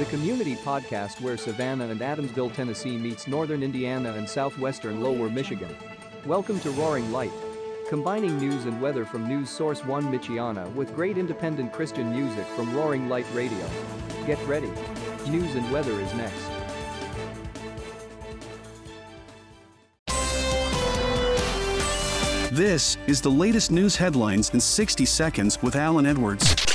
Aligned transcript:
the 0.00 0.06
community 0.06 0.56
podcast 0.56 1.20
where 1.20 1.36
Savannah 1.36 1.86
and 1.88 2.00
Adamsville, 2.00 2.54
Tennessee 2.54 2.96
meets 2.96 3.28
northern 3.28 3.62
Indiana 3.62 4.14
and 4.14 4.26
southwestern 4.26 5.02
Lower 5.02 5.28
Michigan. 5.28 5.76
Welcome 6.24 6.58
to 6.60 6.70
Roaring 6.70 7.12
Light. 7.12 7.30
Combining 7.86 8.38
news 8.38 8.64
and 8.64 8.80
weather 8.80 9.04
from 9.04 9.28
News 9.28 9.50
Source 9.50 9.84
1 9.84 10.04
Michiana 10.04 10.72
with 10.72 10.94
great 10.94 11.18
independent 11.18 11.74
Christian 11.74 12.10
music 12.10 12.46
from 12.56 12.74
Roaring 12.74 13.10
Light 13.10 13.26
Radio. 13.34 13.68
Get 14.26 14.38
ready. 14.46 14.72
News 15.28 15.54
and 15.54 15.70
weather 15.70 15.92
is 16.00 16.14
next. 16.14 16.50
This 22.50 22.96
is 23.06 23.20
the 23.20 23.30
latest 23.30 23.70
news 23.70 23.96
headlines 23.96 24.48
in 24.54 24.60
60 24.60 25.04
seconds 25.04 25.60
with 25.60 25.76
Alan 25.76 26.06
Edwards. 26.06 26.69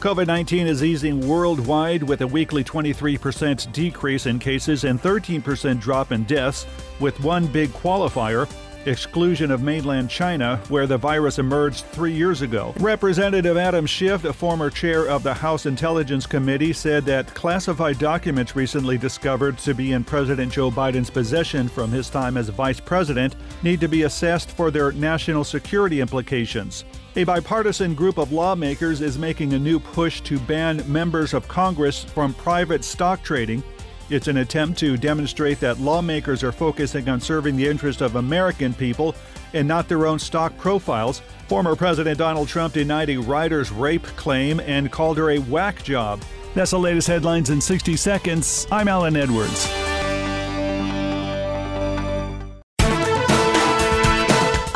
COVID 0.00 0.26
19 0.26 0.66
is 0.66 0.84
easing 0.84 1.26
worldwide 1.26 2.02
with 2.02 2.20
a 2.20 2.26
weekly 2.26 2.62
23% 2.62 3.72
decrease 3.72 4.26
in 4.26 4.38
cases 4.38 4.84
and 4.84 5.00
13% 5.00 5.80
drop 5.80 6.12
in 6.12 6.24
deaths, 6.24 6.66
with 7.00 7.18
one 7.20 7.46
big 7.46 7.70
qualifier 7.70 8.46
exclusion 8.86 9.50
of 9.50 9.62
mainland 9.62 10.10
China, 10.10 10.60
where 10.68 10.86
the 10.86 10.98
virus 10.98 11.38
emerged 11.38 11.86
three 11.86 12.12
years 12.12 12.42
ago. 12.42 12.74
Representative 12.78 13.56
Adam 13.56 13.86
Schiff, 13.86 14.24
a 14.24 14.32
former 14.32 14.70
chair 14.70 15.08
of 15.08 15.22
the 15.22 15.34
House 15.34 15.64
Intelligence 15.66 16.26
Committee, 16.26 16.74
said 16.74 17.04
that 17.06 17.34
classified 17.34 17.98
documents 17.98 18.54
recently 18.54 18.98
discovered 18.98 19.58
to 19.58 19.74
be 19.74 19.92
in 19.92 20.04
President 20.04 20.52
Joe 20.52 20.70
Biden's 20.70 21.10
possession 21.10 21.68
from 21.68 21.90
his 21.90 22.10
time 22.10 22.36
as 22.36 22.50
vice 22.50 22.80
president 22.80 23.34
need 23.62 23.80
to 23.80 23.88
be 23.88 24.02
assessed 24.02 24.50
for 24.50 24.70
their 24.70 24.92
national 24.92 25.42
security 25.42 26.00
implications. 26.00 26.84
A 27.16 27.24
bipartisan 27.24 27.94
group 27.94 28.18
of 28.18 28.32
lawmakers 28.32 29.00
is 29.00 29.18
making 29.18 29.54
a 29.54 29.58
new 29.58 29.80
push 29.80 30.20
to 30.22 30.38
ban 30.40 30.82
members 30.90 31.34
of 31.34 31.48
Congress 31.48 32.04
from 32.04 32.34
private 32.34 32.84
stock 32.84 33.22
trading 33.22 33.62
it's 34.08 34.28
an 34.28 34.36
attempt 34.36 34.78
to 34.78 34.96
demonstrate 34.96 35.58
that 35.60 35.80
lawmakers 35.80 36.44
are 36.44 36.52
focusing 36.52 37.08
on 37.08 37.20
serving 37.20 37.56
the 37.56 37.66
interest 37.66 38.00
of 38.00 38.14
American 38.14 38.72
people 38.72 39.16
and 39.52 39.66
not 39.66 39.88
their 39.88 40.06
own 40.06 40.18
stock 40.18 40.56
profiles. 40.58 41.22
Former 41.48 41.74
President 41.74 42.18
Donald 42.18 42.46
Trump 42.46 42.74
denied 42.74 43.10
a 43.10 43.16
writer's 43.16 43.72
rape 43.72 44.04
claim 44.04 44.60
and 44.60 44.92
called 44.92 45.18
her 45.18 45.30
a 45.30 45.38
whack 45.38 45.82
job. 45.82 46.22
That's 46.54 46.70
the 46.70 46.78
latest 46.78 47.08
headlines 47.08 47.50
in 47.50 47.60
60 47.60 47.96
seconds. 47.96 48.66
I'm 48.70 48.86
Alan 48.86 49.16
Edwards. 49.16 49.95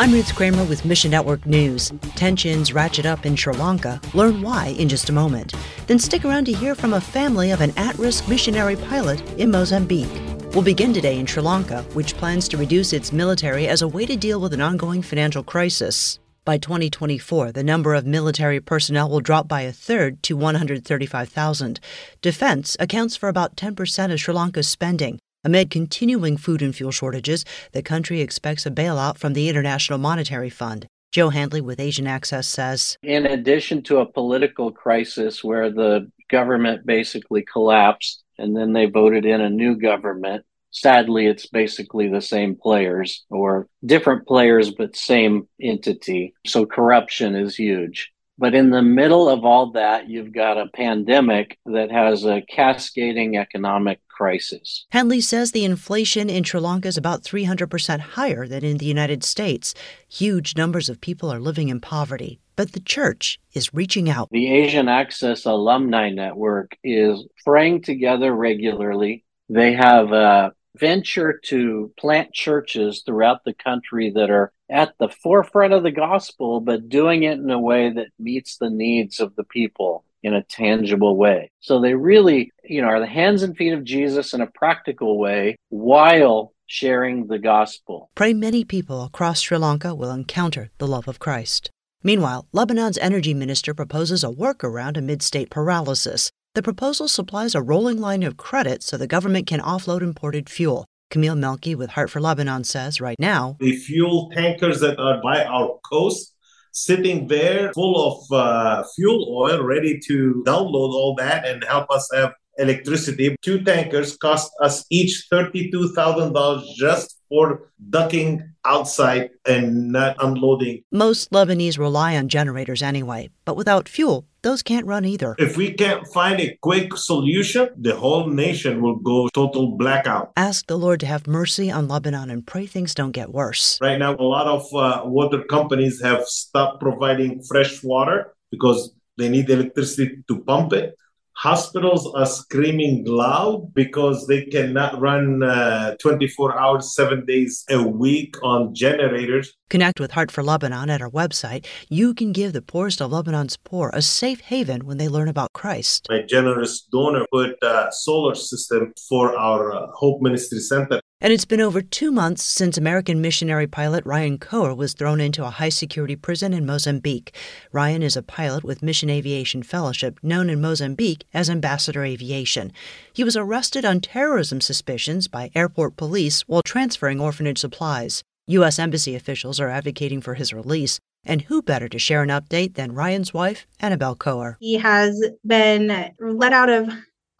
I'm 0.00 0.12
Ruth 0.12 0.34
Kramer 0.34 0.64
with 0.64 0.86
Mission 0.86 1.10
Network 1.10 1.44
News. 1.44 1.92
Tensions 2.16 2.72
ratchet 2.72 3.04
up 3.04 3.26
in 3.26 3.36
Sri 3.36 3.52
Lanka. 3.52 4.00
Learn 4.14 4.40
why 4.40 4.68
in 4.78 4.88
just 4.88 5.10
a 5.10 5.12
moment. 5.12 5.52
Then 5.88 5.98
stick 5.98 6.24
around 6.24 6.46
to 6.46 6.54
hear 6.54 6.74
from 6.74 6.94
a 6.94 7.00
family 7.02 7.50
of 7.50 7.60
an 7.60 7.74
at 7.76 7.98
risk 7.98 8.26
missionary 8.26 8.76
pilot 8.76 9.20
in 9.32 9.50
Mozambique. 9.50 10.08
We'll 10.54 10.62
begin 10.62 10.94
today 10.94 11.18
in 11.18 11.26
Sri 11.26 11.42
Lanka, 11.42 11.82
which 11.92 12.16
plans 12.16 12.48
to 12.48 12.56
reduce 12.56 12.94
its 12.94 13.12
military 13.12 13.68
as 13.68 13.82
a 13.82 13.88
way 13.88 14.06
to 14.06 14.16
deal 14.16 14.40
with 14.40 14.54
an 14.54 14.62
ongoing 14.62 15.02
financial 15.02 15.42
crisis. 15.42 16.18
By 16.46 16.56
2024, 16.56 17.52
the 17.52 17.62
number 17.62 17.92
of 17.92 18.06
military 18.06 18.58
personnel 18.58 19.10
will 19.10 19.20
drop 19.20 19.48
by 19.48 19.60
a 19.60 19.70
third 19.72 20.22
to 20.22 20.34
135,000. 20.34 21.78
Defense 22.22 22.74
accounts 22.80 23.16
for 23.16 23.28
about 23.28 23.54
10% 23.54 24.10
of 24.10 24.18
Sri 24.18 24.32
Lanka's 24.32 24.66
spending, 24.66 25.18
Amid 25.42 25.70
continuing 25.70 26.36
food 26.36 26.60
and 26.60 26.76
fuel 26.76 26.90
shortages, 26.90 27.46
the 27.72 27.80
country 27.80 28.20
expects 28.20 28.66
a 28.66 28.70
bailout 28.70 29.16
from 29.16 29.32
the 29.32 29.48
International 29.48 29.98
Monetary 29.98 30.50
Fund. 30.50 30.86
Joe 31.12 31.30
Handley 31.30 31.62
with 31.62 31.80
Asian 31.80 32.06
Access 32.06 32.46
says 32.46 32.98
In 33.02 33.24
addition 33.24 33.82
to 33.84 34.00
a 34.00 34.12
political 34.12 34.70
crisis 34.70 35.42
where 35.42 35.70
the 35.70 36.10
government 36.28 36.84
basically 36.84 37.42
collapsed 37.42 38.22
and 38.36 38.54
then 38.54 38.74
they 38.74 38.84
voted 38.84 39.24
in 39.24 39.40
a 39.40 39.48
new 39.48 39.76
government, 39.76 40.44
sadly, 40.72 41.24
it's 41.26 41.46
basically 41.46 42.08
the 42.08 42.20
same 42.20 42.54
players 42.54 43.24
or 43.30 43.66
different 43.86 44.26
players, 44.26 44.70
but 44.70 44.94
same 44.94 45.48
entity. 45.58 46.34
So 46.46 46.66
corruption 46.66 47.34
is 47.34 47.56
huge. 47.56 48.12
But 48.36 48.54
in 48.54 48.68
the 48.68 48.82
middle 48.82 49.28
of 49.30 49.46
all 49.46 49.72
that, 49.72 50.08
you've 50.08 50.32
got 50.32 50.58
a 50.58 50.70
pandemic 50.74 51.58
that 51.64 51.90
has 51.90 52.26
a 52.26 52.42
cascading 52.42 53.38
economic 53.38 54.00
crisis. 54.20 54.84
Handley 54.90 55.22
says 55.22 55.52
the 55.52 55.64
inflation 55.64 56.28
in 56.28 56.44
Sri 56.44 56.60
Lanka 56.60 56.88
is 56.88 56.98
about 56.98 57.22
300% 57.22 58.00
higher 58.00 58.46
than 58.46 58.62
in 58.62 58.76
the 58.76 58.84
United 58.84 59.24
States. 59.24 59.72
Huge 60.10 60.58
numbers 60.58 60.90
of 60.90 61.00
people 61.00 61.32
are 61.32 61.40
living 61.40 61.70
in 61.70 61.80
poverty. 61.80 62.38
But 62.54 62.72
the 62.72 62.80
church 62.80 63.40
is 63.54 63.72
reaching 63.72 64.10
out. 64.10 64.28
The 64.30 64.52
Asian 64.52 64.88
Access 64.88 65.46
Alumni 65.46 66.10
Network 66.10 66.76
is 66.84 67.26
praying 67.46 67.80
together 67.84 68.34
regularly. 68.34 69.24
They 69.48 69.72
have 69.72 70.12
a 70.12 70.52
venture 70.76 71.40
to 71.44 71.90
plant 71.98 72.34
churches 72.34 73.02
throughout 73.06 73.44
the 73.46 73.54
country 73.54 74.10
that 74.10 74.28
are 74.28 74.52
at 74.68 74.92
the 74.98 75.08
forefront 75.08 75.72
of 75.72 75.82
the 75.82 75.92
gospel, 75.92 76.60
but 76.60 76.90
doing 76.90 77.22
it 77.22 77.38
in 77.38 77.50
a 77.50 77.58
way 77.58 77.90
that 77.90 78.08
meets 78.18 78.58
the 78.58 78.68
needs 78.68 79.18
of 79.18 79.34
the 79.34 79.44
people 79.44 80.04
in 80.22 80.34
a 80.34 80.42
tangible 80.44 81.16
way. 81.16 81.50
So 81.60 81.80
they 81.80 81.94
really, 81.94 82.52
you 82.64 82.82
know, 82.82 82.88
are 82.88 83.00
the 83.00 83.06
hands 83.06 83.42
and 83.42 83.56
feet 83.56 83.72
of 83.72 83.84
Jesus 83.84 84.34
in 84.34 84.40
a 84.40 84.46
practical 84.46 85.18
way 85.18 85.56
while 85.68 86.52
sharing 86.66 87.26
the 87.26 87.38
gospel. 87.38 88.10
Pray 88.14 88.32
many 88.32 88.64
people 88.64 89.02
across 89.04 89.40
Sri 89.40 89.58
Lanka 89.58 89.94
will 89.94 90.10
encounter 90.10 90.70
the 90.78 90.86
love 90.86 91.08
of 91.08 91.18
Christ. 91.18 91.70
Meanwhile, 92.02 92.46
Lebanon's 92.52 92.98
energy 92.98 93.34
minister 93.34 93.74
proposes 93.74 94.24
a 94.24 94.28
workaround 94.28 94.96
amid 94.96 95.22
state 95.22 95.50
paralysis. 95.50 96.30
The 96.54 96.62
proposal 96.62 97.08
supplies 97.08 97.54
a 97.54 97.62
rolling 97.62 97.98
line 98.00 98.22
of 98.22 98.36
credit 98.36 98.82
so 98.82 98.96
the 98.96 99.06
government 99.06 99.46
can 99.46 99.60
offload 99.60 100.02
imported 100.02 100.48
fuel. 100.48 100.86
Camille 101.10 101.34
Melki 101.34 101.74
with 101.74 101.90
Heart 101.90 102.10
for 102.10 102.20
Lebanon 102.20 102.62
says 102.62 103.00
right 103.00 103.18
now 103.18 103.56
the 103.58 103.76
fuel 103.76 104.30
tankers 104.32 104.80
that 104.80 104.98
are 104.98 105.20
by 105.20 105.44
our 105.44 105.78
coast 105.90 106.34
sitting 106.72 107.26
there 107.26 107.72
full 107.72 107.96
of 108.08 108.32
uh, 108.32 108.84
fuel 108.94 109.26
oil 109.36 109.62
ready 109.62 109.98
to 110.06 110.42
download 110.46 110.92
all 110.92 111.14
that 111.18 111.46
and 111.46 111.64
help 111.64 111.90
us 111.90 112.08
have 112.14 112.32
electricity. 112.58 113.36
Two 113.42 113.62
tankers 113.62 114.16
cost 114.16 114.52
us 114.62 114.84
each 114.90 115.26
$32,000 115.32 116.62
just 116.76 117.19
for 117.30 117.70
ducking 117.88 118.52
outside 118.66 119.30
and 119.46 119.90
not 119.92 120.16
unloading. 120.20 120.82
Most 120.92 121.30
Lebanese 121.30 121.78
rely 121.78 122.16
on 122.16 122.28
generators 122.28 122.82
anyway, 122.82 123.30
but 123.46 123.56
without 123.56 123.88
fuel, 123.88 124.26
those 124.42 124.62
can't 124.62 124.86
run 124.86 125.04
either. 125.04 125.34
If 125.38 125.56
we 125.56 125.72
can't 125.72 126.06
find 126.08 126.40
a 126.40 126.58
quick 126.60 126.96
solution, 126.96 127.68
the 127.78 127.96
whole 127.96 128.26
nation 128.26 128.82
will 128.82 128.96
go 128.96 129.28
total 129.32 129.76
blackout. 129.76 130.32
Ask 130.36 130.66
the 130.66 130.76
Lord 130.76 131.00
to 131.00 131.06
have 131.06 131.26
mercy 131.26 131.70
on 131.70 131.88
Lebanon 131.88 132.30
and 132.30 132.46
pray 132.46 132.66
things 132.66 132.94
don't 132.94 133.12
get 133.12 133.32
worse. 133.32 133.78
Right 133.80 133.98
now, 133.98 134.16
a 134.16 134.22
lot 134.22 134.46
of 134.46 134.62
uh, 134.74 135.02
water 135.04 135.44
companies 135.44 136.02
have 136.02 136.24
stopped 136.26 136.80
providing 136.80 137.42
fresh 137.48 137.82
water 137.82 138.34
because 138.50 138.92
they 139.16 139.28
need 139.28 139.48
electricity 139.48 140.24
to 140.28 140.42
pump 140.44 140.72
it 140.72 140.96
hospitals 141.40 142.06
are 142.14 142.26
screaming 142.26 143.02
loud 143.06 143.72
because 143.72 144.26
they 144.26 144.44
cannot 144.44 145.00
run 145.00 145.42
uh, 145.42 145.96
24 145.98 146.58
hours, 146.60 146.94
seven 146.94 147.24
days 147.24 147.64
a 147.70 147.82
week 147.82 148.36
on 148.42 148.74
generators. 148.74 149.54
Connect 149.70 149.98
with 149.98 150.10
Heart 150.10 150.30
for 150.30 150.42
Lebanon 150.42 150.90
at 150.90 151.00
our 151.00 151.08
website. 151.08 151.64
You 151.88 152.12
can 152.12 152.32
give 152.32 152.52
the 152.52 152.60
poorest 152.60 153.00
of 153.00 153.10
Lebanon's 153.10 153.56
poor 153.56 153.90
a 153.94 154.02
safe 154.02 154.40
haven 154.40 154.84
when 154.84 154.98
they 154.98 155.08
learn 155.08 155.28
about 155.28 155.54
Christ. 155.54 156.08
My 156.10 156.20
generous 156.28 156.82
donor 156.92 157.24
put 157.32 157.56
a 157.62 157.88
solar 157.90 158.34
system 158.34 158.92
for 159.08 159.34
our 159.38 159.72
uh, 159.72 159.86
Hope 159.94 160.20
Ministry 160.20 160.58
Center 160.58 161.00
and 161.20 161.32
it's 161.32 161.44
been 161.44 161.60
over 161.60 161.82
two 161.82 162.10
months 162.10 162.42
since 162.42 162.78
American 162.78 163.20
missionary 163.20 163.66
pilot 163.66 164.04
Ryan 164.06 164.38
Koher 164.38 164.76
was 164.76 164.94
thrown 164.94 165.20
into 165.20 165.44
a 165.44 165.50
high 165.50 165.68
security 165.68 166.16
prison 166.16 166.54
in 166.54 166.64
Mozambique. 166.64 167.36
Ryan 167.72 168.02
is 168.02 168.16
a 168.16 168.22
pilot 168.22 168.64
with 168.64 168.82
Mission 168.82 169.10
Aviation 169.10 169.62
Fellowship, 169.62 170.18
known 170.22 170.48
in 170.48 170.60
Mozambique 170.60 171.24
as 171.34 171.50
Ambassador 171.50 172.04
Aviation. 172.04 172.72
He 173.12 173.24
was 173.24 173.36
arrested 173.36 173.84
on 173.84 174.00
terrorism 174.00 174.60
suspicions 174.60 175.28
by 175.28 175.50
airport 175.54 175.96
police 175.96 176.42
while 176.42 176.62
transferring 176.62 177.20
orphanage 177.20 177.58
supplies. 177.58 178.22
U.S. 178.46 178.78
Embassy 178.78 179.14
officials 179.14 179.60
are 179.60 179.68
advocating 179.68 180.20
for 180.20 180.34
his 180.34 180.52
release. 180.52 180.98
And 181.24 181.42
who 181.42 181.60
better 181.60 181.88
to 181.88 181.98
share 181.98 182.22
an 182.22 182.30
update 182.30 182.74
than 182.74 182.92
Ryan's 182.92 183.34
wife, 183.34 183.66
Annabelle 183.78 184.16
Koher? 184.16 184.56
He 184.58 184.78
has 184.78 185.22
been 185.46 186.12
let 186.18 186.54
out 186.54 186.70
of 186.70 186.88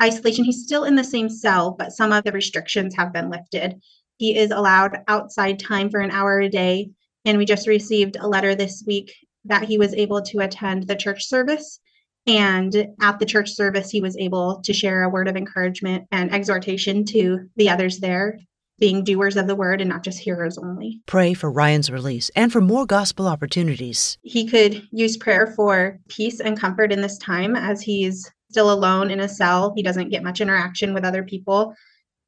isolation. 0.01 0.45
He's 0.45 0.65
still 0.65 0.85
in 0.85 0.95
the 0.95 1.05
same 1.05 1.29
cell, 1.29 1.75
but 1.79 1.93
some 1.93 2.13
of 2.13 2.25
the 2.25 2.33
restrictions 2.33 2.95
have 2.97 3.13
been 3.13 3.31
lifted. 3.31 3.81
He 4.17 4.37
is 4.37 4.51
allowed 4.51 4.99
outside 5.09 5.59
time 5.59 5.91
for 5.91 6.01
an 6.01 6.11
hour 6.11 6.41
a 6.41 6.49
day. 6.49 6.91
And 7.25 7.39
we 7.39 7.45
just 7.45 7.67
received 7.67 8.17
a 8.17 8.29
letter 8.29 8.55
this 8.55 8.83
week 8.87 9.13
that 9.45 9.65
he 9.65 9.79
was 9.79 9.95
able 9.95 10.23
to 10.23 10.39
attend 10.41 10.87
the 10.87 10.97
church 10.97 11.27
service. 11.27 11.81
And 12.27 12.89
at 13.01 13.19
the 13.19 13.27
church 13.27 13.51
service, 13.51 13.91
he 13.91 14.01
was 14.01 14.17
able 14.19 14.61
to 14.65 14.73
share 14.73 15.03
a 15.03 15.09
word 15.09 15.29
of 15.29 15.37
encouragement 15.37 16.07
and 16.13 16.33
exhortation 16.33 17.05
to 17.07 17.49
the 17.57 17.71
others 17.71 17.99
there, 17.99 18.39
being 18.79 19.05
doers 19.05 19.37
of 19.37 19.47
the 19.47 19.57
word 19.57 19.81
and 19.81 19.89
not 19.89 20.05
just 20.05 20.19
hearers 20.19 20.59
only. 20.59 21.01
Pray 21.07 21.35
for 21.35 21.51
Ryan's 21.51 21.91
release 21.91 22.31
and 22.37 22.53
for 22.53 22.61
more 22.61 22.87
gospel 22.87 23.27
opportunities. 23.27 24.19
He 24.23 24.47
could 24.47 24.83
use 24.93 25.17
prayer 25.17 25.47
for 25.47 25.99
peace 26.09 26.41
and 26.41 26.61
comfort 26.61 26.93
in 26.93 27.01
this 27.01 27.19
time 27.19 27.57
as 27.57 27.81
he's 27.81 28.31
still 28.51 28.73
alone 28.73 29.11
in 29.11 29.21
a 29.21 29.29
cell. 29.29 29.73
He 29.77 29.83
doesn't 29.83 30.11
get 30.11 30.23
much 30.23 30.41
interaction 30.41 30.93
with 30.93 31.05
other 31.05 31.23
people, 31.23 31.75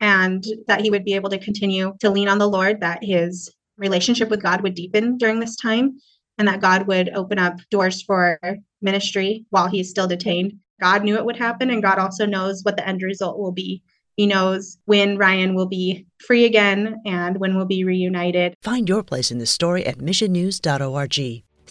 and 0.00 0.44
that 0.68 0.80
he 0.80 0.90
would 0.90 1.04
be 1.04 1.14
able 1.14 1.30
to 1.30 1.38
continue 1.38 1.94
to 2.00 2.10
lean 2.10 2.28
on 2.28 2.38
the 2.38 2.48
Lord, 2.48 2.80
that 2.80 3.02
his 3.02 3.52
relationship 3.76 4.28
with 4.30 4.42
God 4.42 4.62
would 4.62 4.74
deepen 4.74 5.18
during 5.18 5.40
this 5.40 5.56
time, 5.56 5.98
and 6.38 6.48
that 6.48 6.60
God 6.60 6.86
would 6.86 7.10
open 7.14 7.38
up 7.38 7.58
doors 7.70 8.02
for 8.02 8.38
ministry 8.80 9.44
while 9.50 9.68
he's 9.68 9.90
still 9.90 10.06
detained. 10.06 10.54
God 10.80 11.04
knew 11.04 11.16
it 11.16 11.24
would 11.24 11.36
happen, 11.36 11.70
and 11.70 11.82
God 11.82 11.98
also 11.98 12.26
knows 12.26 12.62
what 12.62 12.76
the 12.76 12.86
end 12.86 13.02
result 13.02 13.38
will 13.38 13.52
be. 13.52 13.82
He 14.16 14.26
knows 14.26 14.78
when 14.84 15.16
Ryan 15.16 15.54
will 15.54 15.66
be 15.66 16.06
free 16.18 16.44
again 16.44 17.00
and 17.06 17.38
when 17.38 17.56
we'll 17.56 17.64
be 17.64 17.84
reunited. 17.84 18.54
Find 18.60 18.88
your 18.88 19.02
place 19.02 19.30
in 19.30 19.38
the 19.38 19.46
story 19.46 19.86
at 19.86 19.98
missionnews.org. 19.98 21.42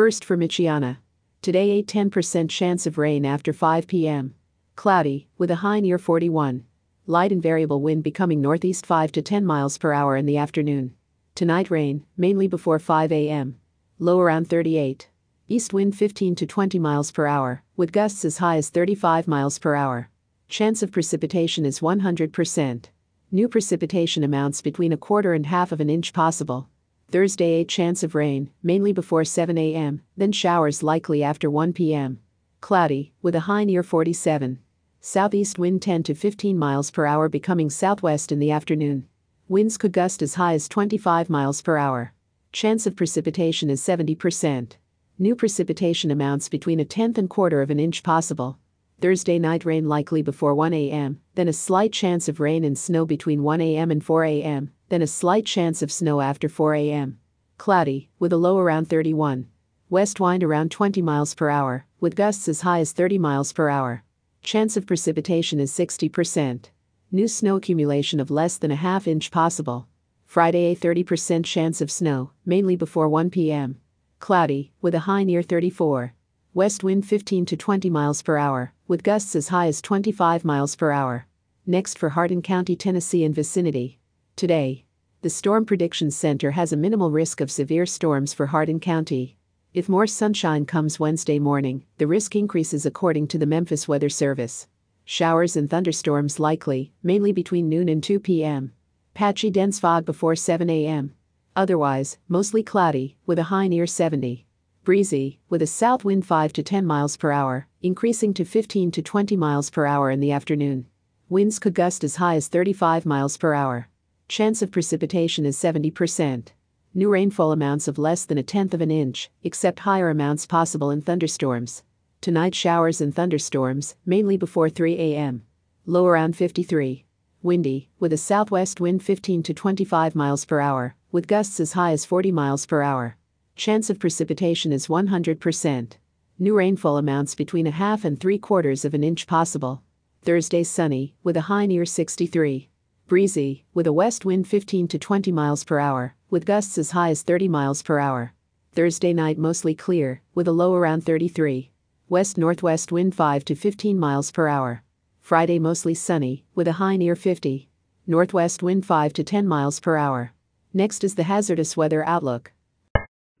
First 0.00 0.24
for 0.24 0.34
Michiana. 0.34 0.96
Today 1.42 1.72
a 1.72 1.82
10% 1.82 2.48
chance 2.48 2.86
of 2.86 2.96
rain 2.96 3.26
after 3.26 3.52
5 3.52 3.86
p.m. 3.86 4.34
Cloudy, 4.74 5.28
with 5.36 5.50
a 5.50 5.56
high 5.56 5.80
near 5.80 5.98
41. 5.98 6.64
Light 7.04 7.30
and 7.30 7.42
variable 7.42 7.82
wind 7.82 8.02
becoming 8.02 8.40
northeast 8.40 8.86
5 8.86 9.12
to 9.12 9.20
10 9.20 9.44
miles 9.44 9.76
per 9.76 9.92
hour 9.92 10.16
in 10.16 10.24
the 10.24 10.38
afternoon. 10.38 10.94
Tonight 11.34 11.70
rain, 11.70 12.06
mainly 12.16 12.48
before 12.48 12.78
5 12.78 13.12
a.m. 13.12 13.58
Low 13.98 14.18
around 14.18 14.48
38. 14.48 15.10
East 15.48 15.74
wind 15.74 15.94
15 15.94 16.34
to 16.34 16.46
20 16.46 16.78
miles 16.78 17.12
per 17.12 17.26
hour, 17.26 17.62
with 17.76 17.92
gusts 17.92 18.24
as 18.24 18.38
high 18.38 18.56
as 18.56 18.70
35 18.70 19.28
miles 19.28 19.58
per 19.58 19.74
hour. 19.74 20.08
Chance 20.48 20.82
of 20.82 20.92
precipitation 20.92 21.66
is 21.66 21.80
100%. 21.80 22.86
New 23.30 23.48
precipitation 23.50 24.24
amounts 24.24 24.62
between 24.62 24.94
a 24.94 24.96
quarter 24.96 25.34
and 25.34 25.44
half 25.44 25.72
of 25.72 25.80
an 25.82 25.90
inch 25.90 26.14
possible. 26.14 26.70
Thursday 27.10 27.60
a 27.60 27.64
chance 27.64 28.04
of 28.04 28.14
rain, 28.14 28.50
mainly 28.62 28.92
before 28.92 29.24
7 29.24 29.58
a.m., 29.58 30.02
then 30.16 30.30
showers 30.30 30.82
likely 30.82 31.24
after 31.24 31.50
1 31.50 31.72
p.m. 31.72 32.20
Cloudy, 32.60 33.12
with 33.20 33.34
a 33.34 33.40
high 33.40 33.64
near 33.64 33.82
47. 33.82 34.60
Southeast 35.00 35.58
wind 35.58 35.82
10 35.82 36.04
to 36.04 36.14
15 36.14 36.56
miles 36.56 36.92
per 36.92 37.06
hour 37.06 37.28
becoming 37.28 37.68
southwest 37.68 38.30
in 38.30 38.38
the 38.38 38.52
afternoon. 38.52 39.08
Winds 39.48 39.76
could 39.76 39.92
gust 39.92 40.22
as 40.22 40.34
high 40.34 40.54
as 40.54 40.68
25 40.68 41.28
miles 41.28 41.60
per 41.62 41.76
hour. 41.76 42.12
Chance 42.52 42.86
of 42.86 42.94
precipitation 42.94 43.70
is 43.70 43.82
70%. 43.82 44.72
New 45.18 45.34
precipitation 45.34 46.12
amounts 46.12 46.48
between 46.48 46.78
a 46.78 46.84
tenth 46.84 47.18
and 47.18 47.28
quarter 47.28 47.60
of 47.60 47.70
an 47.70 47.80
inch 47.80 48.04
possible. 48.04 48.58
Thursday 49.00 49.38
night 49.38 49.64
rain 49.64 49.88
likely 49.88 50.22
before 50.22 50.54
1 50.54 50.72
a.m., 50.74 51.20
then 51.34 51.48
a 51.48 51.52
slight 51.52 51.92
chance 51.92 52.28
of 52.28 52.38
rain 52.38 52.62
and 52.62 52.78
snow 52.78 53.04
between 53.04 53.42
1 53.42 53.60
a.m. 53.60 53.90
and 53.90 54.04
4 54.04 54.24
a.m., 54.24 54.70
then 54.90 55.02
a 55.02 55.06
slight 55.06 55.46
chance 55.46 55.82
of 55.82 55.90
snow 55.90 56.20
after 56.20 56.48
4 56.48 56.74
a.m. 56.74 57.18
Cloudy, 57.58 58.10
with 58.18 58.32
a 58.32 58.36
low 58.36 58.58
around 58.58 58.88
31. 58.88 59.46
West 59.88 60.18
wind 60.18 60.42
around 60.42 60.70
20 60.72 61.00
miles 61.00 61.32
per 61.32 61.48
hour, 61.48 61.86
with 62.00 62.16
gusts 62.16 62.48
as 62.48 62.62
high 62.62 62.80
as 62.80 62.92
30 62.92 63.16
miles 63.16 63.52
per 63.52 63.68
hour. 63.68 64.04
Chance 64.42 64.76
of 64.76 64.86
precipitation 64.86 65.60
is 65.60 65.70
60%. 65.70 66.70
New 67.12 67.28
snow 67.28 67.56
accumulation 67.56 68.18
of 68.18 68.32
less 68.32 68.56
than 68.56 68.72
a 68.72 68.76
half 68.76 69.06
inch 69.06 69.30
possible. 69.30 69.86
Friday 70.26 70.72
a 70.72 70.76
30% 70.76 71.44
chance 71.44 71.80
of 71.80 71.90
snow, 71.90 72.32
mainly 72.44 72.74
before 72.74 73.08
1 73.08 73.30
p.m. 73.30 73.80
Cloudy, 74.18 74.72
with 74.80 74.94
a 74.94 75.00
high 75.00 75.22
near 75.22 75.42
34. 75.42 76.14
West 76.52 76.82
wind 76.82 77.06
15 77.06 77.46
to 77.46 77.56
20 77.56 77.88
miles 77.90 78.22
per 78.22 78.36
hour, 78.36 78.72
with 78.88 79.04
gusts 79.04 79.36
as 79.36 79.48
high 79.48 79.68
as 79.68 79.80
25 79.80 80.44
miles 80.44 80.74
per 80.74 80.90
hour. 80.90 81.28
Next 81.64 81.96
for 81.96 82.08
Hardin 82.08 82.42
County, 82.42 82.74
Tennessee 82.74 83.24
and 83.24 83.32
vicinity. 83.32 83.99
Today, 84.36 84.84
the 85.22 85.28
Storm 85.28 85.66
Prediction 85.66 86.10
Center 86.10 86.52
has 86.52 86.72
a 86.72 86.76
minimal 86.76 87.10
risk 87.10 87.42
of 87.42 87.50
severe 87.50 87.84
storms 87.84 88.32
for 88.32 88.46
Hardin 88.46 88.80
County. 88.80 89.36
If 89.74 89.88
more 89.88 90.06
sunshine 90.06 90.64
comes 90.64 90.98
Wednesday 90.98 91.38
morning, 91.38 91.84
the 91.98 92.06
risk 92.06 92.34
increases 92.34 92.86
according 92.86 93.28
to 93.28 93.38
the 93.38 93.44
Memphis 93.44 93.86
Weather 93.86 94.08
Service. 94.08 94.66
Showers 95.04 95.56
and 95.56 95.68
thunderstorms 95.68 96.40
likely, 96.40 96.92
mainly 97.02 97.32
between 97.32 97.68
noon 97.68 97.88
and 97.90 98.02
2 98.02 98.18
p.m. 98.18 98.72
Patchy 99.12 99.50
dense 99.50 99.78
fog 99.78 100.06
before 100.06 100.34
7 100.34 100.70
a.m. 100.70 101.14
Otherwise, 101.54 102.16
mostly 102.26 102.62
cloudy, 102.62 103.18
with 103.26 103.38
a 103.38 103.50
high 103.52 103.68
near 103.68 103.86
70. 103.86 104.46
Breezy, 104.84 105.40
with 105.50 105.60
a 105.60 105.66
south 105.66 106.02
wind 106.02 106.24
5 106.24 106.54
to 106.54 106.62
10 106.62 106.86
miles 106.86 107.18
per 107.18 107.30
hour, 107.30 107.68
increasing 107.82 108.32
to 108.32 108.46
15 108.46 108.90
to 108.92 109.02
20 109.02 109.36
miles 109.36 109.68
per 109.68 109.84
hour 109.84 110.10
in 110.10 110.20
the 110.20 110.32
afternoon. 110.32 110.86
Winds 111.28 111.58
could 111.58 111.74
gust 111.74 112.02
as 112.02 112.16
high 112.16 112.36
as 112.36 112.48
35 112.48 113.04
miles 113.04 113.36
per 113.36 113.52
hour. 113.52 113.89
Chance 114.30 114.62
of 114.62 114.70
precipitation 114.70 115.44
is 115.44 115.56
70%. 115.56 116.50
New 116.94 117.08
rainfall 117.08 117.50
amounts 117.50 117.88
of 117.88 117.98
less 117.98 118.24
than 118.24 118.38
a 118.38 118.44
tenth 118.44 118.72
of 118.72 118.80
an 118.80 118.88
inch, 118.88 119.28
except 119.42 119.80
higher 119.80 120.08
amounts 120.08 120.46
possible 120.46 120.88
in 120.92 121.02
thunderstorms. 121.02 121.82
Tonight 122.20 122.54
showers 122.54 123.00
and 123.00 123.12
thunderstorms, 123.12 123.96
mainly 124.06 124.36
before 124.36 124.70
3 124.70 124.94
a.m. 124.94 125.42
Low 125.84 126.06
around 126.06 126.36
53. 126.36 127.04
Windy, 127.42 127.90
with 127.98 128.12
a 128.12 128.16
southwest 128.16 128.80
wind 128.80 129.02
15 129.02 129.42
to 129.42 129.52
25 129.52 130.14
miles 130.14 130.44
per 130.44 130.60
hour, 130.60 130.94
with 131.10 131.26
gusts 131.26 131.58
as 131.58 131.72
high 131.72 131.90
as 131.90 132.04
40 132.04 132.30
miles 132.30 132.66
per 132.66 132.82
hour. 132.82 133.16
Chance 133.56 133.90
of 133.90 133.98
precipitation 133.98 134.72
is 134.72 134.86
100%. 134.86 135.94
New 136.38 136.56
rainfall 136.56 136.98
amounts 136.98 137.34
between 137.34 137.66
a 137.66 137.72
half 137.72 138.04
and 138.04 138.20
three 138.20 138.38
quarters 138.38 138.84
of 138.84 138.94
an 138.94 139.02
inch 139.02 139.26
possible. 139.26 139.82
Thursday 140.22 140.62
sunny, 140.62 141.16
with 141.24 141.36
a 141.36 141.48
high 141.50 141.66
near 141.66 141.84
63 141.84 142.69
breezy, 143.10 143.64
with 143.74 143.88
a 143.88 143.92
west 143.92 144.24
wind 144.24 144.46
15 144.46 144.86
to 144.86 144.96
20 144.96 145.32
miles 145.32 145.64
per 145.64 145.80
hour, 145.80 146.14
with 146.30 146.46
gusts 146.46 146.78
as 146.78 146.92
high 146.92 147.10
as 147.10 147.22
30 147.22 147.48
miles 147.48 147.82
per 147.82 147.98
hour. 147.98 148.32
Thursday 148.70 149.12
night 149.12 149.36
mostly 149.36 149.74
clear, 149.74 150.22
with 150.32 150.46
a 150.46 150.52
low 150.52 150.76
around 150.76 151.02
33. 151.04 151.72
West 152.08 152.38
northwest 152.38 152.92
wind 152.92 153.12
5 153.12 153.44
to 153.46 153.56
15 153.56 153.98
miles 153.98 154.30
per 154.30 154.46
hour. 154.46 154.84
Friday 155.18 155.58
mostly 155.58 155.92
sunny, 155.92 156.44
with 156.54 156.68
a 156.68 156.78
high 156.78 156.96
near 156.96 157.16
50. 157.16 157.68
Northwest 158.06 158.62
wind 158.62 158.86
5 158.86 159.12
to 159.14 159.24
10 159.24 159.48
miles 159.48 159.80
per 159.80 159.96
hour. 159.96 160.32
Next 160.72 161.02
is 161.02 161.16
the 161.16 161.24
hazardous 161.24 161.76
weather 161.76 162.06
outlook. 162.06 162.52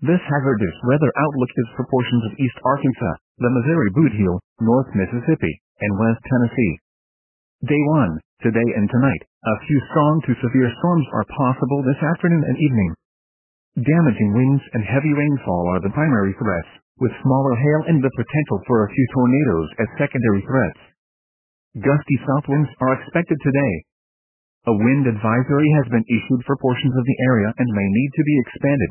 This 0.00 0.20
hazardous 0.26 0.78
weather 0.82 1.12
outlook 1.16 1.50
is 1.56 1.68
for 1.76 1.86
portions 1.86 2.24
of 2.24 2.38
East 2.40 2.58
Arkansas, 2.64 3.14
the 3.38 3.50
Missouri 3.50 3.90
Boot 3.94 4.10
Heel, 4.18 4.40
North 4.58 4.88
Mississippi, 4.96 5.62
and 5.78 5.96
West 5.96 6.18
Tennessee. 6.26 6.78
Day 7.62 7.78
1, 7.86 8.18
today 8.40 8.68
and 8.76 8.88
tonight, 8.88 9.22
a 9.28 9.62
few 9.68 9.78
strong 9.92 10.14
to 10.24 10.40
severe 10.40 10.68
storms 10.80 11.06
are 11.12 11.36
possible 11.36 11.80
this 11.84 12.00
afternoon 12.00 12.44
and 12.48 12.56
evening. 12.56 12.90
Damaging 13.80 14.32
winds 14.34 14.64
and 14.74 14.84
heavy 14.84 15.12
rainfall 15.12 15.64
are 15.76 15.82
the 15.84 15.94
primary 15.94 16.34
threats, 16.40 16.72
with 17.00 17.12
smaller 17.24 17.54
hail 17.56 17.80
and 17.88 18.00
the 18.00 18.12
potential 18.16 18.58
for 18.66 18.84
a 18.84 18.92
few 18.92 19.06
tornadoes 19.14 19.68
as 19.80 20.00
secondary 20.00 20.42
threats. 20.44 20.80
Gusty 21.80 22.16
south 22.26 22.50
winds 22.50 22.68
are 22.82 22.98
expected 22.98 23.38
today. 23.40 23.74
A 24.68 24.74
wind 24.76 25.08
advisory 25.08 25.70
has 25.80 25.88
been 25.88 26.04
issued 26.04 26.42
for 26.44 26.60
portions 26.60 26.92
of 26.92 27.04
the 27.06 27.18
area 27.32 27.48
and 27.56 27.68
may 27.72 27.88
need 27.88 28.12
to 28.12 28.24
be 28.26 28.36
expanded. 28.44 28.90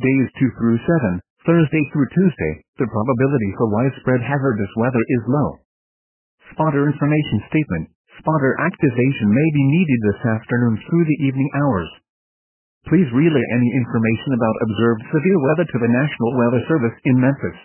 Days 0.00 0.28
2 0.40 0.56
through 0.56 0.80
7, 0.80 1.20
Thursday 1.44 1.84
through 1.92 2.08
Tuesday, 2.16 2.54
the 2.80 2.88
probability 2.88 3.50
for 3.56 3.68
widespread 3.68 4.24
hazardous 4.24 4.72
weather 4.80 5.04
is 5.20 5.24
low. 5.28 5.48
Spotter 6.52 6.88
information 6.88 7.44
statement. 7.52 7.92
Spotter 8.20 8.54
activation 8.60 9.32
may 9.32 9.48
be 9.56 9.64
needed 9.64 10.00
this 10.04 10.20
afternoon 10.28 10.76
through 10.84 11.04
the 11.08 11.24
evening 11.24 11.48
hours. 11.56 11.88
Please 12.84 13.08
relay 13.16 13.44
any 13.56 13.72
information 13.72 14.36
about 14.36 14.60
observed 14.60 15.02
severe 15.08 15.40
weather 15.40 15.64
to 15.64 15.78
the 15.80 15.88
National 15.88 16.36
Weather 16.36 16.60
Service 16.68 16.92
in 17.04 17.16
Memphis. 17.16 17.56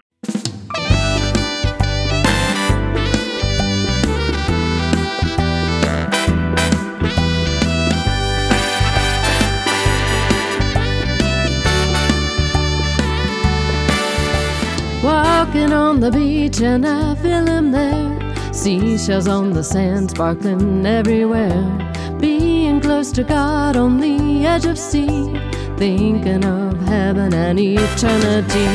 Walking 15.04 15.74
on 15.74 16.00
the 16.00 16.12
beach 16.12 16.62
and 16.62 16.88
I 16.88 17.16
feel 17.16 17.46
him 17.46 17.72
there. 17.72 18.15
Seashells 18.66 19.28
on 19.28 19.54
the 19.54 19.64
sand 19.64 20.10
sparkling 20.10 20.88
everywhere. 20.88 21.62
Being 22.20 22.82
close 22.82 23.12
to 23.12 23.24
God 23.24 23.76
on 23.76 24.00
the 24.00 24.44
edge 24.44 24.66
of 24.66 24.80
sea. 24.80 25.40
Thinking 25.78 26.44
of 26.44 26.82
heaven 26.82 27.32
and 27.36 27.60
eternity. 27.60 28.66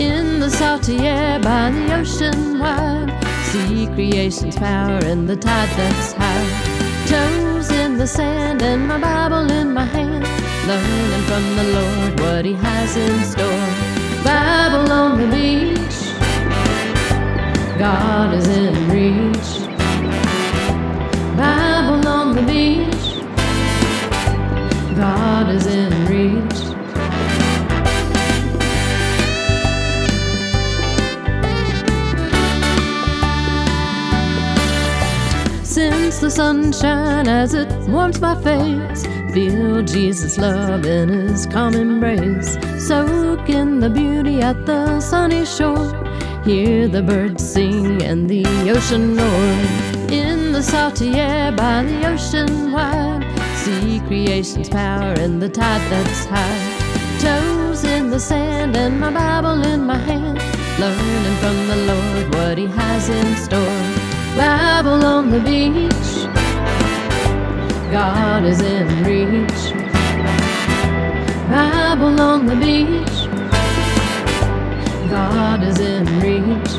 In 0.00 0.38
the 0.38 0.48
salty 0.48 0.98
air 0.98 1.40
by 1.40 1.72
the 1.72 1.96
ocean 1.96 2.60
wide. 2.60 3.10
See 3.46 3.88
creation's 3.88 4.54
power 4.54 5.00
and 5.02 5.28
the 5.28 5.34
tide 5.34 5.68
that's 5.76 6.12
high. 6.12 7.06
Toes 7.08 7.72
in 7.72 7.98
the 7.98 8.06
sand 8.06 8.62
and 8.62 8.86
my 8.86 9.00
Bible 9.00 9.50
in 9.50 9.72
my 9.72 9.84
hand. 9.84 10.22
Learning 10.68 11.22
from 11.26 11.56
the 11.56 11.64
Lord 11.74 12.20
what 12.20 12.44
He 12.44 12.52
has 12.52 12.96
in 12.96 13.24
store. 13.24 14.22
Bible 14.22 14.92
on 14.92 15.18
the 15.18 15.26
beach. 15.26 15.97
God 17.78 18.34
is 18.34 18.48
in 18.48 18.74
reach. 18.90 19.68
Bible 21.36 22.08
on 22.08 22.34
the 22.34 22.42
beach. 22.42 23.22
God 24.96 25.48
is 25.50 25.66
in 25.66 25.92
reach. 26.06 26.58
Since 35.64 36.18
the 36.18 36.30
sunshine 36.30 37.28
as 37.28 37.54
it 37.54 37.70
warms 37.88 38.20
my 38.20 38.34
face, 38.42 39.06
feel 39.32 39.84
Jesus' 39.84 40.36
love 40.36 40.84
in 40.84 41.08
his 41.10 41.46
calm 41.46 41.74
embrace. 41.74 42.58
Soak 42.84 43.48
in 43.48 43.78
the 43.78 43.88
beauty 43.88 44.40
at 44.40 44.66
the 44.66 45.00
sunny 45.00 45.44
shore. 45.44 46.07
Hear 46.44 46.88
the 46.88 47.02
birds 47.02 47.46
sing 47.46 48.02
and 48.02 48.28
the 48.28 48.44
ocean 48.70 49.16
roar. 49.16 49.52
In 50.10 50.52
the 50.52 50.62
salty 50.62 51.14
air 51.14 51.52
by 51.52 51.82
the 51.82 52.06
ocean 52.06 52.72
wide, 52.72 53.24
see 53.56 54.00
creation's 54.06 54.68
power 54.68 55.12
and 55.18 55.42
the 55.42 55.48
tide 55.48 55.82
that's 55.90 56.24
high. 56.24 57.18
Toes 57.20 57.84
in 57.84 58.10
the 58.10 58.20
sand 58.20 58.76
and 58.76 58.98
my 58.98 59.10
Bible 59.10 59.62
in 59.66 59.84
my 59.84 59.98
hand, 59.98 60.38
learning 60.78 61.36
from 61.42 61.66
the 61.66 61.76
Lord 61.92 62.34
what 62.34 62.56
He 62.56 62.66
has 62.66 63.08
in 63.08 63.36
store. 63.36 64.08
Bible 64.36 65.04
on 65.04 65.30
the 65.30 65.40
beach, 65.40 66.26
God 67.92 68.44
is 68.44 68.60
in 68.62 68.86
reach. 69.04 69.74
Bible 71.50 72.20
on 72.20 72.46
the 72.46 72.56
beach, 72.56 73.17
God 75.08 75.62
is 75.62 75.80
in 75.80 76.04
reach. 76.20 76.72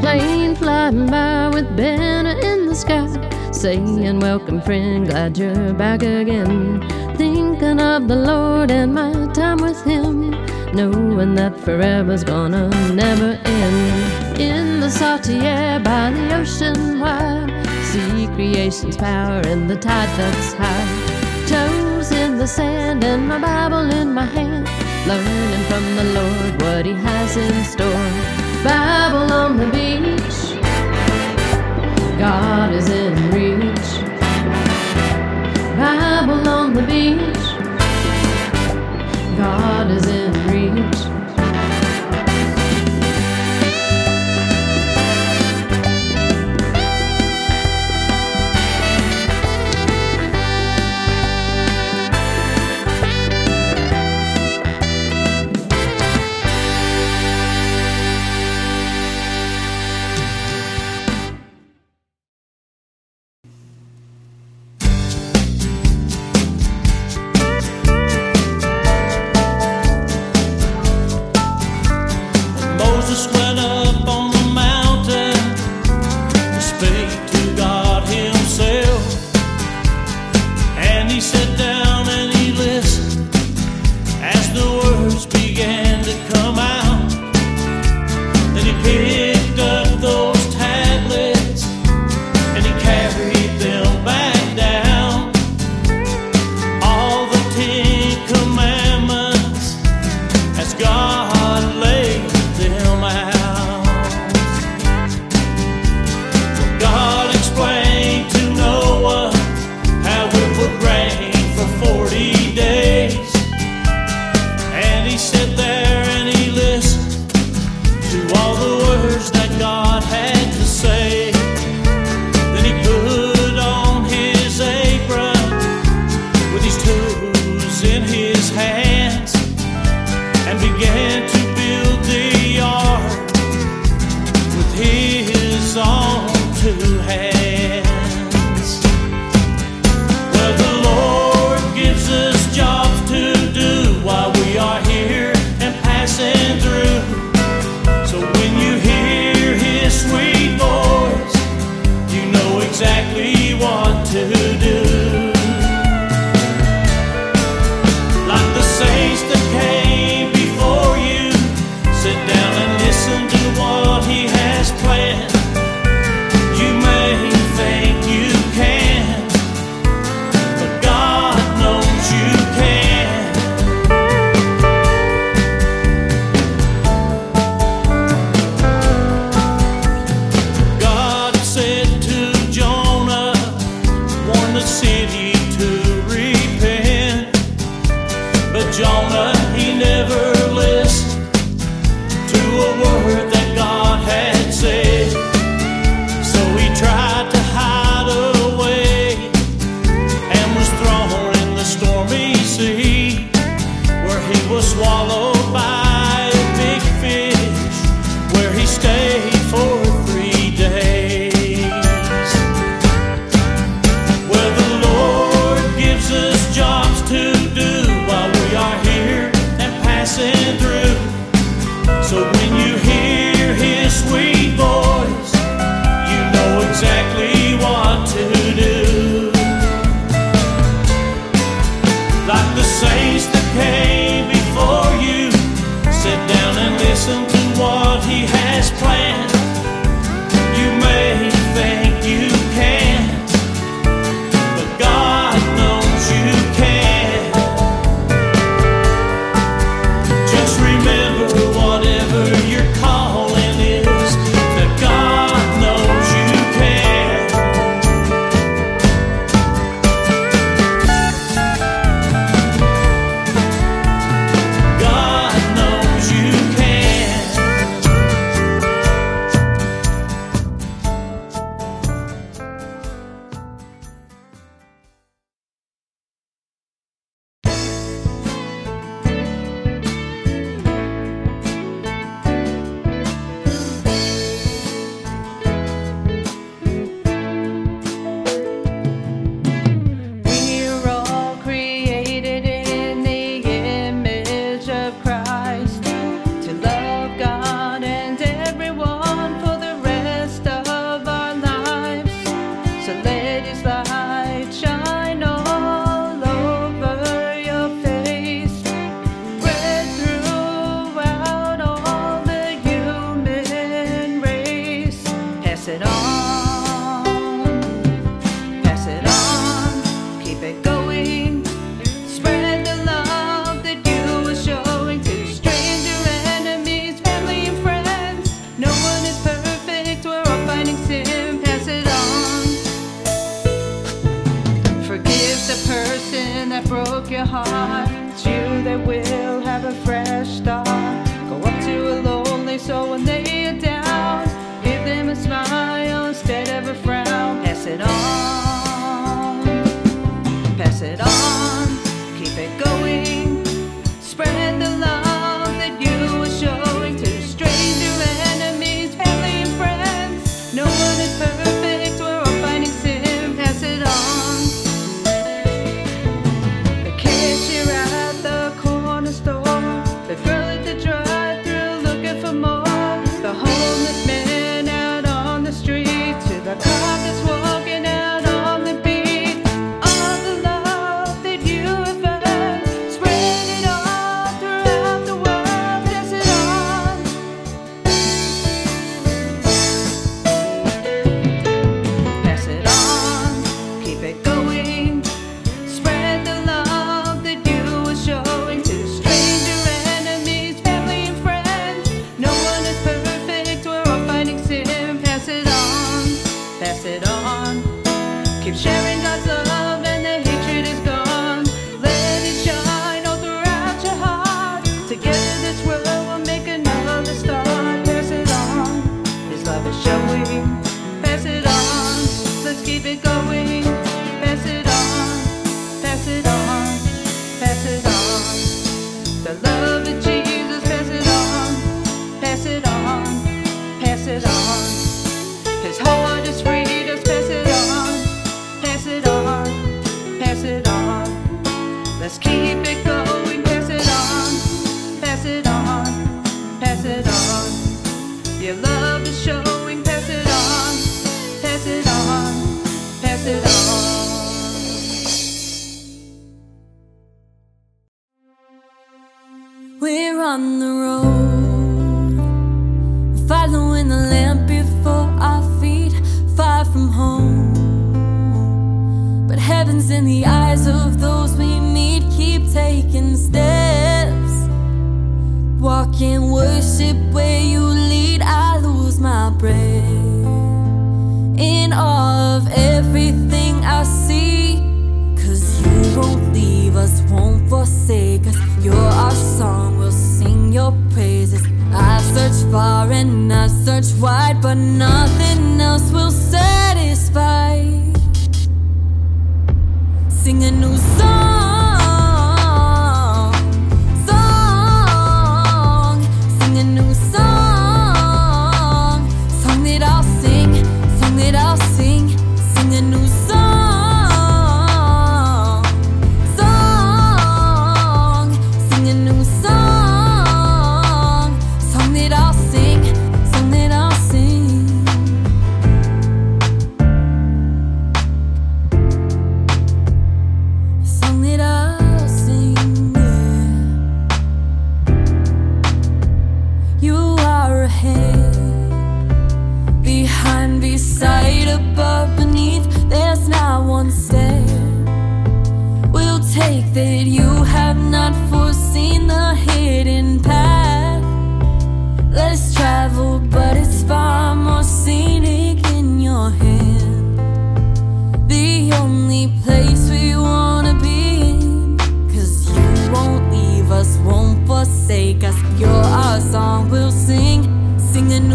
Plane 0.00 0.54
flying 0.56 1.06
by 1.06 1.48
with 1.48 1.74
banner 1.74 2.38
in 2.38 2.66
the 2.66 2.74
sky, 2.74 3.08
saying, 3.50 4.20
Welcome, 4.20 4.60
friend, 4.60 5.06
glad 5.06 5.38
you're 5.38 5.72
back 5.72 6.02
again. 6.02 6.82
Thinking 7.16 7.80
of 7.80 8.08
the 8.08 8.16
Lord 8.16 8.70
and 8.70 8.92
my 8.92 9.32
time 9.32 9.58
with 9.58 9.82
Him, 9.84 10.34
knowing 10.74 11.34
that 11.36 11.56
forever's 11.60 12.24
gonna 12.24 12.68
never 12.92 13.38
end. 13.44 14.40
In 14.40 14.80
the 14.80 14.90
salty 14.90 15.38
air 15.38 15.78
by 15.78 16.10
the 16.10 16.34
ocean 16.34 16.98
wide, 16.98 17.48
see 17.84 18.26
creation's 18.34 18.96
power 18.96 19.40
and 19.46 19.70
the 19.70 19.76
tide 19.76 20.08
that's 20.18 20.52
high. 20.54 20.86
Toes 21.46 22.10
in 22.10 22.38
the 22.38 22.46
sand 22.46 23.04
and 23.04 23.28
my 23.28 23.38
Bible 23.38 23.88
in 23.92 24.12
my 24.12 24.24
hand, 24.24 24.66
learning 25.06 25.64
from 25.70 25.84
the 25.94 26.04
Lord 26.18 26.62
what 26.62 26.84
He 26.86 26.94
has 26.94 27.36
in 27.36 27.64
store. 27.64 28.10
Bible 28.64 29.32
on 29.32 29.56
the 29.56 29.68
beach, 29.76 30.58
God 32.18 32.72
is 32.74 32.88
in 32.88 33.14
reach. 33.30 33.90
Bible 35.78 36.48
on 36.48 36.72
the 36.74 36.82
beach, 36.82 37.44
God 39.36 39.90
is 39.90 40.06
in 40.06 40.23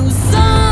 sing 0.07 0.39
a 0.39 0.68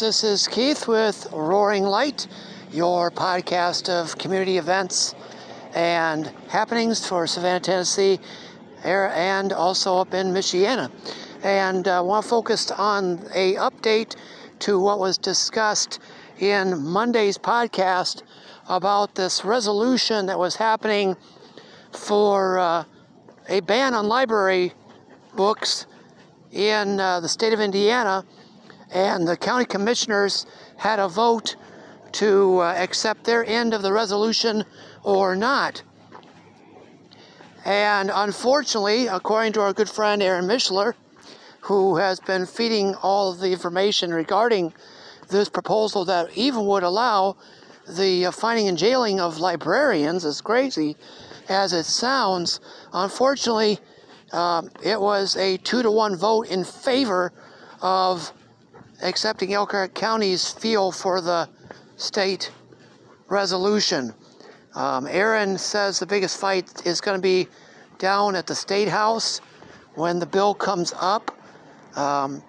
This 0.00 0.24
is 0.24 0.48
Keith 0.48 0.88
with 0.88 1.26
Roaring 1.30 1.84
Light, 1.84 2.26
your 2.72 3.10
podcast 3.10 3.90
of 3.90 4.16
community 4.16 4.56
events 4.56 5.14
and 5.74 6.32
happenings 6.48 7.06
for 7.06 7.26
Savannah, 7.26 7.60
Tennessee, 7.60 8.18
and 8.82 9.52
also 9.52 9.98
up 9.98 10.14
in 10.14 10.28
Michiana. 10.28 10.90
And 11.42 11.86
I 11.86 11.98
uh, 11.98 12.02
want 12.02 12.22
to 12.22 12.30
focus 12.30 12.70
on 12.70 13.18
a 13.34 13.56
update 13.56 14.16
to 14.60 14.80
what 14.80 15.00
was 15.00 15.18
discussed 15.18 15.98
in 16.38 16.82
Monday's 16.82 17.36
podcast 17.36 18.22
about 18.70 19.14
this 19.16 19.44
resolution 19.44 20.24
that 20.26 20.38
was 20.38 20.56
happening 20.56 21.14
for 21.92 22.58
uh, 22.58 22.84
a 23.50 23.60
ban 23.60 23.92
on 23.92 24.08
library 24.08 24.72
books 25.36 25.84
in 26.52 26.98
uh, 26.98 27.20
the 27.20 27.28
state 27.28 27.52
of 27.52 27.60
Indiana, 27.60 28.24
and 28.92 29.26
the 29.26 29.36
county 29.36 29.64
commissioners 29.64 30.46
had 30.76 30.98
a 30.98 31.08
vote 31.08 31.56
to 32.12 32.58
uh, 32.58 32.74
accept 32.76 33.24
their 33.24 33.44
end 33.44 33.72
of 33.72 33.82
the 33.82 33.92
resolution 33.92 34.64
or 35.04 35.36
not. 35.36 35.82
And 37.64 38.10
unfortunately, 38.12 39.06
according 39.06 39.52
to 39.54 39.60
our 39.60 39.72
good 39.72 39.88
friend 39.88 40.22
Aaron 40.22 40.46
Mishler, 40.46 40.94
who 41.60 41.96
has 41.96 42.18
been 42.20 42.46
feeding 42.46 42.94
all 42.96 43.30
of 43.30 43.38
the 43.38 43.52
information 43.52 44.12
regarding 44.12 44.72
this 45.28 45.48
proposal 45.48 46.04
that 46.06 46.36
even 46.36 46.66
would 46.66 46.82
allow 46.82 47.36
the 47.88 48.26
uh, 48.26 48.30
finding 48.30 48.68
and 48.68 48.78
jailing 48.78 49.20
of 49.20 49.38
librarians, 49.38 50.24
as 50.24 50.40
crazy 50.40 50.96
as 51.48 51.72
it 51.72 51.84
sounds, 51.84 52.60
unfortunately, 52.92 53.78
uh, 54.32 54.62
it 54.82 55.00
was 55.00 55.36
a 55.36 55.56
two 55.58 55.82
to 55.82 55.90
one 55.90 56.16
vote 56.16 56.46
in 56.48 56.64
favor 56.64 57.32
of 57.82 58.32
accepting 59.02 59.52
Elkhart 59.52 59.94
County's 59.94 60.50
feel 60.50 60.92
for 60.92 61.20
the 61.20 61.48
state 61.96 62.50
resolution. 63.28 64.14
Um, 64.74 65.06
Aaron 65.08 65.58
says 65.58 65.98
the 65.98 66.06
biggest 66.06 66.38
fight 66.40 66.86
is 66.86 67.00
going 67.00 67.16
to 67.16 67.22
be 67.22 67.48
down 67.98 68.36
at 68.36 68.46
the 68.46 68.54
State 68.54 68.88
House 68.88 69.40
when 69.94 70.18
the 70.18 70.26
bill 70.26 70.54
comes 70.54 70.92
up. 70.98 71.36
Um, 71.96 72.42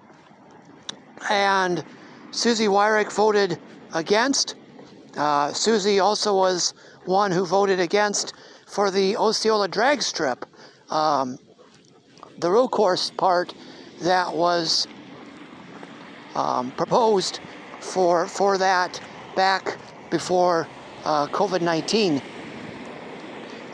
and 1.30 1.84
Susie 2.30 2.68
Weirick 2.68 3.12
voted 3.12 3.58
against. 3.94 4.56
Uh, 5.16 5.52
Susie 5.52 6.00
also 6.00 6.34
was 6.34 6.74
one 7.04 7.30
who 7.30 7.44
voted 7.44 7.80
against 7.80 8.34
for 8.66 8.90
the 8.90 9.16
Osceola 9.16 9.68
drag 9.68 10.02
strip, 10.02 10.46
um, 10.90 11.38
the 12.38 12.50
road 12.50 12.68
course 12.68 13.10
part 13.10 13.52
that 14.00 14.34
was 14.34 14.86
um, 16.34 16.70
proposed 16.72 17.40
for 17.80 18.26
for 18.26 18.58
that 18.58 19.00
back 19.34 19.78
before 20.10 20.68
uh, 21.04 21.26
COVID-19. 21.28 22.22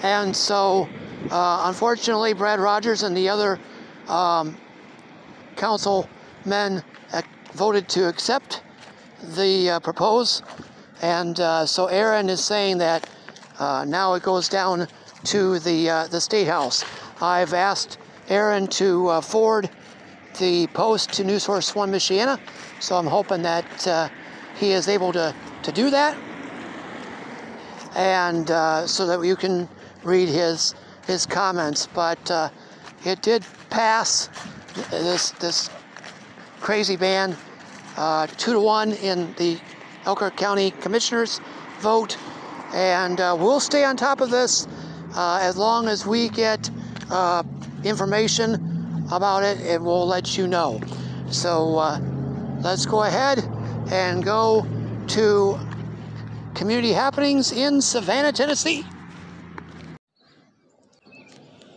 And 0.03 0.35
so, 0.35 0.89
uh, 1.31 1.63
unfortunately, 1.67 2.33
Brad 2.33 2.61
Rogers 2.61 3.03
and 3.03 3.17
the 3.17 3.29
other 3.29 3.59
um, 4.07 4.57
councilmen 5.57 6.83
uh, 7.13 7.23
voted 7.53 7.89
to 7.91 8.09
accept 8.09 8.63
the 9.37 9.71
uh, 9.71 9.81
propose. 9.81 10.43
And 11.03 11.39
uh, 11.41 11.67
so 11.67 11.87
Aaron 11.87 12.29
is 12.29 12.43
saying 12.43 12.79
that 12.79 13.09
uh, 13.59 13.85
now 13.87 14.15
it 14.15 14.23
goes 14.23 14.49
down 14.49 14.87
to 15.25 15.59
the 15.59 15.91
uh, 15.91 16.07
the 16.07 16.21
state 16.21 16.47
house. 16.47 16.85
I've 17.21 17.53
asked 17.53 17.99
Aaron 18.29 18.69
to 18.69 19.21
forward 19.21 19.69
the 20.39 20.67
post 20.69 21.13
to 21.15 21.25
News 21.25 21.43
Source 21.45 21.75
One 21.75 21.91
Michiana, 21.91 22.39
so 22.81 22.97
I'm 22.97 23.07
hoping 23.07 23.43
that 23.43 23.87
uh, 23.87 24.09
he 24.57 24.73
is 24.73 24.89
able 24.89 25.13
to 25.13 25.35
to 25.63 25.73
do 25.73 25.91
that, 25.91 26.17
and 27.97 28.51
uh, 28.51 28.87
so 28.87 29.07
that 29.07 29.21
you 29.27 29.37
can 29.37 29.69
read 30.05 30.29
his 30.29 30.75
his 31.07 31.27
comments. 31.27 31.89
But 31.93 32.31
uh, 32.31 32.51
it 33.05 33.23
did 33.23 33.45
pass 33.71 34.29
this 34.91 35.33
this 35.33 35.71
crazy 36.61 36.97
ban 36.97 37.37
uh, 37.97 38.27
two 38.39 38.53
to 38.53 38.61
one 38.61 38.93
in 38.93 39.35
the 39.35 39.59
Elkhart 40.07 40.37
County 40.37 40.71
Commissioners 40.71 41.41
vote, 41.81 42.17
and 42.73 43.21
uh, 43.21 43.37
we'll 43.39 43.61
stay 43.61 43.85
on 43.85 43.97
top 43.97 44.21
of 44.21 44.31
this 44.31 44.69
uh, 45.17 45.41
as 45.43 45.57
long 45.57 45.89
as 45.89 46.07
we 46.07 46.29
get 46.29 46.71
information 47.85 48.78
about 49.11 49.43
it. 49.43 49.61
It 49.61 49.81
will 49.81 50.07
let 50.07 50.37
you 50.37 50.47
know. 50.47 50.81
So 51.31 51.79
uh, 51.79 51.99
let's 52.61 52.87
go 52.87 53.03
ahead 53.03 53.39
and 53.91 54.25
go 54.25 54.67
to 55.09 55.59
community 56.55 56.93
happenings 56.93 57.53
in 57.53 57.81
Savannah, 57.81 58.33
Tennessee. 58.33 58.85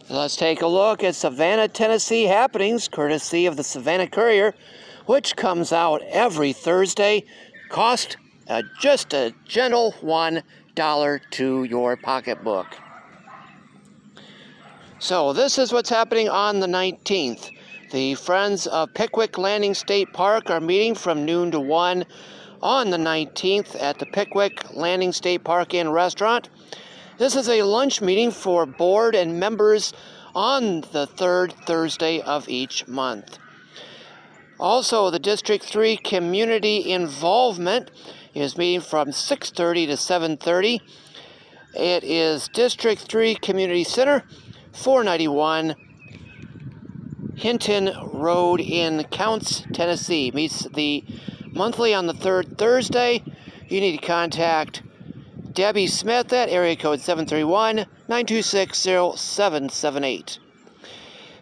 Let's 0.10 0.36
take 0.36 0.62
a 0.62 0.68
look 0.68 1.04
at 1.06 1.16
Savannah, 1.16 1.70
Tennessee 1.70 2.24
happenings, 2.24 2.90
courtesy 2.90 3.46
of 3.46 3.56
the 3.56 3.64
Savannah 3.64 4.08
Courier, 4.08 4.54
which 5.06 5.38
comes 5.38 5.72
out 5.72 6.02
every 6.02 6.52
Thursday. 6.52 7.24
Cost 7.70 8.18
uh, 8.50 8.64
just 8.82 9.14
a 9.14 9.34
gentle 9.46 9.94
$1 10.02 11.22
to 11.32 11.64
your 11.64 11.96
pocketbook. 11.96 12.81
So, 15.02 15.34
this 15.34 15.58
is 15.58 15.74
what's 15.74 15.90
happening 15.90 16.30
on 16.30 16.60
the 16.60 16.68
19th. 16.68 17.50
The 17.90 18.14
Friends 18.14 18.68
of 18.68 18.94
Pickwick 18.94 19.40
Landing 19.40 19.74
State 19.74 20.14
Park 20.14 20.52
are 20.52 20.60
meeting 20.60 20.94
from 20.94 21.26
noon 21.26 21.50
to 21.50 21.60
1 21.60 22.06
on 22.62 22.92
the 22.92 22.98
19th 22.98 23.82
at 23.82 23.98
the 23.98 24.06
Pickwick 24.06 24.76
Landing 24.76 25.12
State 25.12 25.44
Park 25.44 25.74
Inn 25.74 25.90
Restaurant. 25.90 26.50
This 27.18 27.36
is 27.36 27.50
a 27.50 27.64
lunch 27.64 28.00
meeting 28.00 28.30
for 28.30 28.68
board 28.68 29.16
and 29.16 29.40
members 29.40 29.92
on 30.36 30.82
the 30.92 31.08
third 31.08 31.56
Thursday 31.66 32.22
of 32.22 32.48
each 32.48 32.88
month. 32.88 33.40
Also, 34.60 35.10
the 35.10 35.18
District 35.18 35.66
3 35.66 35.98
community 35.98 36.92
involvement 36.92 37.90
is 38.36 38.56
meeting 38.56 38.82
from 38.82 39.12
6:30 39.12 39.88
to 39.88 39.98
7:30. 39.98 40.80
It 41.74 42.04
is 42.04 42.48
District 42.50 43.02
3 43.02 43.34
Community 43.34 43.84
Center, 43.84 44.24
491 44.74 45.76
Hinton 47.36 47.92
Road 48.14 48.62
in 48.62 49.04
Counce, 49.06 49.64
Tennessee. 49.74 50.32
Meets 50.34 50.68
the 50.74 51.04
monthly 51.52 51.94
on 51.94 52.08
the 52.08 52.14
third 52.14 52.58
Thursday. 52.58 53.24
You 53.68 53.82
need 53.82 54.00
to 54.00 54.06
contact 54.06 54.84
Debbie 55.52 55.88
Smith 55.88 56.32
at 56.32 56.50
area 56.50 56.76
code 56.76 57.02
731 57.02 57.78
926 58.08 58.78
0778. 58.78 60.40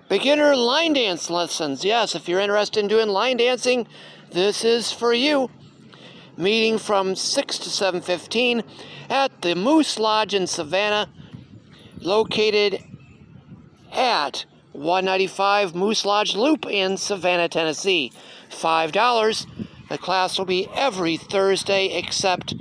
Beginner 0.07 0.55
line 0.55 0.93
dance 0.93 1.29
lessons. 1.29 1.85
Yes, 1.85 2.15
if 2.15 2.27
you're 2.27 2.39
interested 2.39 2.79
in 2.79 2.87
doing 2.87 3.09
line 3.09 3.37
dancing, 3.37 3.87
this 4.31 4.65
is 4.65 4.91
for 4.91 5.13
you. 5.13 5.51
Meeting 6.35 6.79
from 6.79 7.15
6 7.15 7.57
to 7.59 7.69
7:15 7.69 8.63
at 9.09 9.41
the 9.41 9.53
Moose 9.53 9.99
Lodge 9.99 10.33
in 10.33 10.47
Savannah, 10.47 11.09
located 11.99 12.81
at 13.91 14.45
195 14.73 15.75
Moose 15.75 16.05
Lodge 16.05 16.35
Loop 16.35 16.65
in 16.65 16.97
Savannah, 16.97 17.49
Tennessee. 17.49 18.11
$5. 18.49 19.47
The 19.89 19.97
class 19.97 20.37
will 20.37 20.45
be 20.45 20.67
every 20.75 21.17
Thursday 21.17 21.97
except 21.97 22.53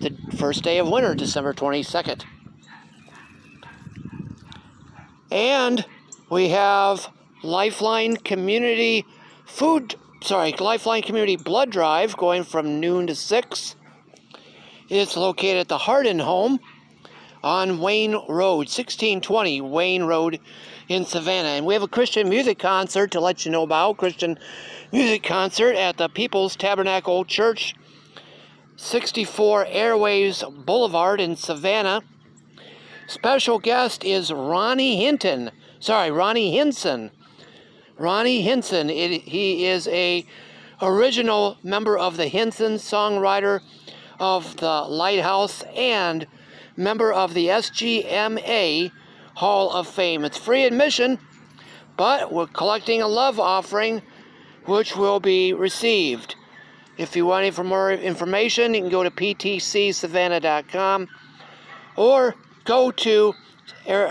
the 0.00 0.16
first 0.36 0.62
day 0.62 0.78
of 0.78 0.88
winter, 0.88 1.14
December 1.14 1.52
22nd. 1.52 2.24
And 5.30 5.84
we 6.30 6.50
have 6.50 7.10
Lifeline 7.42 8.16
Community 8.16 9.04
Food, 9.44 9.96
sorry, 10.22 10.52
Lifeline 10.52 11.02
Community 11.02 11.36
Blood 11.36 11.70
Drive 11.70 12.16
going 12.16 12.44
from 12.44 12.80
noon 12.80 13.06
to 13.08 13.14
6. 13.14 13.76
It's 14.88 15.16
located 15.16 15.58
at 15.58 15.68
the 15.68 15.78
Hardin 15.78 16.20
Home 16.20 16.60
on 17.46 17.78
Wayne 17.78 18.14
Road, 18.28 18.66
1620 18.66 19.60
Wayne 19.60 20.02
Road 20.02 20.40
in 20.88 21.04
Savannah. 21.04 21.50
And 21.50 21.64
we 21.64 21.74
have 21.74 21.82
a 21.84 21.88
Christian 21.88 22.28
music 22.28 22.58
concert 22.58 23.12
to 23.12 23.20
let 23.20 23.44
you 23.44 23.52
know 23.52 23.62
about. 23.62 23.98
Christian 23.98 24.36
music 24.90 25.22
concert 25.22 25.76
at 25.76 25.96
the 25.96 26.08
People's 26.08 26.56
Tabernacle 26.56 27.24
Church 27.24 27.76
64 28.74 29.66
Airways 29.68 30.42
Boulevard 30.42 31.20
in 31.20 31.36
Savannah. 31.36 32.02
Special 33.06 33.60
guest 33.60 34.04
is 34.04 34.32
Ronnie 34.32 34.96
Hinton. 35.04 35.52
Sorry, 35.78 36.10
Ronnie 36.10 36.50
Hinson. 36.50 37.12
Ronnie 37.96 38.42
Hinson. 38.42 38.90
It, 38.90 39.22
he 39.22 39.66
is 39.66 39.86
a 39.86 40.26
original 40.82 41.58
member 41.62 41.96
of 41.96 42.16
the 42.16 42.26
Hinson 42.26 42.72
songwriter 42.72 43.60
of 44.18 44.56
the 44.56 44.82
Lighthouse 44.82 45.62
and 45.76 46.26
member 46.76 47.12
of 47.12 47.34
the 47.34 47.48
SGMA 47.48 48.92
Hall 49.34 49.72
of 49.72 49.88
Fame. 49.88 50.24
It's 50.24 50.38
free 50.38 50.64
admission, 50.64 51.18
but 51.96 52.32
we're 52.32 52.46
collecting 52.46 53.02
a 53.02 53.08
love 53.08 53.40
offering 53.40 54.02
which 54.66 54.96
will 54.96 55.20
be 55.20 55.52
received 55.52 56.36
If 56.98 57.14
you 57.14 57.26
want 57.26 57.42
any 57.42 57.50
for 57.50 57.62
more 57.62 57.92
information, 57.92 58.72
you 58.72 58.80
can 58.80 58.88
go 58.88 59.02
to 59.02 59.10
ptcsavannah.com 59.10 61.08
or 61.96 62.34
go 62.64 62.90
to 62.90 63.34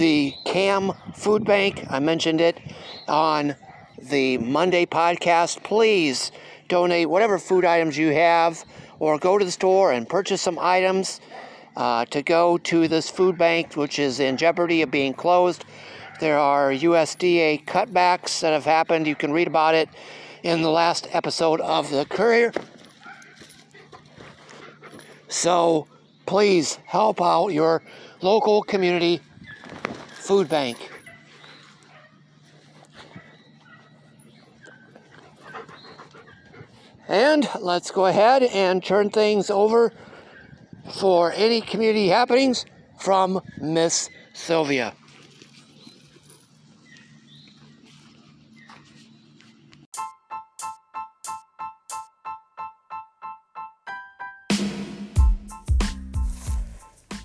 the 0.00 0.34
CAM 0.46 0.92
Food 1.12 1.44
Bank, 1.44 1.84
I 1.90 1.98
mentioned 1.98 2.40
it 2.40 2.58
on 3.06 3.54
the 3.98 4.38
Monday 4.38 4.86
podcast, 4.86 5.62
please 5.62 6.32
donate 6.68 7.10
whatever 7.10 7.38
food 7.38 7.66
items 7.66 7.98
you 7.98 8.08
have 8.14 8.64
or 8.98 9.18
go 9.18 9.36
to 9.36 9.44
the 9.44 9.50
store 9.50 9.92
and 9.92 10.08
purchase 10.08 10.40
some 10.40 10.58
items 10.58 11.20
uh, 11.76 12.06
to 12.06 12.22
go 12.22 12.56
to 12.56 12.88
this 12.88 13.10
food 13.10 13.36
bank, 13.36 13.76
which 13.76 13.98
is 13.98 14.20
in 14.20 14.38
jeopardy 14.38 14.80
of 14.80 14.90
being 14.90 15.12
closed. 15.12 15.66
There 16.18 16.38
are 16.38 16.70
USDA 16.70 17.66
cutbacks 17.66 18.40
that 18.40 18.54
have 18.54 18.64
happened. 18.64 19.06
You 19.06 19.14
can 19.14 19.34
read 19.34 19.48
about 19.48 19.74
it 19.74 19.90
in 20.42 20.62
the 20.62 20.70
last 20.70 21.08
episode 21.12 21.60
of 21.60 21.90
the 21.90 22.06
Courier. 22.06 22.54
So 25.28 25.86
please 26.24 26.78
help 26.86 27.20
out 27.20 27.48
your 27.48 27.82
local 28.22 28.62
community 28.62 29.20
food 30.14 30.48
bank. 30.48 30.90
And 37.08 37.48
let's 37.60 37.90
go 37.90 38.06
ahead 38.06 38.44
and 38.44 38.84
turn 38.84 39.10
things 39.10 39.50
over 39.50 39.92
for 40.94 41.32
any 41.32 41.60
community 41.60 42.06
happenings 42.06 42.64
from 43.00 43.40
Miss 43.60 44.08
Sylvia. 44.32 44.94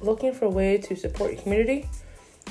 Looking 0.02 0.34
for 0.34 0.46
a 0.46 0.50
way 0.50 0.78
to 0.80 0.96
support 0.96 1.34
your 1.34 1.42
community? 1.42 1.88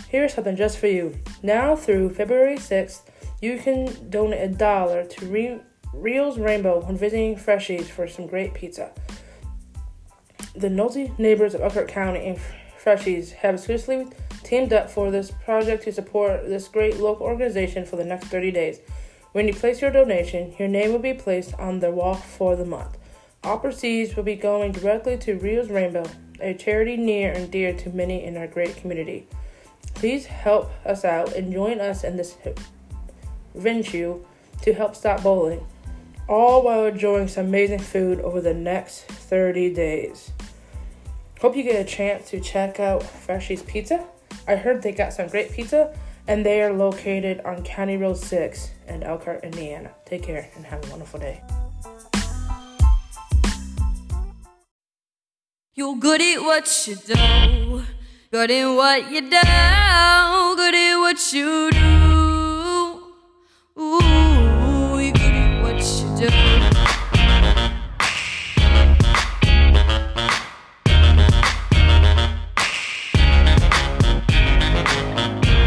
Here's 0.08 0.34
something 0.34 0.56
just 0.56 0.78
for 0.78 0.86
you. 0.86 1.18
Now 1.42 1.76
through 1.76 2.14
February 2.14 2.56
6th, 2.56 3.00
you 3.40 3.58
can 3.58 4.10
donate 4.10 4.42
a 4.42 4.48
dollar 4.48 5.04
to 5.04 5.26
Re- 5.26 5.60
Reels 5.92 6.38
Rainbow 6.38 6.80
when 6.80 6.96
visiting 6.96 7.36
Freshies 7.36 7.84
for 7.84 8.06
some 8.08 8.26
great 8.26 8.54
pizza. 8.54 8.92
The 10.54 10.70
nosy 10.70 11.12
neighbors 11.18 11.54
of 11.54 11.62
Elkhart 11.62 11.88
County 11.88 12.26
and 12.26 12.38
Freshies 12.82 13.32
have 13.32 13.56
exclusively 13.56 14.06
teamed 14.44 14.72
up 14.72 14.90
for 14.90 15.10
this 15.10 15.30
project 15.30 15.84
to 15.84 15.92
support 15.92 16.46
this 16.46 16.68
great 16.68 16.98
local 16.98 17.26
organization 17.26 17.84
for 17.84 17.96
the 17.96 18.04
next 18.04 18.26
30 18.26 18.50
days. 18.52 18.80
When 19.32 19.48
you 19.48 19.54
place 19.54 19.80
your 19.80 19.90
donation, 19.90 20.54
your 20.58 20.68
name 20.68 20.92
will 20.92 21.00
be 21.00 21.14
placed 21.14 21.54
on 21.54 21.80
the 21.80 21.90
wall 21.90 22.14
for 22.14 22.54
the 22.54 22.64
month. 22.64 22.98
All 23.42 23.58
proceeds 23.58 24.14
will 24.14 24.22
be 24.22 24.36
going 24.36 24.72
directly 24.72 25.18
to 25.18 25.38
Rio's 25.38 25.70
Rainbow, 25.70 26.04
a 26.40 26.54
charity 26.54 26.96
near 26.96 27.32
and 27.32 27.50
dear 27.50 27.74
to 27.74 27.90
many 27.90 28.24
in 28.24 28.36
our 28.36 28.46
great 28.46 28.76
community. 28.76 29.26
Please 29.94 30.26
help 30.26 30.70
us 30.85 31.04
out 31.04 31.35
and 31.35 31.52
join 31.52 31.80
us 31.80 32.04
in 32.04 32.16
this 32.16 32.37
venture 33.54 34.16
to 34.62 34.72
help 34.72 34.94
stop 34.94 35.22
bowling, 35.22 35.66
all 36.28 36.62
while 36.62 36.87
enjoying 36.87 37.28
some 37.28 37.46
amazing 37.46 37.78
food 37.78 38.20
over 38.20 38.40
the 38.40 38.54
next 38.54 39.02
30 39.04 39.72
days. 39.74 40.30
Hope 41.40 41.57
you 41.57 41.62
get 41.62 41.80
a 41.80 41.85
chance 41.85 42.30
to 42.30 42.40
check 42.40 42.80
out 42.80 43.02
Freshy's 43.02 43.62
Pizza. 43.62 44.04
I 44.48 44.57
heard 44.57 44.83
they 44.83 44.92
got 44.92 45.12
some 45.12 45.28
great 45.28 45.52
pizza, 45.52 45.96
and 46.26 46.44
they 46.44 46.62
are 46.62 46.72
located 46.72 47.40
on 47.40 47.62
County 47.62 47.96
Road 47.96 48.16
6 48.16 48.70
in 48.88 49.02
Elkhart, 49.02 49.44
Indiana. 49.44 49.90
Take 50.07 50.22
care 50.22 50.48
and 50.57 50.64
have 50.64 50.85
a 50.87 50.90
wonderful 50.90 51.20
day. 51.20 51.42
You're 55.74 55.96
good 55.96 56.20
at 56.20 56.40
what 56.40 56.87
you 56.87 56.94
do, 56.94 57.83
good 58.34 58.50
at 58.50 58.66
what 58.66 59.12
you 59.12 59.20
do, 59.20 59.28
good 60.56 60.74
at 60.74 60.96
what 60.96 61.32
you 61.32 61.70
do. 61.70 63.00
Ooh, 63.80 64.98
you're 64.98 65.12
good 65.12 65.36
at 65.38 65.62
what 65.62 65.78
you 65.78 66.08
do. 66.18 66.28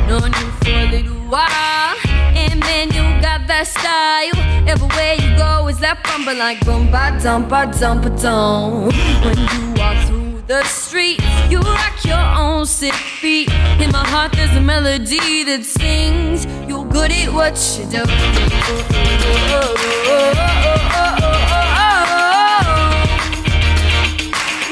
Known 0.10 0.34
you 0.34 0.48
for 0.60 0.72
a 0.72 0.92
little 0.92 1.22
while, 1.32 1.96
and 2.36 2.62
then 2.64 2.88
you 2.90 3.22
got 3.22 3.48
that 3.48 3.66
style. 3.66 4.36
Everywhere 4.68 5.14
you 5.14 5.38
go 5.38 5.70
is 5.70 5.80
that 5.80 6.04
bumper 6.04 6.34
like 6.34 6.60
boom 6.66 6.92
ba 6.92 7.18
dum 7.24 7.48
ba 7.48 7.74
dum 7.80 8.02
dum. 8.18 8.90
When 9.24 9.38
you 9.38 9.74
walk 9.80 10.06
through 10.06 10.27
the 10.48 10.64
streets, 10.64 11.24
you 11.50 11.60
rock 11.60 12.06
your 12.06 12.18
own 12.18 12.66
sick 12.66 12.96
beat. 13.22 13.52
In 13.82 13.92
my 13.92 14.06
heart, 14.08 14.32
there's 14.32 14.56
a 14.56 14.62
melody 14.62 15.44
that 15.44 15.66
sings. 15.66 16.46
You're 16.68 16.86
good 16.86 17.12
at 17.12 17.34
what 17.34 17.58
you 17.78 17.86
do. 17.86 18.04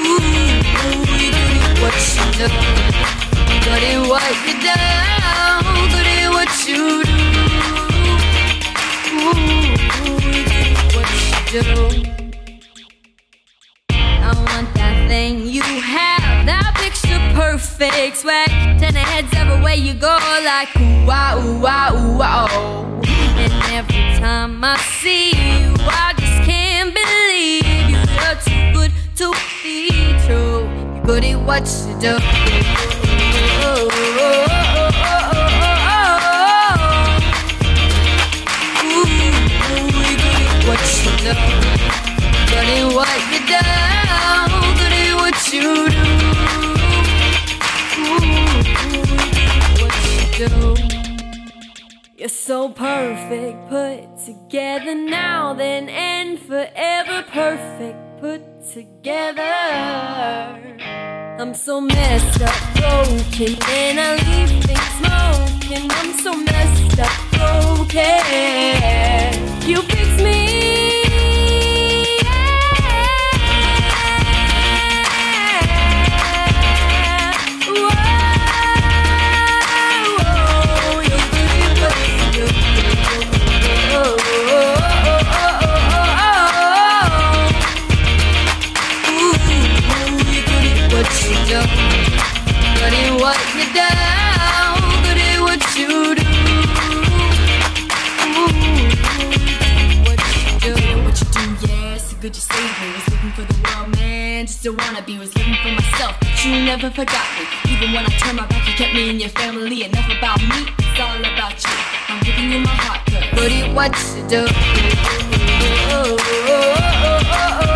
Ooh, 0.07 0.13
good 1.19 1.35
at 1.35 1.79
what 1.81 1.95
you 2.15 2.25
do. 2.39 2.47
Good 3.65 3.83
at 3.83 3.99
what 4.07 4.31
you 4.45 4.53
do. 4.63 4.75
Good 5.91 6.07
at 6.07 6.29
what 6.31 6.51
you 6.67 7.03
do. 7.03 7.19
Ooh, 9.17 9.35
what 10.95 11.09
you 11.51 11.61
do. 11.61 12.15
I 13.91 14.31
want 14.33 14.67
that 14.75 15.07
thing 15.07 15.44
perfect 17.35 18.17
swag. 18.17 18.49
Ten 18.79 18.95
heads 18.95 19.31
everywhere 19.35 19.75
you 19.75 19.93
go, 19.93 20.17
like 20.43 20.75
ooh 20.77 21.09
ah 21.09 21.35
ooh 21.37 21.65
ah 21.67 21.91
ooh 21.93 22.21
ah 22.21 22.47
oh. 22.49 23.01
And 23.37 23.53
every 23.71 24.17
time 24.17 24.63
I 24.63 24.77
see 25.01 25.29
you, 25.31 25.75
I 25.79 26.13
just 26.17 26.43
can't 26.49 26.91
believe 26.95 27.65
you. 27.91 27.99
You're 28.15 28.39
too 28.47 28.61
good 28.73 28.91
to 29.19 29.27
be 29.61 29.75
true. 30.25 30.63
You're 30.95 31.03
good 31.05 31.23
at 31.25 31.39
what 31.47 31.65
you 31.85 31.93
do. 31.99 32.13
You're 33.61 33.89
good 33.91 34.15
at 40.23 40.63
what 40.67 40.81
you 41.03 41.11
do. 41.23 41.33
Good 42.51 42.69
at 42.75 42.87
what 42.95 43.19
you 43.31 43.39
do. 43.51 43.61
Good 44.79 44.93
at 44.93 45.13
what 45.19 45.37
you 45.53 45.61
do. 45.89 46.24
You. 50.49 50.75
You're 52.17 52.29
so 52.29 52.69
perfect, 52.69 53.67
put 53.69 54.17
together 54.25 54.95
now, 54.95 55.53
then, 55.53 55.89
and 55.89 56.39
forever 56.39 57.23
perfect, 57.29 58.19
put 58.19 58.41
together. 58.71 59.41
I'm 61.39 61.53
so 61.53 61.81
messed 61.81 62.41
up, 62.41 62.55
broken, 62.75 63.57
and 63.69 63.99
I 63.99 64.15
leave 64.25 64.63
things 64.63 64.91
smoking. 64.99 65.91
I'm 65.91 66.13
so 66.19 66.33
messed 66.33 66.99
up, 66.99 67.11
broken. 67.31 68.09
You 69.67 69.81
fix 69.81 70.21
me. 70.23 71.04
could 102.25 102.35
you 102.35 102.41
save 102.41 102.81
me? 102.81 102.87
Was 102.95 103.05
looking 103.13 103.33
for 103.37 103.45
the 103.45 103.53
world, 103.61 103.95
man, 103.97 104.47
just 104.47 104.65
a 104.65 104.71
wannabe. 104.71 105.19
Was 105.19 105.35
living 105.37 105.53
for 105.61 105.69
myself, 105.69 106.17
but 106.19 106.43
you 106.43 106.65
never 106.65 106.89
forgot 106.89 107.23
me. 107.37 107.45
Even 107.71 107.93
when 107.93 108.03
I 108.03 108.09
turned 108.17 108.37
my 108.37 108.47
back, 108.47 108.67
you 108.67 108.73
kept 108.73 108.95
me 108.95 109.11
in 109.11 109.19
your 109.19 109.29
family. 109.29 109.83
Enough 109.83 110.09
about 110.17 110.41
me, 110.41 110.65
it's 110.79 110.99
all 110.99 111.19
about 111.19 111.53
you. 111.63 111.69
I'm 112.09 112.23
giving 112.23 112.49
you 112.49 112.61
my 112.61 112.73
heart, 112.81 113.05
cause 113.05 113.29
Brody, 113.37 113.61
what 113.77 113.93
you 114.17 114.25
do? 114.27 114.47
Oh, 115.93 116.17
oh, 116.17 116.65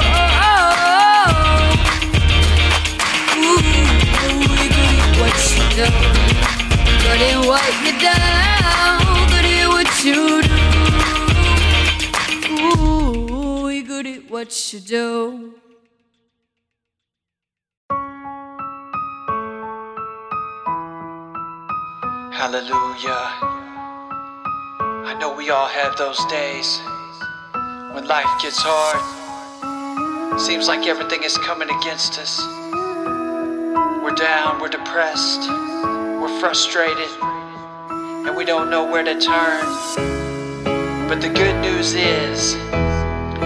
oh, 0.01 0.65
what 5.21 5.37
you 5.53 5.61
do. 5.77 5.85
Good 7.05 7.21
at 7.21 7.37
what 7.45 7.69
you 7.85 7.93
do. 8.01 8.09
Good 9.29 9.45
at 9.45 9.67
what 9.69 9.89
you 10.03 10.41
do. 10.41 10.48
What 14.39 14.73
you 14.73 14.79
do. 14.79 15.53
Hallelujah. 22.31 23.25
I 25.09 25.17
know 25.19 25.35
we 25.35 25.49
all 25.49 25.67
have 25.67 25.97
those 25.97 26.23
days 26.27 26.79
when 27.93 28.07
life 28.07 28.31
gets 28.41 28.59
hard. 28.61 30.39
Seems 30.39 30.69
like 30.69 30.87
everything 30.87 31.23
is 31.23 31.37
coming 31.39 31.69
against 31.81 32.17
us. 32.17 32.39
We're 34.01 34.15
down, 34.15 34.61
we're 34.61 34.69
depressed, 34.69 35.49
we're 36.21 36.39
frustrated, 36.39 37.09
and 38.25 38.37
we 38.37 38.45
don't 38.45 38.69
know 38.69 38.89
where 38.89 39.03
to 39.03 39.19
turn. 39.19 39.65
But 41.09 41.19
the 41.19 41.27
good 41.27 41.59
news 41.61 41.93
is 41.93 42.55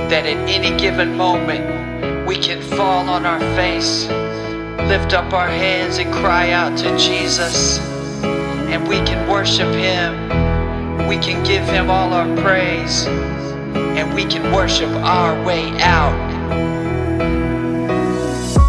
that 0.09 0.25
at 0.25 0.49
any 0.49 0.77
given 0.77 1.15
moment, 1.15 2.27
we 2.27 2.37
can 2.37 2.61
fall 2.61 3.09
on 3.09 3.25
our 3.25 3.39
face, 3.55 4.07
lift 4.87 5.13
up 5.13 5.33
our 5.33 5.47
hands, 5.47 5.97
and 5.97 6.11
cry 6.13 6.51
out 6.51 6.77
to 6.77 6.97
Jesus 6.97 7.79
and 8.73 8.87
we 8.87 8.95
can 9.05 9.29
worship 9.29 9.71
Him. 9.75 11.07
We 11.07 11.17
can 11.17 11.43
give 11.45 11.63
Him 11.65 11.91
all 11.91 12.11
our 12.11 12.27
praise, 12.37 13.05
and 13.05 14.15
we 14.15 14.25
can 14.25 14.51
worship 14.51 14.89
our 14.89 15.41
way 15.45 15.69
out. 15.79 16.82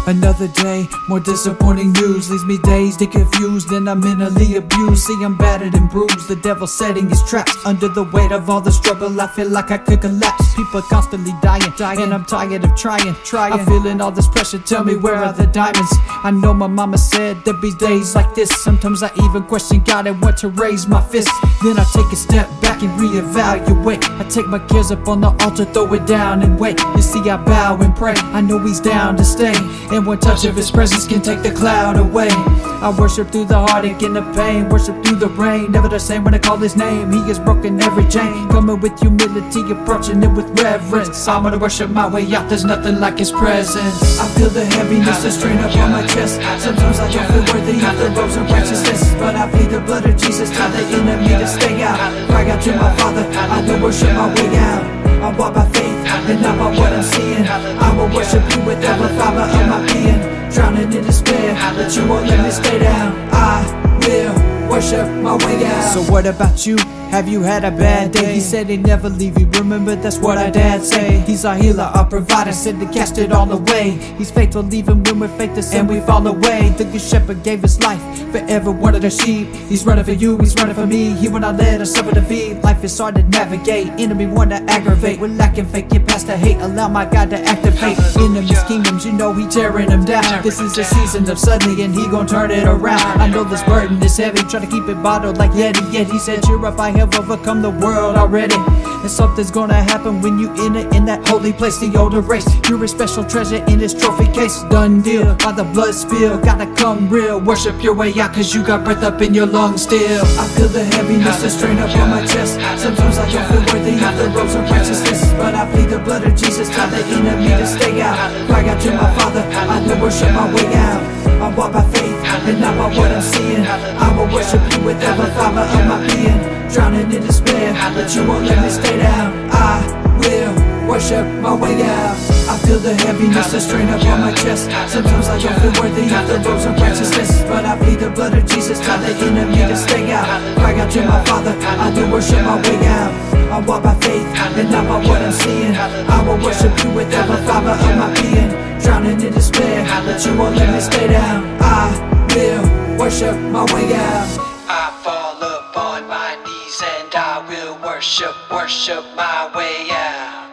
Another 0.07 0.47
day, 0.47 0.87
more 1.09 1.19
disappointing 1.19 1.91
news 1.93 2.29
leaves 2.29 2.45
me 2.45 2.59
dazed 2.59 3.01
and 3.01 3.11
confused, 3.11 3.71
and 3.71 3.89
I'm 3.89 3.99
mentally 3.99 4.55
abused. 4.55 5.03
See, 5.03 5.23
I'm 5.23 5.35
battered 5.35 5.73
and 5.73 5.89
bruised. 5.89 6.27
The 6.27 6.35
devil 6.35 6.67
setting 6.67 7.09
his 7.09 7.23
traps 7.23 7.57
under 7.65 7.87
the 7.87 8.03
weight 8.03 8.31
of 8.31 8.47
all 8.47 8.61
the 8.61 8.71
struggle. 8.71 9.19
I 9.19 9.27
feel 9.27 9.49
like 9.49 9.71
I 9.71 9.79
could 9.79 10.01
collapse. 10.01 10.53
People 10.55 10.83
constantly 10.83 11.33
dying, 11.41 11.73
dying, 11.75 12.01
and 12.01 12.13
I'm 12.13 12.23
tired 12.23 12.63
of 12.63 12.75
trying, 12.75 13.15
trying. 13.23 13.53
I'm 13.53 13.65
feeling 13.65 13.99
all 13.99 14.11
this 14.11 14.27
pressure. 14.27 14.59
Tell 14.59 14.83
me 14.83 14.95
where 14.95 15.15
are 15.15 15.33
the 15.33 15.47
diamonds? 15.47 15.91
I 16.23 16.29
know 16.29 16.53
my 16.53 16.67
mama 16.67 16.99
said 16.99 17.43
there'd 17.43 17.59
be 17.59 17.73
days 17.73 18.13
like 18.13 18.35
this. 18.35 18.49
Sometimes 18.63 19.01
I 19.01 19.11
even 19.23 19.43
question 19.43 19.81
God 19.81 20.05
and 20.05 20.21
want 20.21 20.37
to 20.37 20.49
raise 20.49 20.87
my 20.87 21.01
fist. 21.01 21.29
Then 21.63 21.79
I 21.79 21.85
take 21.93 22.11
a 22.11 22.15
step 22.15 22.47
back 22.61 22.83
and 22.83 22.91
reevaluate. 22.99 24.03
I 24.19 24.29
take 24.29 24.47
my 24.47 24.59
cares 24.59 24.91
up 24.91 25.07
on 25.07 25.21
the 25.21 25.31
altar, 25.43 25.65
throw 25.65 25.91
it 25.95 26.05
down 26.05 26.43
and 26.43 26.59
wait. 26.59 26.79
You 26.95 27.01
see, 27.01 27.27
I 27.27 27.37
bow 27.37 27.77
and 27.81 27.95
pray. 27.95 28.13
I 28.15 28.41
know 28.41 28.59
He's 28.59 28.79
down 28.79 29.17
to 29.17 29.23
stay. 29.23 29.53
And 29.95 30.05
one 30.05 30.19
touch 30.19 30.43
of 30.43 30.57
his 30.57 30.69
presence 30.71 31.07
can 31.07 31.21
take 31.21 31.41
the 31.41 31.51
cloud 31.51 31.95
away. 31.95 32.27
I 32.29 32.93
worship 32.99 33.31
through 33.31 33.45
the 33.45 33.57
heartache 33.57 34.01
and 34.01 34.13
the 34.13 34.23
pain, 34.33 34.67
worship 34.67 35.01
through 35.05 35.19
the 35.19 35.29
rain. 35.29 35.71
Never 35.71 35.87
the 35.87 36.01
same 36.01 36.25
when 36.25 36.33
I 36.33 36.37
call 36.37 36.57
his 36.57 36.75
name. 36.75 37.13
He 37.13 37.19
has 37.31 37.39
broken 37.39 37.81
every 37.81 38.05
chain. 38.09 38.49
Coming 38.49 38.81
with 38.81 38.99
humility, 38.99 39.61
approaching 39.71 40.21
it 40.21 40.27
with 40.27 40.51
reverence. 40.59 41.25
I'm 41.29 41.43
gonna 41.43 41.57
worship 41.57 41.91
my 41.91 42.09
way 42.09 42.27
out, 42.35 42.49
there's 42.49 42.65
nothing 42.65 42.99
like 42.99 43.19
his 43.19 43.31
presence. 43.31 44.19
I 44.19 44.27
feel 44.35 44.49
the 44.49 44.65
heaviness, 44.65 45.23
the 45.23 45.31
strain 45.31 45.59
up 45.59 45.73
on 45.77 45.91
my 45.91 46.05
chest. 46.07 46.41
Sometimes 46.61 46.99
I 46.99 47.09
don't 47.13 47.27
feel 47.31 47.55
worthy 47.55 47.79
of 47.79 47.97
the 47.97 48.19
robes 48.19 48.35
of 48.35 48.51
righteousness. 48.51 49.13
But 49.13 49.35
I 49.35 49.49
plead 49.49 49.69
the 49.69 49.79
blood 49.79 50.05
of 50.05 50.17
Jesus, 50.17 50.51
tell 50.51 50.69
the 50.71 50.83
enemy 50.91 51.29
to 51.29 51.47
stay 51.47 51.83
out. 51.83 51.97
Cry 52.27 52.49
out 52.49 52.61
to 52.63 52.75
my 52.75 52.93
Father, 52.97 53.25
I 53.31 53.61
will 53.65 53.81
worship 53.81 54.11
my 54.11 54.27
way 54.35 54.57
out. 54.57 55.04
I 55.25 55.35
walk 55.39 55.55
by 55.55 55.65
faith 55.69 56.05
and 56.29 56.39
not 56.39 56.55
by 56.59 56.69
what 56.77 56.93
I'm 56.93 57.01
seeing. 57.01 57.47
I 57.47 57.89
will 57.97 58.13
worship 58.15 58.43
you 58.53 58.63
with 58.63 58.83
every 58.83 59.09
fiber 59.17 59.41
of 59.41 59.67
my 59.67 59.81
being. 59.91 60.21
Drowning 60.51 60.93
in 60.93 61.03
despair, 61.03 61.55
but 61.75 61.95
you 61.95 62.07
won't 62.07 62.27
let 62.27 62.43
me 62.45 62.51
stay 62.51 62.77
down. 62.77 63.11
I 63.33 63.65
will 64.05 64.54
worship 64.69 65.07
my 65.21 65.35
way 65.45 65.65
out. 65.65 65.93
So 65.93 66.01
what 66.11 66.25
about 66.25 66.65
you? 66.65 66.77
Have 67.09 67.29
you 67.29 67.41
had 67.43 67.63
a 67.63 67.71
bad 67.71 68.11
day? 68.11 68.33
He 68.33 68.41
said 68.41 68.67
he'd 68.67 68.85
never 68.85 69.07
leave 69.07 69.39
you. 69.39 69.47
Remember 69.51 69.95
that's 69.95 70.17
what 70.17 70.37
our 70.37 70.51
dad 70.51 70.83
say. 70.83 71.19
He's 71.21 71.45
our 71.45 71.55
healer, 71.55 71.83
our 71.83 72.05
provider. 72.05 72.51
Said 72.51 72.79
to 72.79 72.85
cast 72.87 73.17
it 73.17 73.31
all 73.31 73.49
away. 73.51 73.91
He's 74.17 74.31
faithful 74.31 74.73
even 74.73 75.01
when 75.03 75.19
we're 75.19 75.37
faithless 75.37 75.73
and 75.73 75.87
we 75.87 76.01
fall 76.01 76.25
away. 76.27 76.73
The 76.77 76.83
good 76.83 77.01
shepherd 77.01 77.43
gave 77.43 77.61
his 77.61 77.79
life 77.79 78.01
for 78.31 78.39
every 78.49 78.73
one 78.73 78.95
of 78.95 79.01
the 79.01 79.09
sheep. 79.09 79.47
He's 79.69 79.85
running 79.85 80.03
for 80.03 80.11
you, 80.11 80.37
he's 80.39 80.55
running 80.55 80.75
for 80.75 80.85
me. 80.85 81.11
He 81.11 81.29
will 81.29 81.39
not 81.39 81.55
let 81.55 81.79
us 81.79 81.93
suffer 81.93 82.13
defeat. 82.13 82.61
Life 82.63 82.83
is 82.83 82.97
hard 82.97 83.15
to 83.15 83.23
navigate. 83.23 83.87
Enemy 83.99 84.27
want 84.27 84.49
to 84.49 84.57
aggravate. 84.63 85.19
We're 85.19 85.29
lacking 85.29 85.67
faith, 85.67 85.89
get 85.89 86.05
past 86.07 86.27
the 86.27 86.35
hate. 86.35 86.57
Allow 86.57 86.89
my 86.89 87.05
God 87.05 87.29
to 87.29 87.39
activate. 87.39 87.97
Enemies, 88.17 88.63
kingdoms, 88.63 89.05
you 89.05 89.13
know 89.13 89.31
he 89.31 89.47
tearing 89.47 89.87
them 89.87 90.03
down. 90.03 90.43
This 90.43 90.59
is 90.59 90.77
a 90.77 90.83
season 90.83 91.29
of 91.29 91.39
suddenly, 91.39 91.83
and 91.83 91.93
he 91.93 92.09
gon' 92.09 92.27
turn 92.27 92.51
it 92.51 92.65
around. 92.65 93.21
I 93.21 93.27
know 93.27 93.43
this 93.45 93.63
burden 93.63 94.03
is 94.03 94.17
heavy. 94.17 94.41
Try 94.55 94.63
to 94.63 94.71
keep 94.71 94.87
it 94.87 95.03
bottled 95.03 95.37
like 95.37 95.51
Yeti. 95.51 95.83
Yet 95.91 96.07
he 96.07 96.17
said, 96.17 96.41
Cheer 96.43 96.65
up, 96.65 96.79
I 96.79 96.89
have 96.91 97.13
overcome 97.19 97.61
the 97.61 97.71
world 97.71 98.15
already. 98.15 98.55
And 98.55 99.11
something's 99.11 99.51
gonna 99.51 99.83
happen 99.83 100.21
when 100.21 100.39
you 100.39 100.49
enter 100.63 100.87
in 100.95 101.03
that 101.11 101.27
holy 101.27 101.51
place, 101.51 101.77
the 101.79 101.93
older 101.99 102.21
race. 102.21 102.47
You're 102.69 102.81
a 102.81 102.87
special 102.87 103.25
treasure 103.25 103.61
in 103.67 103.79
this 103.79 103.93
trophy 103.93 104.31
case. 104.31 104.63
Done 104.69 105.01
deal, 105.01 105.35
by 105.43 105.51
the 105.51 105.65
blood 105.65 105.93
spill. 105.93 106.39
Gotta 106.39 106.73
come 106.75 107.09
real. 107.09 107.41
Worship 107.41 107.83
your 107.83 107.95
way 107.95 108.17
out, 108.17 108.31
cause 108.31 108.55
you 108.55 108.63
got 108.63 108.85
breath 108.85 109.03
up 109.03 109.21
in 109.21 109.33
your 109.33 109.45
lungs 109.45 109.81
still. 109.81 110.23
I 110.39 110.47
feel 110.55 110.69
the 110.69 110.85
heaviness, 110.85 111.41
the 111.41 111.49
strain 111.49 111.77
up 111.79 111.93
on 111.97 112.09
my 112.11 112.25
chest. 112.25 112.55
Sometimes 112.79 113.17
I 113.17 113.29
don't 113.29 113.47
feel 113.51 113.75
worthy 113.75 113.95
of 114.05 114.15
the 114.17 114.31
robes 114.39 114.55
of 114.55 114.63
righteousness. 114.71 115.33
But 115.33 115.53
I 115.53 115.69
plead 115.69 115.89
the 115.89 115.99
blood 115.99 116.23
of 116.23 116.33
Jesus, 116.33 116.69
tell 116.69 116.87
the 116.87 117.03
enemy 117.03 117.49
to 117.49 117.67
stay 117.67 117.99
out. 117.99 118.47
Cry 118.47 118.65
out 118.69 118.81
to 118.83 118.91
my 118.93 119.13
Father, 119.19 119.43
I 119.51 119.85
will 119.85 120.01
worship 120.01 120.31
my 120.31 120.47
way 120.55 120.73
out. 120.75 121.24
I 121.41 121.53
walk 121.55 121.73
by 121.73 121.83
faith 121.91 122.19
and 122.47 122.61
not 122.61 122.77
by 122.77 122.87
what 122.97 123.11
I'm 123.11 123.21
seeing. 123.21 123.65
I 123.65 124.07
will 124.15 124.31
worship 124.33 124.61
you 124.71 124.85
with 124.85 125.01
every 125.01 125.29
fiber 125.35 125.61
of 125.61 125.83
my 125.87 125.99
being. 126.07 126.39
Drowning 126.71 127.11
in 127.11 127.21
despair, 127.21 127.73
but 127.93 128.13
you 128.15 128.25
won't 128.27 128.45
let 128.45 128.61
me 128.63 128.69
stay 128.69 128.97
down. 128.97 129.49
I 129.51 129.83
will 130.19 130.55
worship 130.87 131.25
my 131.41 131.53
way 131.53 131.81
out. 131.83 132.17
I 132.47 132.57
feel 132.65 132.79
the 132.79 132.93
heaviness, 132.95 133.51
the 133.51 133.59
strain 133.59 133.87
up 133.89 134.03
on 134.05 134.21
my 134.21 134.33
chest. 134.33 134.71
Sometimes 134.91 135.27
I 135.27 135.39
don't 135.39 135.59
feel 135.61 135.75
worthy 135.81 136.03
of 136.13 136.27
the 136.27 136.37
robes 136.47 136.65
of 136.65 136.75
righteousness. 136.79 137.41
But 137.43 137.65
I 137.65 137.77
plead 137.77 137.99
the 137.99 138.09
blood 138.09 138.33
of 138.33 138.45
Jesus, 138.45 138.79
tell 138.79 138.99
the 138.99 139.13
enemy 139.25 139.57
to 139.57 139.75
stay 139.75 140.11
out. 140.11 140.27
Cry 140.57 140.79
out 140.79 140.91
to 140.91 141.01
my 141.05 141.23
Father, 141.25 141.55
I 141.61 141.89
will 141.95 142.11
worship 142.11 142.41
my 142.43 142.61
way 142.61 142.87
out. 142.87 143.34
I 143.51 143.59
walk 143.65 143.83
by 143.83 143.95
faith 144.01 144.25
and 144.25 144.71
not 144.71 144.87
by 144.87 145.07
what 145.07 145.21
I'm 145.21 145.31
seeing. 145.31 145.75
I 145.75 146.23
will 146.25 146.43
worship 146.43 146.71
you 146.83 146.91
with 146.93 147.13
every 147.13 147.37
fiber 147.47 147.71
of 147.71 147.97
my 147.97 148.13
being. 148.21 148.49
Drowning 148.81 149.21
in 149.21 149.33
despair, 149.33 149.85
but 150.05 150.25
you 150.25 150.37
won't 150.37 150.55
let 150.55 150.73
me 150.73 150.79
stay 150.79 151.07
down. 151.07 151.57
I 151.61 151.91
will 152.35 152.97
worship 152.99 153.35
my 153.51 153.63
way 153.73 153.93
out. 153.93 154.27
I 154.67 154.91
fall 155.03 155.37
upon 155.41 156.07
my 156.07 156.35
knees 156.43 156.81
and 156.97 157.15
I 157.15 157.45
will 157.47 157.77
worship, 157.83 158.35
worship 158.51 159.03
my 159.15 159.51
way 159.55 159.89
out. 159.91 160.44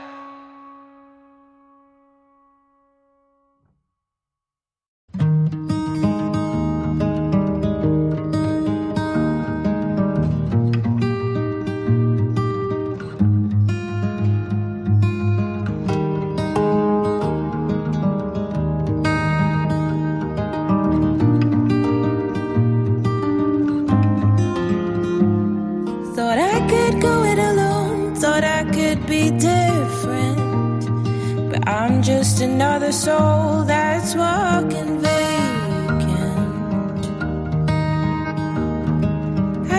Just 32.18 32.42
another 32.42 32.92
soul 32.92 33.64
that's 33.64 34.14
walking 34.14 35.00
vacant. 35.00 37.02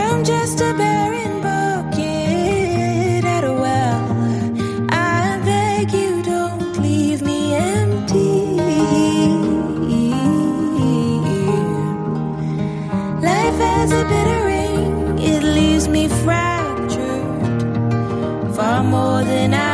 I'm 0.01 0.23
just 0.23 0.59
a 0.59 0.73
barren 0.81 1.33
bucket 1.45 3.23
at 3.35 3.43
a 3.43 3.53
well. 3.63 4.03
I 4.89 5.39
beg 5.45 5.91
you, 5.99 6.23
don't 6.23 6.75
leave 6.85 7.21
me 7.21 7.39
empty. 7.53 8.31
Life 13.29 13.59
has 13.67 13.91
a 14.01 14.03
bitter 14.11 14.41
ring, 14.53 15.19
it 15.31 15.43
leaves 15.57 15.87
me 15.87 16.07
fractured 16.23 17.25
far 18.55 18.83
more 18.83 19.21
than 19.23 19.53
I 19.53 19.72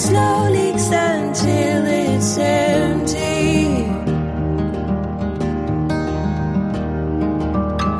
slowly 0.00 0.70
until 0.92 1.86
it's 1.86 2.38
empty. 2.38 3.84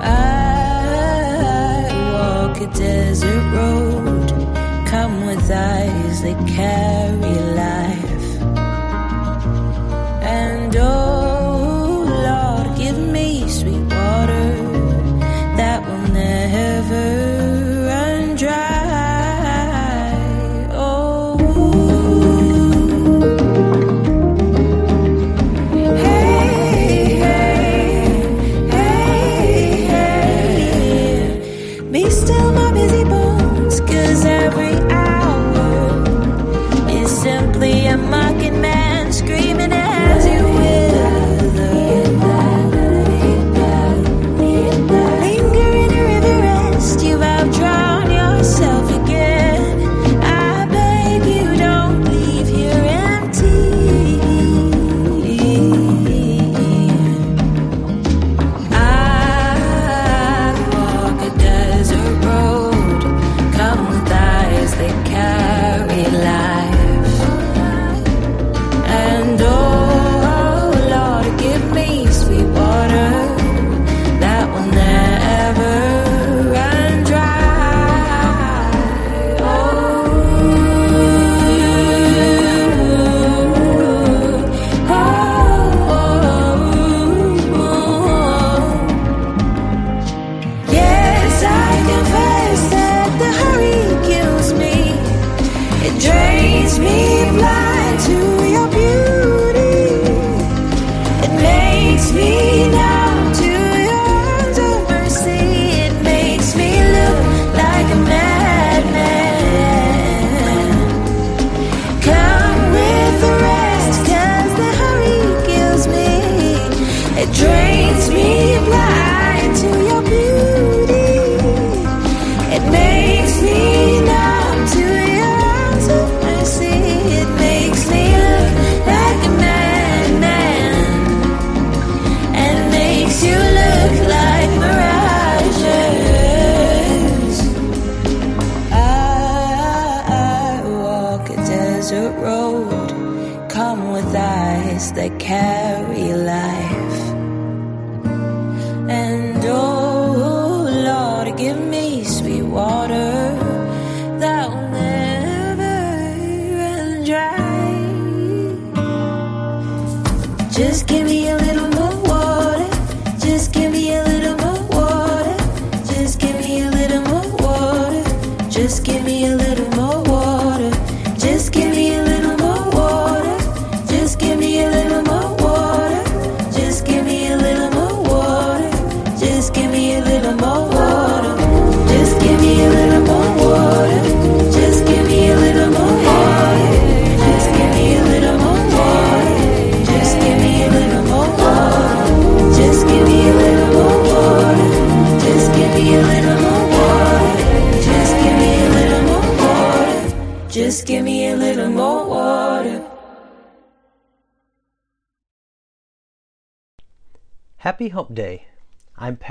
I 0.03 1.89
walk 2.15 2.61
a 2.61 2.67
desert 2.69 3.45
road, 3.55 4.29
come 4.87 5.27
with 5.27 5.51
eyes 5.51 6.23
that 6.23 6.39
carry 6.49 7.35
life. 7.55 7.90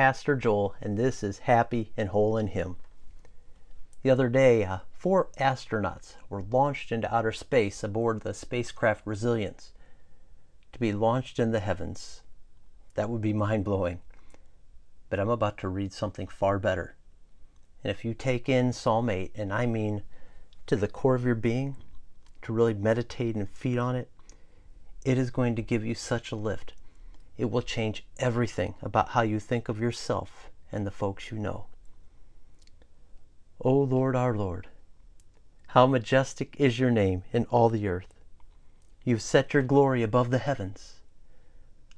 Pastor 0.09 0.35
Joel, 0.35 0.73
and 0.81 0.97
this 0.97 1.21
is 1.21 1.37
Happy 1.45 1.91
and 1.95 2.09
Whole 2.09 2.35
in 2.35 2.47
Him. 2.47 2.77
The 4.01 4.09
other 4.09 4.27
day, 4.27 4.63
uh, 4.63 4.79
four 4.91 5.29
astronauts 5.39 6.15
were 6.29 6.41
launched 6.41 6.91
into 6.91 7.13
outer 7.13 7.31
space 7.31 7.83
aboard 7.83 8.21
the 8.21 8.33
spacecraft 8.33 9.05
Resilience 9.05 9.71
to 10.73 10.79
be 10.79 10.91
launched 10.93 11.37
in 11.37 11.51
the 11.51 11.59
heavens. 11.59 12.23
That 12.95 13.07
would 13.07 13.21
be 13.21 13.33
mind 13.33 13.65
blowing. 13.65 13.99
But 15.11 15.19
I'm 15.19 15.29
about 15.29 15.59
to 15.59 15.69
read 15.69 15.93
something 15.93 16.25
far 16.25 16.57
better. 16.57 16.95
And 17.83 17.91
if 17.91 18.03
you 18.03 18.15
take 18.15 18.49
in 18.49 18.73
Psalm 18.73 19.11
8, 19.11 19.31
and 19.35 19.53
I 19.53 19.67
mean 19.67 20.01
to 20.65 20.75
the 20.75 20.87
core 20.87 21.13
of 21.13 21.23
your 21.23 21.35
being, 21.35 21.75
to 22.41 22.51
really 22.51 22.73
meditate 22.73 23.35
and 23.35 23.47
feed 23.47 23.77
on 23.77 23.95
it, 23.95 24.09
it 25.05 25.19
is 25.19 25.29
going 25.29 25.55
to 25.55 25.61
give 25.61 25.85
you 25.85 25.93
such 25.93 26.31
a 26.31 26.35
lift. 26.35 26.73
It 27.39 27.49
will 27.49 27.61
change 27.61 28.05
everything 28.17 28.75
about 28.81 29.11
how 29.11 29.21
you 29.21 29.39
think 29.39 29.69
of 29.69 29.79
yourself 29.79 30.49
and 30.73 30.85
the 30.85 30.91
folks 30.91 31.31
you 31.31 31.39
know. 31.39 31.67
O 33.61 33.71
Lord 33.71 34.13
our 34.13 34.35
Lord, 34.35 34.67
how 35.67 35.87
majestic 35.87 36.53
is 36.59 36.79
your 36.79 36.91
name 36.91 37.23
in 37.31 37.45
all 37.45 37.69
the 37.69 37.87
earth. 37.87 38.13
You've 39.05 39.21
set 39.21 39.53
your 39.53 39.63
glory 39.63 40.03
above 40.03 40.31
the 40.31 40.39
heavens. 40.39 40.99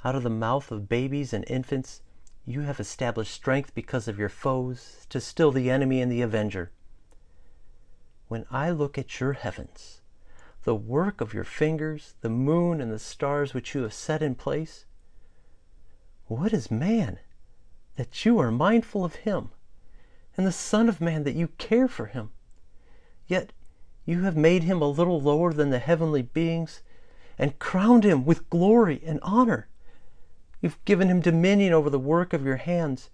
Out 0.05 0.13
of 0.13 0.21
the 0.21 0.29
mouth 0.29 0.71
of 0.71 0.87
babies 0.87 1.33
and 1.33 1.43
infants, 1.47 2.03
you 2.45 2.61
have 2.61 2.79
established 2.79 3.33
strength 3.33 3.73
because 3.73 4.07
of 4.07 4.19
your 4.19 4.29
foes 4.29 5.07
to 5.09 5.19
still 5.19 5.51
the 5.51 5.71
enemy 5.71 6.01
and 6.01 6.11
the 6.11 6.21
avenger. 6.21 6.71
When 8.27 8.45
I 8.51 8.69
look 8.69 8.95
at 8.95 9.19
your 9.19 9.33
heavens, 9.33 10.01
the 10.65 10.75
work 10.75 11.19
of 11.19 11.33
your 11.33 11.45
fingers, 11.45 12.13
the 12.21 12.29
moon 12.29 12.79
and 12.79 12.91
the 12.91 12.99
stars 12.99 13.55
which 13.55 13.73
you 13.73 13.81
have 13.81 13.93
set 13.93 14.21
in 14.21 14.35
place, 14.35 14.85
what 16.31 16.53
is 16.53 16.71
man 16.71 17.19
that 17.97 18.23
you 18.23 18.39
are 18.39 18.51
mindful 18.51 19.03
of 19.03 19.15
him, 19.15 19.49
and 20.37 20.47
the 20.47 20.51
Son 20.53 20.87
of 20.87 21.01
Man 21.01 21.25
that 21.25 21.35
you 21.35 21.49
care 21.57 21.89
for 21.89 22.05
him? 22.05 22.29
Yet 23.27 23.51
you 24.05 24.21
have 24.21 24.37
made 24.37 24.63
him 24.63 24.81
a 24.81 24.87
little 24.87 25.19
lower 25.19 25.51
than 25.51 25.71
the 25.71 25.79
heavenly 25.79 26.21
beings 26.21 26.83
and 27.37 27.59
crowned 27.59 28.05
him 28.05 28.23
with 28.23 28.49
glory 28.49 29.01
and 29.05 29.19
honor. 29.21 29.67
You've 30.61 30.83
given 30.85 31.09
him 31.09 31.19
dominion 31.19 31.73
over 31.73 31.89
the 31.89 31.99
work 31.99 32.31
of 32.31 32.45
your 32.45 32.55
hands. 32.55 33.09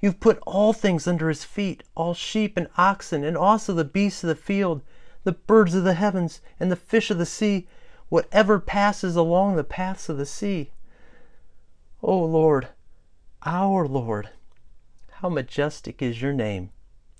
You've 0.00 0.18
put 0.18 0.38
all 0.46 0.72
things 0.72 1.06
under 1.06 1.28
his 1.28 1.44
feet, 1.44 1.82
all 1.94 2.14
sheep 2.14 2.56
and 2.56 2.68
oxen, 2.78 3.22
and 3.22 3.36
also 3.36 3.74
the 3.74 3.84
beasts 3.84 4.24
of 4.24 4.28
the 4.28 4.34
field, 4.34 4.80
the 5.24 5.32
birds 5.32 5.74
of 5.74 5.84
the 5.84 5.92
heavens, 5.92 6.40
and 6.58 6.72
the 6.72 6.76
fish 6.76 7.10
of 7.10 7.18
the 7.18 7.26
sea, 7.26 7.68
whatever 8.08 8.58
passes 8.58 9.14
along 9.14 9.56
the 9.56 9.64
paths 9.64 10.08
of 10.08 10.16
the 10.16 10.24
sea. 10.24 10.70
O 12.02 12.18
Lord, 12.18 12.68
our 13.44 13.88
Lord, 13.88 14.30
how 15.10 15.30
majestic 15.30 16.02
is 16.02 16.20
your 16.20 16.34
name 16.34 16.70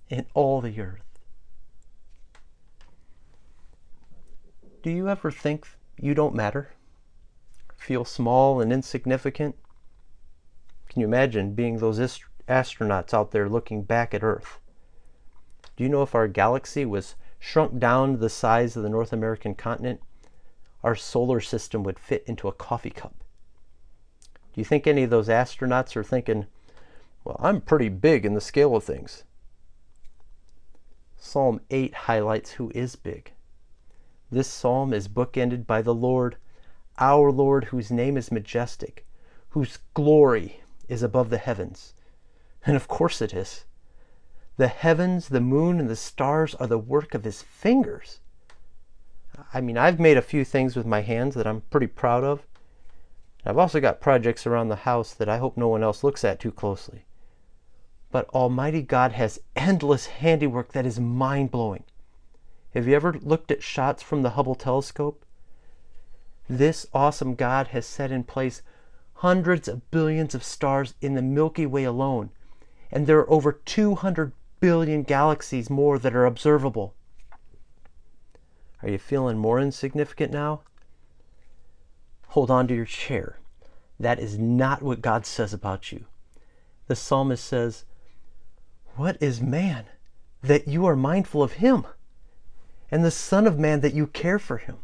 in 0.09 0.27
all 0.35 0.61
the 0.61 0.79
earth. 0.81 1.01
Do 4.83 4.91
you 4.91 5.09
ever 5.09 5.31
think 5.31 5.67
you 5.99 6.15
don't 6.15 6.35
matter? 6.35 6.71
Feel 7.77 8.05
small 8.05 8.61
and 8.61 8.73
insignificant? 8.73 9.57
Can 10.89 11.01
you 11.01 11.07
imagine 11.07 11.55
being 11.55 11.79
those 11.79 11.99
ist- 11.99 12.25
astronauts 12.47 13.15
out 13.15 13.31
there 13.31 13.49
looking 13.49 13.83
back 13.83 14.15
at 14.15 14.23
Earth? 14.23 14.61
Do 15.77 15.85
you 15.85 15.91
know 15.91 16.03
if 16.03 16.15
our 16.15 16.29
galaxy 16.29 16.85
was 16.85 17.17
shrunk 17.39 17.79
down 17.79 18.13
to 18.13 18.19
the 18.19 18.29
size 18.29 18.77
of 18.77 18.83
the 18.83 18.89
North 18.89 19.13
American 19.13 19.55
continent, 19.55 20.01
our 20.85 20.95
solar 20.95 21.41
system 21.41 21.83
would 21.83 21.99
fit 21.99 22.25
into 22.27 22.47
a 22.47 22.53
coffee 22.53 22.91
cup? 22.91 23.15
Do 24.57 24.63
you 24.63 24.65
think 24.65 24.87
any 24.87 25.03
of 25.03 25.11
those 25.11 25.29
astronauts 25.29 25.95
are 25.97 26.03
thinking, 26.03 26.47
well, 27.25 27.37
I'm 27.41 27.61
pretty 27.61 27.91
big 27.91 28.25
in 28.25 28.33
the 28.33 28.41
scale 28.41 28.75
of 28.75 28.85
things? 28.85 29.25
Psalm 31.19 31.61
8 31.69 31.93
highlights 31.93 32.53
who 32.53 32.73
is 32.75 32.97
big. 32.97 33.33
This 34.31 34.49
psalm 34.49 34.95
is 34.95 35.09
bookended 35.09 35.67
by 35.67 35.83
the 35.83 35.95
Lord, 35.95 36.39
our 36.97 37.31
Lord, 37.31 37.65
whose 37.65 37.91
name 37.91 38.17
is 38.17 38.33
majestic, 38.33 39.05
whose 39.51 39.79
glory 39.93 40.63
is 40.89 41.03
above 41.03 41.29
the 41.29 41.37
heavens. 41.37 41.93
And 42.65 42.77
of 42.77 42.89
course 42.89 43.21
it 43.21 43.35
is. 43.35 43.67
The 44.57 44.69
heavens, 44.69 45.29
the 45.29 45.43
moon, 45.43 45.79
and 45.79 45.91
the 45.91 45.97
stars 45.97 46.55
are 46.55 46.67
the 46.67 46.79
work 46.79 47.13
of 47.13 47.25
his 47.25 47.43
fingers. 47.43 48.21
I 49.53 49.61
mean, 49.61 49.77
I've 49.77 50.01
made 50.01 50.17
a 50.17 50.23
few 50.23 50.47
things 50.47 50.77
with 50.77 50.87
my 50.87 51.03
hands 51.03 51.35
that 51.35 51.47
I'm 51.47 51.61
pretty 51.61 51.89
proud 51.89 52.25
of. 52.25 52.47
I've 53.49 53.59
also 53.59 53.81
got 53.81 54.01
projects 54.01 54.45
around 54.45 54.69
the 54.69 54.77
house 54.77 55.15
that 55.15 55.29
I 55.29 55.39
hope 55.39 55.57
no 55.57 55.69
one 55.69 55.85
else 55.85 56.03
looks 56.03 56.25
at 56.25 56.41
too 56.41 56.51
closely. 56.51 57.07
But 58.11 58.29
Almighty 58.31 58.83
God 58.83 59.13
has 59.13 59.39
endless 59.55 60.07
handiwork 60.07 60.73
that 60.73 60.85
is 60.85 60.99
mind 60.99 61.53
blowing. 61.53 61.85
Have 62.75 62.89
you 62.89 62.97
ever 62.97 63.13
looked 63.13 63.53
at 63.53 63.63
shots 63.63 64.03
from 64.03 64.23
the 64.23 64.31
Hubble 64.31 64.57
telescope? 64.57 65.25
This 66.49 66.87
awesome 66.93 67.37
God 67.37 67.69
has 67.69 67.87
set 67.87 68.11
in 68.11 68.25
place 68.25 68.63
hundreds 69.15 69.69
of 69.69 69.93
billions 69.93 70.35
of 70.35 70.43
stars 70.43 70.95
in 71.01 71.15
the 71.15 71.23
Milky 71.23 71.67
Way 71.67 71.85
alone, 71.85 72.31
and 72.91 73.07
there 73.07 73.19
are 73.21 73.31
over 73.31 73.53
200 73.53 74.33
billion 74.59 75.05
galaxies 75.05 75.71
more 75.71 76.01
that 76.01 76.17
are 76.17 76.27
observable. 76.27 76.95
Are 78.83 78.89
you 78.89 78.99
feeling 78.99 79.39
more 79.39 79.61
insignificant 79.61 80.33
now? 80.33 80.63
Hold 82.37 82.51
on 82.51 82.69
to 82.69 82.75
your 82.75 82.85
chair. 82.85 83.39
That 83.99 84.19
is 84.19 84.39
not 84.39 84.83
what 84.83 85.01
God 85.01 85.25
says 85.25 85.55
about 85.55 85.91
you. 85.91 86.05
The 86.87 86.95
psalmist 86.95 87.43
says, 87.43 87.87
What 88.97 89.17
is 89.23 89.41
man 89.41 89.87
that 90.43 90.69
you 90.69 90.85
are 90.85 90.97
mindful 90.97 91.43
of 91.43 91.53
him? 91.53 91.87
And 92.91 93.03
the 93.03 93.11
Son 93.11 93.47
of 93.47 93.59
Man 93.59 93.81
that 93.81 93.95
you 93.95 94.07
care 94.07 94.39
for 94.39 94.59
him? 94.59 94.77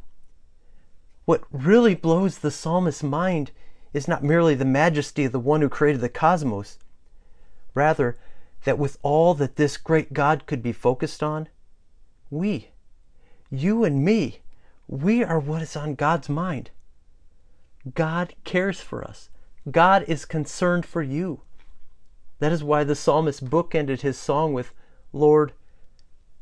What 1.26 1.44
really 1.52 1.94
blows 1.94 2.38
the 2.38 2.50
psalmist's 2.50 3.02
mind 3.02 3.50
is 3.92 4.08
not 4.08 4.24
merely 4.24 4.54
the 4.54 4.64
majesty 4.64 5.26
of 5.26 5.32
the 5.32 5.38
one 5.38 5.60
who 5.60 5.68
created 5.68 6.00
the 6.00 6.08
cosmos, 6.08 6.78
rather, 7.74 8.16
that 8.64 8.78
with 8.78 8.96
all 9.02 9.34
that 9.34 9.56
this 9.56 9.76
great 9.76 10.14
God 10.14 10.46
could 10.46 10.62
be 10.62 10.72
focused 10.72 11.22
on, 11.22 11.50
we, 12.30 12.70
you 13.50 13.84
and 13.84 14.02
me, 14.02 14.40
we 14.88 15.22
are 15.22 15.38
what 15.38 15.60
is 15.60 15.76
on 15.76 15.96
God's 15.96 16.30
mind. 16.30 16.70
God 17.94 18.34
cares 18.44 18.80
for 18.80 19.04
us. 19.04 19.28
God 19.70 20.04
is 20.08 20.24
concerned 20.24 20.86
for 20.86 21.02
you. 21.02 21.42
That 22.38 22.52
is 22.52 22.64
why 22.64 22.84
the 22.84 22.94
psalmist 22.94 23.48
bookended 23.48 24.00
his 24.00 24.18
song 24.18 24.52
with, 24.52 24.72
Lord, 25.12 25.52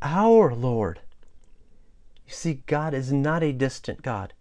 our 0.03 0.55
Lord. 0.55 1.01
You 2.27 2.33
see, 2.33 2.63
God 2.67 2.95
is 2.95 3.13
not 3.13 3.43
a 3.43 3.53
distant 3.53 4.03
God. 4.03 4.33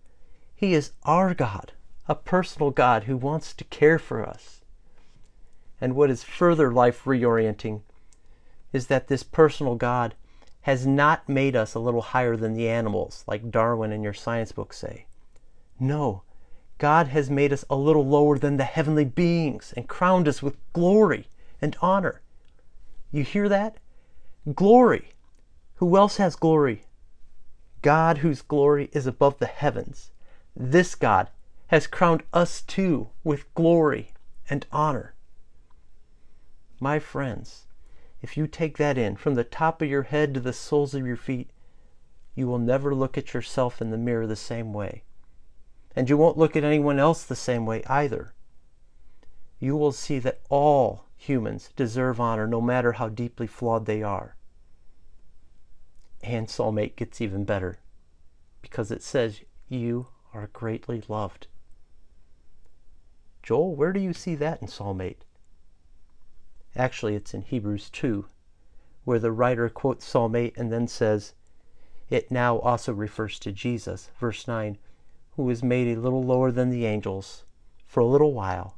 He 0.55 0.73
is 0.73 0.91
our 1.03 1.33
God, 1.33 1.73
a 2.07 2.15
personal 2.15 2.71
God 2.71 3.05
who 3.05 3.17
wants 3.17 3.53
to 3.53 3.63
care 3.65 3.99
for 3.99 4.25
us. 4.25 4.61
And 5.81 5.95
what 5.95 6.09
is 6.09 6.23
further 6.23 6.71
life 6.71 7.05
reorienting 7.05 7.81
is 8.73 8.87
that 8.87 9.07
this 9.07 9.23
personal 9.23 9.75
God 9.75 10.15
has 10.61 10.85
not 10.85 11.27
made 11.27 11.55
us 11.55 11.73
a 11.73 11.79
little 11.79 12.01
higher 12.01 12.35
than 12.35 12.53
the 12.53 12.69
animals, 12.69 13.23
like 13.27 13.51
Darwin 13.51 13.91
and 13.91 14.03
your 14.03 14.13
science 14.13 14.51
books 14.51 14.77
say. 14.77 15.05
No, 15.79 16.23
God 16.79 17.09
has 17.09 17.29
made 17.29 17.51
us 17.51 17.65
a 17.69 17.75
little 17.75 18.07
lower 18.07 18.39
than 18.39 18.55
the 18.55 18.63
heavenly 18.63 19.03
beings 19.03 19.73
and 19.75 19.87
crowned 19.87 20.29
us 20.29 20.41
with 20.41 20.57
glory 20.71 21.27
and 21.61 21.75
honor. 21.81 22.21
You 23.11 23.23
hear 23.23 23.49
that? 23.49 23.75
Glory. 24.55 25.11
Who 25.75 25.97
else 25.97 26.17
has 26.17 26.37
glory? 26.37 26.85
God, 27.81 28.19
whose 28.19 28.41
glory 28.41 28.89
is 28.93 29.05
above 29.05 29.39
the 29.39 29.45
heavens. 29.45 30.11
This 30.55 30.95
God 30.95 31.29
has 31.67 31.85
crowned 31.85 32.23
us 32.33 32.61
too 32.61 33.09
with 33.25 33.53
glory 33.55 34.13
and 34.49 34.65
honor. 34.71 35.15
My 36.79 36.97
friends, 36.97 37.67
if 38.21 38.37
you 38.37 38.47
take 38.47 38.77
that 38.77 38.97
in 38.97 39.17
from 39.17 39.35
the 39.35 39.43
top 39.43 39.81
of 39.81 39.89
your 39.89 40.03
head 40.03 40.33
to 40.33 40.39
the 40.39 40.53
soles 40.53 40.93
of 40.93 41.05
your 41.05 41.17
feet, 41.17 41.49
you 42.35 42.47
will 42.47 42.57
never 42.57 42.95
look 42.95 43.17
at 43.17 43.33
yourself 43.33 43.81
in 43.81 43.91
the 43.91 43.97
mirror 43.97 44.25
the 44.25 44.37
same 44.37 44.71
way. 44.71 45.03
And 45.95 46.09
you 46.09 46.17
won't 46.17 46.37
look 46.37 46.55
at 46.55 46.63
anyone 46.63 46.99
else 46.99 47.23
the 47.23 47.35
same 47.35 47.65
way 47.65 47.83
either. 47.85 48.33
You 49.59 49.75
will 49.75 49.91
see 49.91 50.19
that 50.19 50.41
all 50.49 51.05
humans 51.17 51.69
deserve 51.75 52.19
honor 52.19 52.47
no 52.47 52.61
matter 52.61 52.93
how 52.93 53.09
deeply 53.09 53.47
flawed 53.47 53.85
they 53.85 54.01
are. 54.01 54.35
And 56.21 56.49
8 56.77 56.95
gets 56.95 57.21
even 57.21 57.43
better 57.43 57.79
because 58.61 58.91
it 58.91 59.03
says, 59.03 59.41
You 59.67 60.07
are 60.33 60.49
greatly 60.53 61.03
loved. 61.07 61.47
Joel, 63.41 63.75
where 63.75 63.93
do 63.93 63.99
you 63.99 64.13
see 64.13 64.35
that 64.35 64.61
in 64.61 64.67
8? 65.01 65.25
Actually, 66.75 67.15
it's 67.15 67.33
in 67.33 67.41
Hebrews 67.41 67.89
2, 67.89 68.25
where 69.03 69.19
the 69.19 69.31
writer 69.31 69.69
quotes 69.69 70.05
8 70.35 70.55
and 70.55 70.71
then 70.71 70.87
says, 70.87 71.33
It 72.09 72.29
now 72.29 72.59
also 72.59 72.93
refers 72.93 73.39
to 73.39 73.51
Jesus, 73.51 74.11
verse 74.19 74.47
9, 74.47 74.77
who 75.39 75.45
was 75.45 75.63
made 75.63 75.87
a 75.87 76.01
little 76.01 76.21
lower 76.21 76.51
than 76.51 76.69
the 76.69 76.85
angels 76.85 77.45
for 77.87 78.01
a 78.01 78.05
little 78.05 78.33
while, 78.33 78.77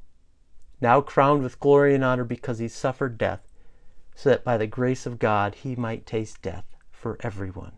now 0.79 1.01
crowned 1.01 1.41
with 1.41 1.59
glory 1.59 1.95
and 1.95 2.03
honor 2.03 2.23
because 2.23 2.59
he 2.59 2.67
suffered 2.67 3.17
death, 3.17 3.47
so 4.13 4.29
that 4.29 4.43
by 4.43 4.57
the 4.57 4.67
grace 4.67 5.07
of 5.07 5.17
God 5.17 5.55
he 5.55 5.75
might 5.75 6.05
taste 6.05 6.39
death 6.43 6.65
for 6.91 7.17
everyone. 7.21 7.71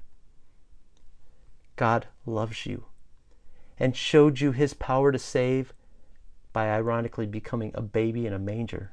God 1.77 2.07
loves 2.25 2.65
you 2.65 2.83
and 3.79 3.95
showed 3.95 4.41
you 4.41 4.51
his 4.51 4.73
power 4.73 5.13
to 5.13 5.17
save 5.17 5.73
by 6.51 6.69
ironically 6.69 7.25
becoming 7.25 7.71
a 7.75 7.81
baby 7.81 8.27
in 8.27 8.33
a 8.33 8.37
manger. 8.37 8.91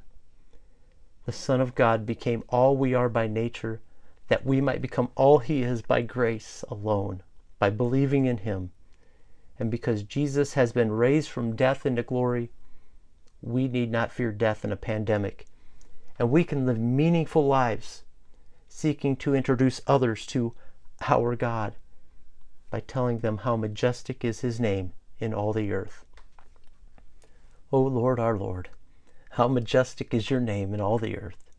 The 1.24 1.32
Son 1.32 1.60
of 1.60 1.74
God 1.74 2.06
became 2.06 2.44
all 2.48 2.76
we 2.76 2.94
are 2.94 3.08
by 3.08 3.26
nature, 3.26 3.80
that 4.28 4.46
we 4.46 4.60
might 4.60 4.82
become 4.82 5.10
all 5.16 5.38
he 5.38 5.64
is 5.64 5.82
by 5.82 6.02
grace 6.02 6.64
alone, 6.68 7.24
by 7.58 7.70
believing 7.70 8.26
in 8.26 8.36
him. 8.36 8.70
And 9.60 9.70
because 9.70 10.02
Jesus 10.02 10.54
has 10.54 10.72
been 10.72 10.90
raised 10.90 11.28
from 11.28 11.54
death 11.54 11.84
into 11.84 12.02
glory, 12.02 12.50
we 13.42 13.68
need 13.68 13.90
not 13.90 14.10
fear 14.10 14.32
death 14.32 14.64
in 14.64 14.72
a 14.72 14.76
pandemic. 14.76 15.46
And 16.18 16.30
we 16.30 16.44
can 16.44 16.64
live 16.64 16.78
meaningful 16.78 17.46
lives, 17.46 18.02
seeking 18.68 19.16
to 19.16 19.34
introduce 19.34 19.82
others 19.86 20.24
to 20.28 20.54
our 21.02 21.36
God 21.36 21.76
by 22.70 22.80
telling 22.80 23.18
them 23.18 23.38
how 23.38 23.54
majestic 23.56 24.24
is 24.24 24.40
his 24.40 24.58
name 24.58 24.92
in 25.18 25.34
all 25.34 25.52
the 25.52 25.72
earth. 25.72 26.06
O 27.70 27.82
Lord 27.82 28.18
our 28.18 28.38
Lord, 28.38 28.70
how 29.32 29.46
majestic 29.46 30.14
is 30.14 30.30
your 30.30 30.40
name 30.40 30.72
in 30.72 30.80
all 30.80 30.98
the 30.98 31.18
earth. 31.18 31.50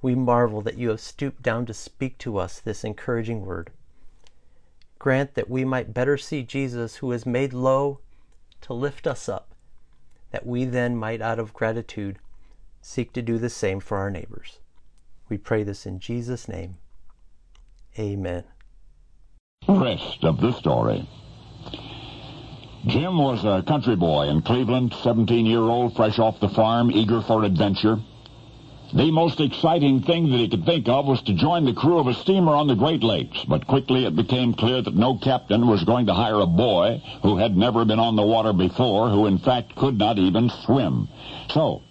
We 0.00 0.14
marvel 0.14 0.62
that 0.62 0.78
you 0.78 0.90
have 0.90 1.00
stooped 1.00 1.42
down 1.42 1.66
to 1.66 1.74
speak 1.74 2.18
to 2.18 2.38
us 2.38 2.60
this 2.60 2.84
encouraging 2.84 3.44
word. 3.44 3.72
Grant 4.98 5.34
that 5.34 5.50
we 5.50 5.64
might 5.64 5.94
better 5.94 6.16
see 6.16 6.42
Jesus, 6.42 6.96
who 6.96 7.12
is 7.12 7.26
made 7.26 7.52
low 7.52 8.00
to 8.62 8.72
lift 8.72 9.06
us 9.06 9.28
up, 9.28 9.54
that 10.30 10.46
we 10.46 10.64
then 10.64 10.96
might, 10.96 11.20
out 11.20 11.38
of 11.38 11.52
gratitude, 11.52 12.18
seek 12.80 13.12
to 13.12 13.22
do 13.22 13.38
the 13.38 13.50
same 13.50 13.80
for 13.80 13.98
our 13.98 14.10
neighbors. 14.10 14.58
We 15.28 15.38
pray 15.38 15.62
this 15.62 15.86
in 15.86 16.00
Jesus' 16.00 16.48
name. 16.48 16.76
Amen. 17.98 18.44
Rest 19.68 20.22
of 20.22 20.40
the 20.40 20.52
story. 20.52 21.08
Jim 22.86 23.18
was 23.18 23.44
a 23.44 23.64
country 23.66 23.96
boy 23.96 24.28
in 24.28 24.42
Cleveland, 24.42 24.92
17-year-old, 24.92 25.96
fresh 25.96 26.18
off 26.18 26.38
the 26.40 26.48
farm, 26.48 26.90
eager 26.92 27.20
for 27.20 27.42
adventure. 27.42 27.96
The 28.94 29.10
most 29.10 29.40
exciting 29.40 30.02
thing 30.02 30.30
that 30.30 30.38
he 30.38 30.48
could 30.48 30.64
think 30.64 30.88
of 30.88 31.06
was 31.06 31.20
to 31.22 31.34
join 31.34 31.64
the 31.64 31.74
crew 31.74 31.98
of 31.98 32.06
a 32.06 32.14
steamer 32.14 32.54
on 32.54 32.68
the 32.68 32.76
Great 32.76 33.02
Lakes, 33.02 33.44
but 33.48 33.66
quickly 33.66 34.04
it 34.04 34.14
became 34.14 34.54
clear 34.54 34.80
that 34.80 34.94
no 34.94 35.18
captain 35.18 35.66
was 35.66 35.82
going 35.84 36.06
to 36.06 36.14
hire 36.14 36.40
a 36.40 36.46
boy 36.46 37.02
who 37.22 37.36
had 37.36 37.56
never 37.56 37.84
been 37.84 37.98
on 37.98 38.14
the 38.14 38.22
water 38.22 38.52
before, 38.52 39.10
who 39.10 39.26
in 39.26 39.38
fact 39.38 39.74
could 39.74 39.98
not 39.98 40.18
even 40.18 40.48
swim. 40.64 41.08
So, 41.50 41.82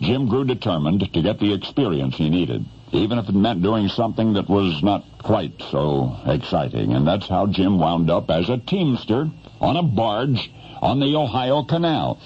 Jim 0.00 0.26
grew 0.26 0.44
determined 0.44 1.00
to 1.12 1.22
get 1.22 1.38
the 1.38 1.52
experience 1.52 2.16
he 2.16 2.30
needed. 2.30 2.64
even 2.94 3.18
if 3.18 3.28
it 3.28 3.34
meant 3.34 3.62
doing 3.62 3.88
something 3.88 4.34
that 4.34 4.48
was 4.48 4.82
not 4.82 5.04
quite 5.18 5.60
so 5.70 6.16
exciting. 6.26 6.94
And 6.94 7.06
that's 7.06 7.28
how 7.28 7.46
Jim 7.46 7.78
wound 7.78 8.10
up 8.10 8.30
as 8.30 8.48
a 8.48 8.58
teamster 8.58 9.28
on 9.60 9.76
a 9.76 9.82
barge 9.82 10.50
on 10.80 11.00
the 11.00 11.16
Ohio 11.16 11.64
Canal. 11.64 12.18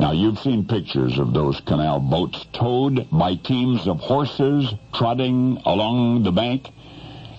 Now, 0.00 0.12
you've 0.12 0.38
seen 0.38 0.64
pictures 0.64 1.18
of 1.18 1.34
those 1.34 1.60
canal 1.60 2.00
boats 2.00 2.46
towed 2.54 3.06
by 3.12 3.34
teams 3.34 3.86
of 3.86 4.00
horses 4.00 4.72
trotting 4.94 5.60
along 5.66 6.22
the 6.22 6.32
bank. 6.32 6.70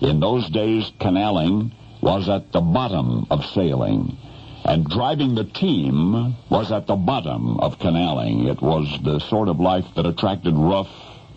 In 0.00 0.20
those 0.20 0.48
days, 0.48 0.92
canaling 1.00 1.72
was 2.00 2.28
at 2.28 2.52
the 2.52 2.60
bottom 2.60 3.26
of 3.32 3.44
sailing, 3.46 4.16
and 4.64 4.88
driving 4.88 5.34
the 5.34 5.42
team 5.42 6.36
was 6.50 6.70
at 6.70 6.86
the 6.86 6.94
bottom 6.94 7.58
of 7.58 7.80
canaling. 7.80 8.46
It 8.46 8.62
was 8.62 8.86
the 9.02 9.18
sort 9.18 9.48
of 9.48 9.58
life 9.58 9.86
that 9.96 10.06
attracted 10.06 10.54
rough, 10.54 10.88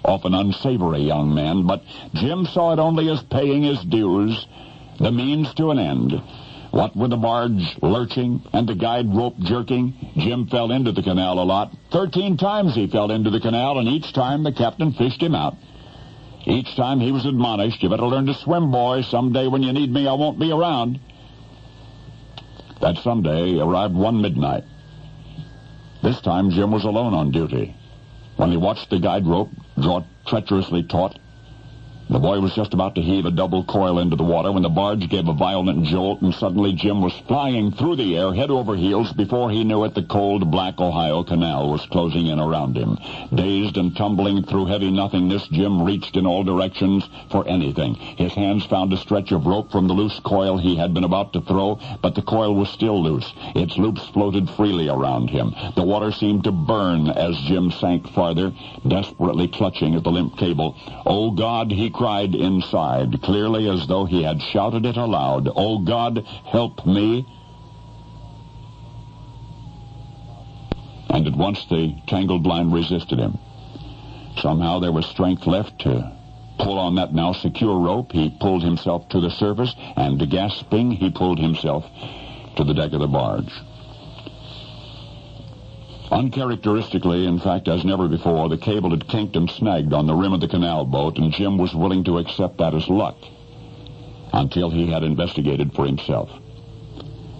often 0.04 0.36
unsavory 0.36 1.02
young 1.02 1.34
men, 1.34 1.66
but 1.66 1.82
Jim 2.14 2.46
saw 2.46 2.72
it 2.72 2.78
only 2.78 3.10
as 3.10 3.24
paying 3.24 3.64
his 3.64 3.84
dues, 3.84 4.46
the 5.00 5.12
means 5.12 5.56
to 5.56 5.72
an 5.72 5.80
end. 5.80 6.22
What 6.76 6.94
with 6.94 7.12
the 7.12 7.16
barge 7.16 7.78
lurching 7.82 8.44
and 8.52 8.68
the 8.68 8.76
guide 8.76 9.16
rope 9.16 9.40
jerking, 9.40 9.94
Jim 10.18 10.46
fell 10.48 10.74
into 10.74 10.92
the 10.92 11.02
canal 11.02 11.40
a 11.40 11.48
lot. 11.48 11.72
Thirteen 11.90 12.36
times 12.36 12.76
he 12.76 12.88
fell 12.88 13.12
into 13.12 13.30
the 13.30 13.40
canal, 13.40 13.80
and 13.80 13.88
each 13.88 14.12
time 14.12 14.44
the 14.44 14.52
captain 14.52 14.92
fished 14.92 15.24
him 15.24 15.36
out. 15.36 15.56
Each 16.46 16.76
time 16.76 17.00
he 17.00 17.14
was 17.14 17.26
admonished, 17.26 17.82
you 17.82 17.88
better 17.88 18.06
learn 18.06 18.26
to 18.26 18.34
swim, 18.34 18.72
boy. 18.72 19.04
Someday 19.04 19.48
when 19.48 19.64
you 19.64 19.72
need 19.72 19.90
me, 19.90 20.06
I 20.06 20.16
won't 20.16 20.38
be 20.38 20.52
around. 20.52 21.00
That 22.82 22.98
someday 22.98 23.58
arrived 23.58 23.96
one 23.96 24.22
midnight. 24.22 24.66
This 26.04 26.20
time 26.20 26.50
Jim 26.50 26.74
was 26.74 26.84
alone 26.84 27.14
on 27.14 27.32
duty. 27.32 27.74
When 28.36 28.52
he 28.52 28.58
watched 28.58 28.90
the 28.90 29.00
guide 29.00 29.26
rope 29.26 29.50
draw 29.80 30.04
treacherously 30.28 30.84
taut, 30.84 31.18
the 32.10 32.20
boy 32.20 32.40
was 32.40 32.54
just 32.54 32.74
about 32.74 32.96
to 32.96 33.02
heave 33.02 33.26
a 33.26 33.32
double 33.32 33.64
coil 33.64 34.00
into 34.00 34.16
the 34.16 34.24
water 34.24 34.52
when 34.52 34.64
the 34.64 34.70
barge 34.70 35.10
gave 35.10 35.28
a 35.28 35.34
violent 35.34 35.86
jolt, 35.86 36.22
and 36.22 36.34
suddenly 36.34 36.74
Jim 36.74 37.02
was 37.02 37.14
flying 37.28 37.72
through 37.72 37.96
the 37.96 38.18
air 38.18 38.34
head 38.34 38.52
over 38.52 38.76
heels. 38.76 39.12
Before 39.14 39.50
he 39.50 39.64
knew 39.64 39.84
it, 39.86 39.96
the 39.96 40.04
cold, 40.04 40.52
black 40.52 40.80
Ohio 40.80 41.24
Canal 41.24 41.70
was 41.70 41.86
closing 41.88 42.28
in 42.28 42.40
around 42.40 42.78
him. 42.78 42.98
Dazed 43.34 43.78
and 43.78 43.96
tumbling 43.96 44.44
through 44.44 44.68
heavy 44.68 44.92
nothingness, 44.92 45.48
Jim 45.48 45.82
reached 45.84 46.16
in 46.16 46.26
all 46.26 46.44
directions 46.44 47.08
for 47.32 47.48
anything. 47.48 47.96
His 47.96 48.34
hands 48.34 48.66
found 48.66 48.94
a 48.94 48.98
stretch 48.98 49.32
of 49.32 49.46
rope 49.46 49.72
from 49.72 49.88
the 49.88 49.94
loose 49.94 50.20
coil 50.20 50.58
he 50.58 50.76
had 50.76 50.94
been 50.94 51.04
about 51.04 51.34
to 51.34 51.42
throw, 51.42 51.80
but 52.02 52.16
the 52.16 52.22
coil 52.22 52.54
was 52.54 52.70
still 52.70 53.02
loose. 53.02 53.34
Its 53.56 53.78
loops 53.78 54.06
floated 54.10 54.50
freely 54.52 54.90
around 54.90 55.30
him. 55.30 55.56
The 55.76 55.84
water 55.84 56.12
seemed 56.12 56.44
to 56.44 56.52
burn 56.52 57.10
as 57.10 57.36
Jim 57.48 57.72
sank 57.72 58.08
farther, 58.10 58.54
desperately 58.88 59.48
clutching 59.48 59.96
at 59.96 60.04
the 60.04 60.12
limp 60.12 60.38
cable. 60.38 60.76
Oh, 61.06 61.32
God, 61.32 61.72
he 61.72 61.90
cried 61.96 62.36
inside, 62.36 63.22
clearly 63.22 63.70
as 63.70 63.88
though 63.88 64.04
he 64.04 64.22
had 64.24 64.42
shouted 64.42 64.86
it 64.86 64.98
aloud. 64.98 65.48
Oh, 65.56 65.80
God, 65.80 66.26
help 66.46 66.86
me. 66.86 67.26
And 71.10 71.26
at 71.26 71.38
once 71.38 71.66
the 71.70 71.96
tangled 72.08 72.46
line 72.46 72.70
resisted 72.70 73.18
him. 73.18 73.38
Somehow 74.42 74.80
there 74.80 74.92
was 74.92 75.06
strength 75.06 75.48
left 75.48 75.80
to 75.80 76.12
pull 76.60 76.78
on 76.78 76.96
that 76.96 77.14
now 77.14 77.32
secure 77.32 77.80
rope. 77.80 78.12
He 78.12 78.36
pulled 78.42 78.64
himself 78.64 79.08
to 79.10 79.22
the 79.22 79.32
surface, 79.32 79.74
and 79.96 80.30
gasping, 80.30 80.92
he 80.92 81.10
pulled 81.10 81.40
himself 81.40 81.86
to 82.58 82.66
the 82.66 82.74
deck 82.74 82.92
of 82.92 83.00
the 83.00 83.08
barge. 83.08 83.52
Uncharacteristically, 86.12 87.26
in 87.26 87.40
fact, 87.40 87.68
as 87.68 87.84
never 87.84 88.08
before, 88.08 88.48
the 88.48 88.58
cable 88.58 88.92
had 88.92 89.08
kinked 89.08 89.36
and 89.36 89.50
snagged 89.50 89.92
on 89.92 90.06
the 90.06 90.14
rim 90.14 90.34
of 90.34 90.40
the 90.40 90.48
canal 90.48 90.86
boat, 90.86 91.18
and 91.18 91.32
Jim 91.32 91.58
was 91.58 91.74
willing 91.74 92.04
to 92.04 92.20
accept 92.20 92.58
that 92.60 92.76
as 92.76 92.88
luck 92.88 93.16
until 94.32 94.70
he 94.70 94.88
had 94.88 95.04
investigated 95.04 95.74
for 95.74 95.86
himself. 95.86 96.30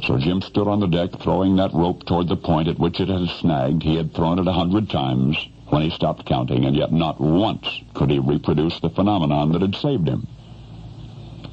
So 0.04 0.18
Jim 0.18 0.42
stood 0.42 0.68
on 0.68 0.80
the 0.80 0.88
deck, 0.88 1.12
throwing 1.20 1.56
that 1.58 1.74
rope 1.74 2.06
toward 2.06 2.28
the 2.28 2.36
point 2.36 2.68
at 2.68 2.80
which 2.80 3.00
it 3.00 3.08
had 3.08 3.30
snagged. 3.30 3.84
He 3.84 3.96
had 3.96 4.14
thrown 4.14 4.40
it 4.40 4.48
a 4.48 4.54
hundred 4.54 4.90
times 4.90 5.38
when 5.68 5.82
he 5.82 5.90
stopped 5.90 6.26
counting, 6.26 6.66
and 6.66 6.76
yet 6.76 6.92
not 6.92 7.20
once 7.20 7.68
could 7.94 8.10
he 8.10 8.20
reproduce 8.20 8.80
the 8.80 8.90
phenomenon 8.90 9.52
that 9.52 9.62
had 9.62 9.76
saved 9.76 10.08
him. 10.08 10.28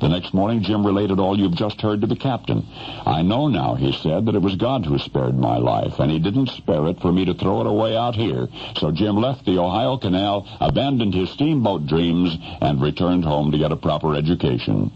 The 0.02 0.08
next 0.08 0.34
morning, 0.34 0.64
Jim 0.64 0.84
related 0.84 1.20
all 1.20 1.38
you've 1.38 1.54
just 1.54 1.80
heard 1.80 2.00
to 2.00 2.08
the 2.08 2.16
captain. 2.16 2.66
I 3.06 3.22
know 3.22 3.46
now, 3.46 3.76
he 3.76 3.92
said, 3.92 4.26
that 4.26 4.34
it 4.34 4.42
was 4.42 4.56
God 4.56 4.84
who 4.84 4.98
spared 4.98 5.38
my 5.38 5.58
life, 5.58 6.00
and 6.00 6.10
he 6.10 6.18
didn't 6.18 6.48
spare 6.48 6.88
it 6.88 7.00
for 7.00 7.12
me 7.12 7.24
to 7.26 7.34
throw 7.34 7.60
it 7.60 7.68
away 7.68 7.96
out 7.96 8.16
here. 8.16 8.48
So 8.74 8.90
Jim 8.90 9.14
left 9.14 9.44
the 9.44 9.60
Ohio 9.60 9.98
Canal, 9.98 10.48
abandoned 10.60 11.14
his 11.14 11.30
steamboat 11.30 11.86
dreams, 11.86 12.36
and 12.60 12.82
returned 12.82 13.24
home 13.24 13.52
to 13.52 13.58
get 13.58 13.70
a 13.70 13.76
proper 13.76 14.16
education. 14.16 14.90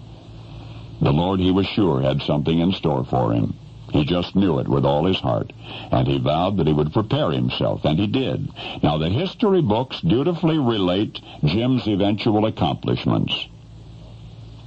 The 1.01 1.13
Lord, 1.13 1.39
he 1.39 1.53
was 1.53 1.69
sure, 1.69 2.01
had 2.01 2.21
something 2.23 2.59
in 2.59 2.73
store 2.73 3.05
for 3.05 3.33
him. 3.33 3.55
He 3.93 4.05
just 4.05 4.35
knew 4.35 4.59
it 4.59 4.67
with 4.67 4.85
all 4.85 5.05
his 5.05 5.21
heart, 5.21 5.53
and 5.93 6.09
he 6.09 6.19
vowed 6.19 6.57
that 6.57 6.67
he 6.67 6.73
would 6.73 6.93
prepare 6.93 7.31
himself, 7.31 7.85
and 7.85 7.97
he 7.97 8.09
did. 8.09 8.49
Now, 8.83 8.99
the 8.99 9.09
history 9.09 9.63
books 9.63 10.01
dutifully 10.01 10.59
relate 10.59 11.21
Jim's 11.45 11.87
eventual 11.87 12.47
accomplishments 12.47 13.47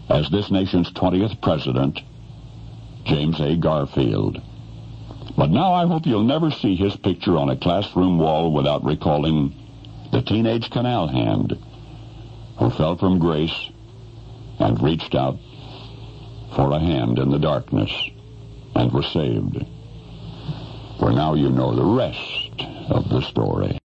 as 0.09 0.29
this 0.29 0.49
nation's 0.49 0.91
20th 0.91 1.41
president, 1.41 1.99
James 3.05 3.39
A. 3.39 3.55
Garfield. 3.55 4.41
But 5.37 5.51
now 5.51 5.73
I 5.73 5.85
hope 5.87 6.05
you'll 6.05 6.23
never 6.23 6.51
see 6.51 6.75
his 6.75 6.95
picture 6.97 7.37
on 7.37 7.49
a 7.49 7.57
classroom 7.57 8.17
wall 8.17 8.51
without 8.51 8.83
recalling 8.83 9.53
the 10.11 10.21
teenage 10.21 10.69
canal 10.71 11.07
hand 11.07 11.57
who 12.57 12.69
fell 12.71 12.97
from 12.97 13.19
grace 13.19 13.69
and 14.59 14.81
reached 14.81 15.15
out 15.15 15.37
for 16.55 16.71
a 16.71 16.79
hand 16.79 17.19
in 17.19 17.29
the 17.29 17.39
darkness 17.39 17.91
and 18.75 18.91
was 18.91 19.07
saved. 19.13 19.65
For 20.99 21.11
now 21.11 21.35
you 21.35 21.49
know 21.49 21.75
the 21.75 21.85
rest 21.85 22.61
of 22.89 23.07
the 23.09 23.21
story. 23.21 23.79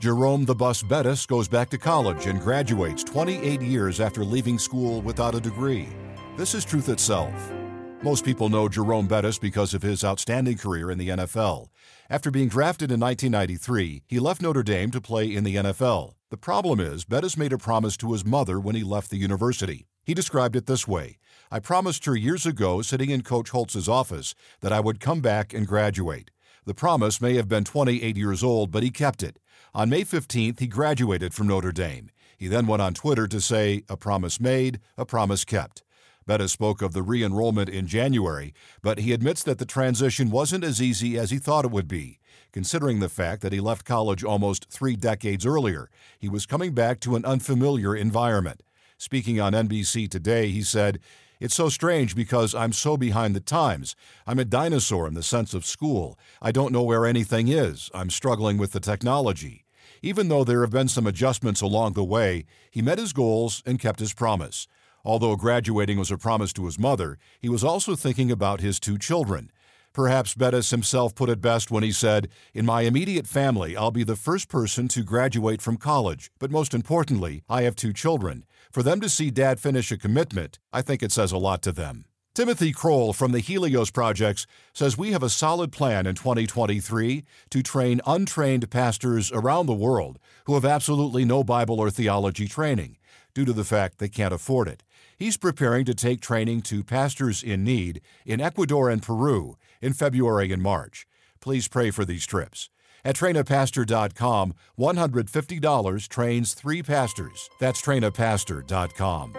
Jerome 0.00 0.44
the 0.44 0.54
Bus 0.54 0.80
Bettis 0.80 1.26
goes 1.26 1.48
back 1.48 1.68
to 1.70 1.76
college 1.76 2.26
and 2.26 2.40
graduates 2.40 3.02
28 3.02 3.60
years 3.60 3.98
after 3.98 4.24
leaving 4.24 4.56
school 4.56 5.02
without 5.02 5.34
a 5.34 5.40
degree. 5.40 5.88
This 6.36 6.54
is 6.54 6.64
truth 6.64 6.88
itself. 6.88 7.52
Most 8.00 8.24
people 8.24 8.48
know 8.48 8.68
Jerome 8.68 9.08
Bettis 9.08 9.40
because 9.40 9.74
of 9.74 9.82
his 9.82 10.04
outstanding 10.04 10.56
career 10.56 10.92
in 10.92 10.98
the 10.98 11.08
NFL. 11.08 11.66
After 12.08 12.30
being 12.30 12.46
drafted 12.46 12.92
in 12.92 13.00
1993, 13.00 14.04
he 14.06 14.20
left 14.20 14.40
Notre 14.40 14.62
Dame 14.62 14.92
to 14.92 15.00
play 15.00 15.34
in 15.34 15.42
the 15.42 15.56
NFL. 15.56 16.14
The 16.30 16.36
problem 16.36 16.78
is, 16.78 17.04
Bettis 17.04 17.36
made 17.36 17.52
a 17.52 17.58
promise 17.58 17.96
to 17.96 18.12
his 18.12 18.24
mother 18.24 18.60
when 18.60 18.76
he 18.76 18.84
left 18.84 19.10
the 19.10 19.16
university. 19.16 19.88
He 20.04 20.14
described 20.14 20.54
it 20.54 20.66
this 20.66 20.86
way 20.86 21.18
I 21.50 21.58
promised 21.58 22.04
her 22.04 22.14
years 22.14 22.46
ago, 22.46 22.82
sitting 22.82 23.10
in 23.10 23.22
Coach 23.22 23.50
Holtz's 23.50 23.88
office, 23.88 24.36
that 24.60 24.72
I 24.72 24.78
would 24.78 25.00
come 25.00 25.20
back 25.20 25.52
and 25.52 25.66
graduate. 25.66 26.30
The 26.68 26.74
promise 26.74 27.18
may 27.22 27.34
have 27.36 27.48
been 27.48 27.64
28 27.64 28.14
years 28.18 28.44
old, 28.44 28.70
but 28.70 28.82
he 28.82 28.90
kept 28.90 29.22
it. 29.22 29.38
On 29.74 29.88
May 29.88 30.02
15th, 30.02 30.60
he 30.60 30.66
graduated 30.66 31.32
from 31.32 31.46
Notre 31.46 31.72
Dame. 31.72 32.10
He 32.36 32.46
then 32.46 32.66
went 32.66 32.82
on 32.82 32.92
Twitter 32.92 33.26
to 33.26 33.40
say, 33.40 33.84
A 33.88 33.96
promise 33.96 34.38
made, 34.38 34.78
a 34.98 35.06
promise 35.06 35.46
kept. 35.46 35.82
Bettis 36.26 36.52
spoke 36.52 36.82
of 36.82 36.92
the 36.92 37.00
re 37.00 37.24
enrollment 37.24 37.70
in 37.70 37.86
January, 37.86 38.52
but 38.82 38.98
he 38.98 39.14
admits 39.14 39.42
that 39.44 39.56
the 39.56 39.64
transition 39.64 40.30
wasn't 40.30 40.62
as 40.62 40.82
easy 40.82 41.18
as 41.18 41.30
he 41.30 41.38
thought 41.38 41.64
it 41.64 41.70
would 41.70 41.88
be. 41.88 42.18
Considering 42.52 43.00
the 43.00 43.08
fact 43.08 43.40
that 43.40 43.54
he 43.54 43.60
left 43.60 43.86
college 43.86 44.22
almost 44.22 44.68
three 44.68 44.94
decades 44.94 45.46
earlier, 45.46 45.88
he 46.18 46.28
was 46.28 46.44
coming 46.44 46.74
back 46.74 47.00
to 47.00 47.16
an 47.16 47.24
unfamiliar 47.24 47.96
environment. 47.96 48.62
Speaking 48.98 49.40
on 49.40 49.54
NBC 49.54 50.10
today, 50.10 50.50
he 50.50 50.60
said, 50.60 50.98
It's 51.40 51.54
so 51.54 51.68
strange 51.68 52.16
because 52.16 52.52
I'm 52.52 52.72
so 52.72 52.96
behind 52.96 53.36
the 53.36 53.40
times. 53.40 53.94
I'm 54.26 54.40
a 54.40 54.44
dinosaur 54.44 55.06
in 55.06 55.14
the 55.14 55.22
sense 55.22 55.54
of 55.54 55.64
school. 55.64 56.18
I 56.42 56.50
don't 56.50 56.72
know 56.72 56.82
where 56.82 57.06
anything 57.06 57.46
is. 57.46 57.90
I'm 57.94 58.10
struggling 58.10 58.58
with 58.58 58.72
the 58.72 58.80
technology. 58.80 59.64
Even 60.02 60.28
though 60.28 60.42
there 60.42 60.62
have 60.62 60.70
been 60.70 60.88
some 60.88 61.06
adjustments 61.06 61.60
along 61.60 61.92
the 61.92 62.02
way, 62.02 62.44
he 62.72 62.82
met 62.82 62.98
his 62.98 63.12
goals 63.12 63.62
and 63.64 63.78
kept 63.78 64.00
his 64.00 64.14
promise. 64.14 64.66
Although 65.04 65.36
graduating 65.36 65.96
was 65.96 66.10
a 66.10 66.18
promise 66.18 66.52
to 66.54 66.66
his 66.66 66.78
mother, 66.78 67.18
he 67.38 67.48
was 67.48 67.62
also 67.62 67.94
thinking 67.94 68.32
about 68.32 68.60
his 68.60 68.80
two 68.80 68.98
children. 68.98 69.52
Perhaps 69.92 70.34
Bettis 70.34 70.70
himself 70.70 71.14
put 71.14 71.30
it 71.30 71.40
best 71.40 71.70
when 71.70 71.82
he 71.82 71.92
said, 71.92 72.28
In 72.52 72.66
my 72.66 72.82
immediate 72.82 73.26
family, 73.26 73.76
I'll 73.76 73.90
be 73.90 74.04
the 74.04 74.16
first 74.16 74.48
person 74.48 74.86
to 74.88 75.02
graduate 75.02 75.62
from 75.62 75.76
college, 75.76 76.30
but 76.38 76.50
most 76.50 76.74
importantly, 76.74 77.42
I 77.48 77.62
have 77.62 77.74
two 77.74 77.92
children. 77.92 78.44
For 78.70 78.82
them 78.82 79.00
to 79.00 79.08
see 79.08 79.30
dad 79.30 79.60
finish 79.60 79.90
a 79.90 79.96
commitment, 79.96 80.58
I 80.72 80.82
think 80.82 81.02
it 81.02 81.12
says 81.12 81.32
a 81.32 81.38
lot 81.38 81.62
to 81.62 81.72
them. 81.72 82.04
Timothy 82.34 82.70
Kroll 82.70 83.12
from 83.12 83.32
the 83.32 83.40
Helios 83.40 83.90
Projects 83.90 84.46
says 84.72 84.96
we 84.96 85.10
have 85.12 85.22
a 85.22 85.30
solid 85.30 85.72
plan 85.72 86.06
in 86.06 86.14
2023 86.14 87.24
to 87.50 87.62
train 87.62 88.00
untrained 88.06 88.70
pastors 88.70 89.32
around 89.32 89.66
the 89.66 89.72
world 89.72 90.18
who 90.44 90.54
have 90.54 90.64
absolutely 90.64 91.24
no 91.24 91.42
Bible 91.42 91.80
or 91.80 91.90
theology 91.90 92.46
training 92.46 92.96
due 93.34 93.44
to 93.44 93.52
the 93.52 93.64
fact 93.64 93.98
they 93.98 94.08
can't 94.08 94.34
afford 94.34 94.68
it. 94.68 94.84
He's 95.16 95.36
preparing 95.36 95.84
to 95.86 95.94
take 95.94 96.20
training 96.20 96.62
to 96.62 96.84
pastors 96.84 97.42
in 97.42 97.64
need 97.64 98.02
in 98.24 98.40
Ecuador 98.40 98.88
and 98.88 99.02
Peru 99.02 99.56
in 99.80 99.92
February 99.94 100.52
and 100.52 100.62
March. 100.62 101.08
Please 101.40 101.66
pray 101.66 101.90
for 101.90 102.04
these 102.04 102.26
trips. 102.26 102.70
At 103.08 103.16
trainapastor.com, 103.16 104.54
$150 104.78 106.08
trains 106.08 106.52
three 106.52 106.82
pastors. 106.82 107.48
That's 107.58 107.80
trainapastor.com. 107.80 109.32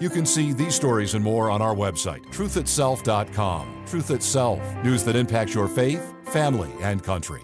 You 0.00 0.10
can 0.10 0.26
see 0.26 0.52
these 0.52 0.74
stories 0.74 1.14
and 1.14 1.24
more 1.24 1.50
on 1.50 1.62
our 1.62 1.74
website, 1.74 2.22
truthitself.com. 2.26 3.84
Truth 3.86 4.10
Itself, 4.10 4.60
news 4.84 5.02
that 5.04 5.16
impacts 5.16 5.54
your 5.54 5.66
faith, 5.66 6.12
family, 6.24 6.70
and 6.82 7.02
country. 7.02 7.40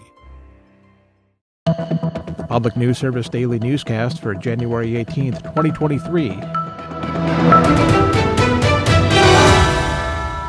Public 2.47 2.77
News 2.77 2.99
Service 2.99 3.27
Daily 3.27 3.57
Newscast 3.57 4.21
for 4.21 4.35
January 4.35 4.89
18th, 4.89 5.41
2023. 5.55 6.33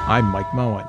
I'm 0.06 0.26
Mike 0.26 0.52
Moen. 0.52 0.84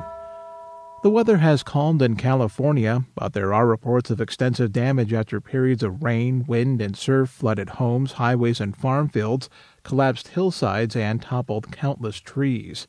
The 1.02 1.10
weather 1.10 1.38
has 1.38 1.64
calmed 1.64 2.02
in 2.02 2.18
California, 2.18 3.06
but 3.16 3.32
there 3.32 3.54
are 3.54 3.66
reports 3.66 4.12
of 4.12 4.20
extensive 4.20 4.74
damage 4.74 5.14
after 5.14 5.39
periods 5.39 5.82
of 5.82 6.04
rain, 6.04 6.43
wind, 6.45 6.82
and 6.82 6.93
surf 6.93 7.30
flooded 7.30 7.70
homes, 7.70 8.14
highways, 8.14 8.60
and 8.60 8.76
farm 8.76 9.08
fields, 9.08 9.50
collapsed 9.84 10.30
hillsides, 10.30 10.97
and 10.97 11.22
toppled 11.22 11.72
countless 11.72 12.20
trees. 12.20 12.86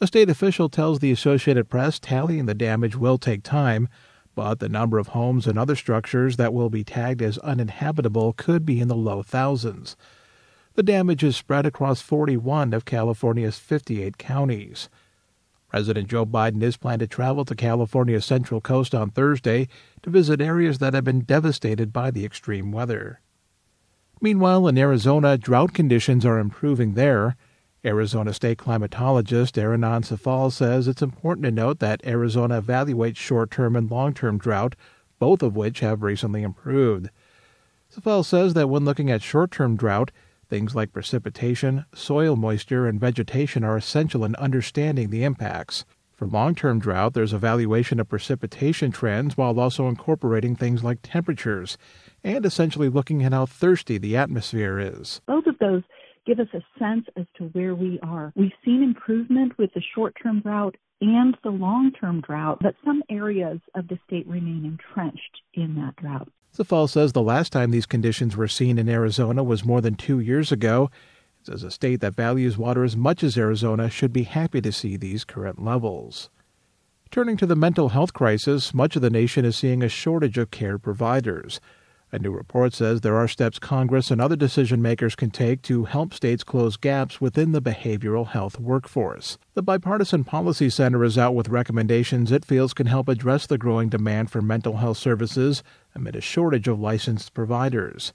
A 0.00 0.06
state 0.06 0.30
official 0.30 0.68
tells 0.68 1.00
the 1.00 1.10
Associated 1.10 1.68
Press 1.68 1.98
tallying 1.98 2.46
the 2.46 2.54
damage 2.54 2.94
will 2.94 3.18
take 3.18 3.42
time, 3.42 3.88
but 4.36 4.60
the 4.60 4.68
number 4.68 4.96
of 4.96 5.08
homes 5.08 5.48
and 5.48 5.58
other 5.58 5.74
structures 5.74 6.36
that 6.36 6.54
will 6.54 6.70
be 6.70 6.84
tagged 6.84 7.22
as 7.22 7.38
uninhabitable 7.38 8.34
could 8.34 8.64
be 8.64 8.78
in 8.78 8.86
the 8.86 8.94
low 8.94 9.24
thousands. 9.24 9.96
The 10.74 10.84
damage 10.84 11.24
is 11.24 11.34
spread 11.34 11.66
across 11.66 12.00
41 12.02 12.72
of 12.72 12.84
California's 12.84 13.58
58 13.58 14.16
counties. 14.16 14.88
President 15.76 16.08
Joe 16.08 16.24
Biden 16.24 16.62
is 16.62 16.78
planned 16.78 17.00
to 17.00 17.06
travel 17.06 17.44
to 17.44 17.54
California's 17.54 18.24
Central 18.24 18.62
Coast 18.62 18.94
on 18.94 19.10
Thursday 19.10 19.68
to 20.00 20.08
visit 20.08 20.40
areas 20.40 20.78
that 20.78 20.94
have 20.94 21.04
been 21.04 21.20
devastated 21.20 21.92
by 21.92 22.10
the 22.10 22.24
extreme 22.24 22.72
weather. 22.72 23.20
Meanwhile, 24.22 24.68
in 24.68 24.78
Arizona, 24.78 25.36
drought 25.36 25.74
conditions 25.74 26.24
are 26.24 26.38
improving 26.38 26.94
there. 26.94 27.36
Arizona 27.84 28.32
state 28.32 28.56
climatologist 28.56 29.62
Erinanne 29.62 30.06
Saffell 30.06 30.50
says 30.50 30.88
it's 30.88 31.02
important 31.02 31.44
to 31.44 31.50
note 31.50 31.80
that 31.80 32.00
Arizona 32.06 32.62
evaluates 32.62 33.18
short 33.18 33.50
term 33.50 33.76
and 33.76 33.90
long 33.90 34.14
term 34.14 34.38
drought, 34.38 34.76
both 35.18 35.42
of 35.42 35.56
which 35.56 35.80
have 35.80 36.02
recently 36.02 36.42
improved. 36.42 37.10
Saffell 37.94 38.24
says 38.24 38.54
that 38.54 38.70
when 38.70 38.86
looking 38.86 39.10
at 39.10 39.20
short 39.20 39.50
term 39.50 39.76
drought, 39.76 40.10
Things 40.48 40.76
like 40.76 40.92
precipitation, 40.92 41.86
soil 41.92 42.36
moisture, 42.36 42.86
and 42.86 43.00
vegetation 43.00 43.64
are 43.64 43.76
essential 43.76 44.24
in 44.24 44.36
understanding 44.36 45.10
the 45.10 45.24
impacts. 45.24 45.84
For 46.12 46.26
long 46.26 46.54
term 46.54 46.78
drought, 46.78 47.14
there's 47.14 47.32
evaluation 47.32 47.98
of 47.98 48.08
precipitation 48.08 48.92
trends 48.92 49.36
while 49.36 49.58
also 49.58 49.88
incorporating 49.88 50.54
things 50.54 50.84
like 50.84 51.00
temperatures 51.02 51.76
and 52.22 52.46
essentially 52.46 52.88
looking 52.88 53.24
at 53.24 53.32
how 53.32 53.46
thirsty 53.46 53.98
the 53.98 54.16
atmosphere 54.16 54.78
is. 54.78 55.20
Both 55.26 55.46
of 55.46 55.58
those 55.58 55.82
give 56.26 56.38
us 56.38 56.48
a 56.54 56.62
sense 56.78 57.06
as 57.16 57.26
to 57.38 57.44
where 57.46 57.74
we 57.74 57.98
are. 58.02 58.32
We've 58.36 58.52
seen 58.64 58.82
improvement 58.82 59.58
with 59.58 59.74
the 59.74 59.82
short 59.94 60.14
term 60.22 60.40
drought 60.40 60.76
and 61.00 61.36
the 61.42 61.50
long 61.50 61.90
term 61.92 62.20
drought, 62.20 62.58
but 62.62 62.76
some 62.84 63.02
areas 63.10 63.58
of 63.74 63.88
the 63.88 63.98
state 64.06 64.26
remain 64.26 64.64
entrenched 64.64 65.42
in 65.54 65.74
that 65.74 65.96
drought. 65.96 66.28
Saffell 66.56 66.88
says 66.88 67.12
the 67.12 67.20
last 67.20 67.52
time 67.52 67.70
these 67.70 67.84
conditions 67.84 68.34
were 68.34 68.48
seen 68.48 68.78
in 68.78 68.88
Arizona 68.88 69.44
was 69.44 69.64
more 69.64 69.82
than 69.82 69.94
two 69.94 70.20
years 70.20 70.50
ago. 70.50 70.90
It 71.42 71.48
says 71.48 71.62
a 71.62 71.70
state 71.70 72.00
that 72.00 72.14
values 72.14 72.56
water 72.56 72.82
as 72.82 72.96
much 72.96 73.22
as 73.22 73.36
Arizona 73.36 73.90
should 73.90 74.10
be 74.10 74.22
happy 74.22 74.62
to 74.62 74.72
see 74.72 74.96
these 74.96 75.22
current 75.22 75.62
levels. 75.62 76.30
Turning 77.10 77.36
to 77.36 77.46
the 77.46 77.56
mental 77.56 77.90
health 77.90 78.14
crisis, 78.14 78.72
much 78.72 78.96
of 78.96 79.02
the 79.02 79.10
nation 79.10 79.44
is 79.44 79.56
seeing 79.56 79.82
a 79.82 79.88
shortage 79.90 80.38
of 80.38 80.50
care 80.50 80.78
providers. 80.78 81.60
A 82.10 82.18
new 82.18 82.30
report 82.30 82.72
says 82.72 83.00
there 83.00 83.16
are 83.16 83.28
steps 83.28 83.58
Congress 83.58 84.10
and 84.10 84.20
other 84.20 84.36
decision 84.36 84.80
makers 84.80 85.14
can 85.14 85.30
take 85.30 85.60
to 85.62 85.84
help 85.84 86.14
states 86.14 86.44
close 86.44 86.76
gaps 86.76 87.20
within 87.20 87.52
the 87.52 87.60
behavioral 87.60 88.28
health 88.28 88.58
workforce. 88.58 89.36
The 89.54 89.62
Bipartisan 89.62 90.24
Policy 90.24 90.70
Center 90.70 91.04
is 91.04 91.18
out 91.18 91.34
with 91.34 91.48
recommendations 91.48 92.32
it 92.32 92.44
feels 92.44 92.72
can 92.72 92.86
help 92.86 93.08
address 93.08 93.46
the 93.46 93.58
growing 93.58 93.88
demand 93.88 94.30
for 94.30 94.40
mental 94.40 94.78
health 94.78 94.96
services 94.96 95.62
amid 95.96 96.14
a 96.14 96.20
shortage 96.20 96.68
of 96.68 96.78
licensed 96.78 97.34
providers. 97.34 98.12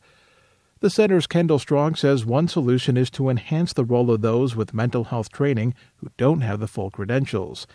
The 0.79 0.89
center's 0.89 1.27
Kendall 1.27 1.59
Strong 1.59 1.95
says 1.95 2.25
one 2.25 2.47
solution 2.47 2.97
is 2.97 3.09
to 3.11 3.29
enhance 3.29 3.73
the 3.73 3.85
role 3.85 4.09
of 4.09 4.21
those 4.21 4.55
with 4.55 4.73
mental 4.73 5.03
health 5.05 5.31
training 5.31 5.75
who 5.97 6.09
don't 6.17 6.41
have 6.41 6.59
the 6.59 6.67
full 6.67 6.89
credentials. 6.89 7.67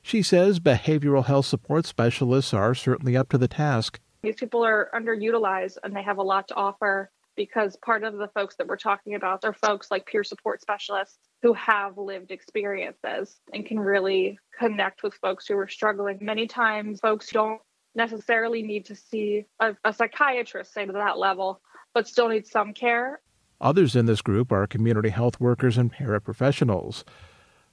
She 0.00 0.22
says 0.22 0.60
behavioral 0.60 1.26
health 1.26 1.46
support 1.46 1.84
specialists 1.84 2.54
are 2.54 2.74
certainly 2.74 3.16
up 3.16 3.28
to 3.30 3.38
the 3.38 3.48
task. 3.48 4.00
These 4.22 4.36
people 4.36 4.64
are 4.64 4.88
underutilized 4.94 5.78
and 5.82 5.94
they 5.94 6.02
have 6.02 6.18
a 6.18 6.22
lot 6.22 6.48
to 6.48 6.54
offer 6.54 7.10
because 7.36 7.76
part 7.76 8.02
of 8.02 8.16
the 8.16 8.28
folks 8.28 8.56
that 8.56 8.66
we're 8.66 8.76
talking 8.76 9.14
about 9.14 9.44
are 9.44 9.52
folks 9.52 9.90
like 9.90 10.06
peer 10.06 10.24
support 10.24 10.60
specialists 10.62 11.18
who 11.42 11.52
have 11.52 11.98
lived 11.98 12.30
experiences 12.30 13.38
and 13.52 13.66
can 13.66 13.78
really 13.78 14.38
connect 14.58 15.02
with 15.02 15.14
folks 15.14 15.46
who 15.46 15.58
are 15.58 15.68
struggling. 15.68 16.18
Many 16.22 16.46
times, 16.46 17.00
folks 17.00 17.30
don't 17.30 17.60
necessarily 17.96 18.62
need 18.62 18.84
to 18.86 18.94
see 18.94 19.46
a, 19.60 19.74
a 19.84 19.92
psychiatrist, 19.92 20.72
say 20.72 20.86
to 20.86 20.92
that 20.92 21.18
level, 21.18 21.60
but 21.94 22.06
still 22.06 22.28
need 22.28 22.46
some 22.46 22.72
care. 22.72 23.20
Others 23.60 23.96
in 23.96 24.06
this 24.06 24.20
group 24.20 24.52
are 24.52 24.66
community 24.66 25.08
health 25.08 25.40
workers 25.40 25.78
and 25.78 25.92
paraprofessionals. 25.92 27.04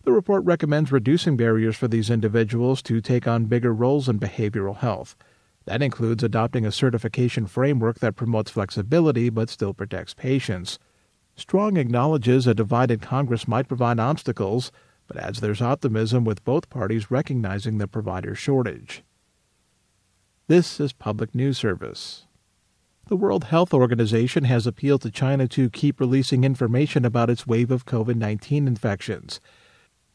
The 0.05 0.13
report 0.13 0.43
recommends 0.45 0.91
reducing 0.91 1.38
barriers 1.38 1.76
for 1.76 1.88
these 1.88 2.09
individuals 2.09 2.82
to 2.84 3.01
take 3.01 3.28
on 3.28 3.45
bigger 3.45 3.74
roles 3.74 4.09
in 4.09 4.19
behavioral 4.19 4.78
health. 4.78 5.15
That 5.65 5.82
includes 5.82 6.24
adopting 6.24 6.65
a 6.65 6.71
certification 6.71 7.45
framework 7.45 7.99
that 7.99 8.15
promotes 8.15 8.51
flexibility 8.51 9.30
but 9.30 9.49
still 9.49 9.74
protects 9.74 10.13
patients. 10.13 10.78
Strong 11.36 11.78
acknowledges 11.78 12.47
a 12.47 12.53
divided 12.53 13.01
Congress 13.01 13.47
might 13.47 13.67
provide 13.67 13.99
obstacles, 13.99 14.71
but 15.07 15.17
adds 15.17 15.39
there's 15.39 15.61
optimism 15.61 16.24
with 16.26 16.43
both 16.43 16.69
parties 16.69 17.09
recognizing 17.09 17.78
the 17.78 17.88
provider 17.88 18.36
shortage. 18.36 19.03
This 20.48 20.82
is 20.82 20.91
Public 20.91 21.34
News 21.34 21.58
Service. 21.58 22.26
The 23.08 23.16
World 23.16 23.46
Health 23.46 23.74
Organization 23.74 24.44
has 24.44 24.68
appealed 24.68 25.02
to 25.04 25.10
China 25.10 25.48
to 25.48 25.70
keep 25.70 26.02
releasing 26.02 26.44
information 26.44 27.06
about 27.06 27.30
its 27.30 27.48
wave 27.48 27.72
of 27.72 27.86
COVID 27.86 28.18
19 28.18 28.68
infections. 28.68 29.39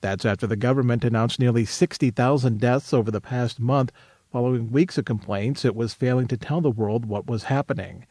That's 0.02 0.26
after 0.26 0.46
the 0.46 0.54
government 0.54 1.02
announced 1.02 1.40
nearly 1.40 1.64
60,000 1.64 2.60
deaths 2.60 2.92
over 2.92 3.10
the 3.10 3.22
past 3.22 3.58
month, 3.58 3.90
following 4.30 4.70
weeks 4.70 4.98
of 4.98 5.06
complaints 5.06 5.64
it 5.64 5.74
was 5.74 5.94
failing 5.94 6.28
to 6.28 6.36
tell 6.36 6.60
the 6.60 6.70
world 6.70 7.06
what 7.06 7.26
was 7.26 7.44
happening. 7.44 8.04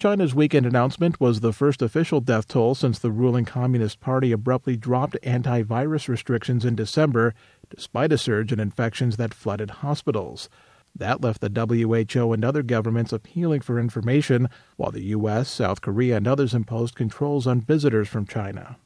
China's 0.00 0.34
weekend 0.34 0.66
announcement 0.66 1.20
was 1.20 1.38
the 1.38 1.52
first 1.52 1.80
official 1.80 2.20
death 2.20 2.48
toll 2.48 2.74
since 2.74 2.98
the 2.98 3.12
ruling 3.12 3.44
Communist 3.44 4.00
Party 4.00 4.32
abruptly 4.32 4.76
dropped 4.76 5.16
antivirus 5.22 6.08
restrictions 6.08 6.64
in 6.64 6.74
December, 6.74 7.34
despite 7.70 8.10
a 8.10 8.18
surge 8.18 8.52
in 8.52 8.58
infections 8.58 9.16
that 9.16 9.32
flooded 9.32 9.70
hospitals. 9.70 10.48
That 10.94 11.22
left 11.22 11.40
the 11.40 11.48
WHO 11.48 12.32
and 12.32 12.44
other 12.44 12.62
governments 12.62 13.12
appealing 13.12 13.62
for 13.62 13.78
information, 13.78 14.48
while 14.76 14.90
the 14.90 15.04
U.S., 15.04 15.48
South 15.48 15.80
Korea, 15.80 16.16
and 16.16 16.28
others 16.28 16.54
imposed 16.54 16.94
controls 16.94 17.46
on 17.46 17.60
visitors 17.60 18.08
from 18.08 18.26
China. 18.26 18.76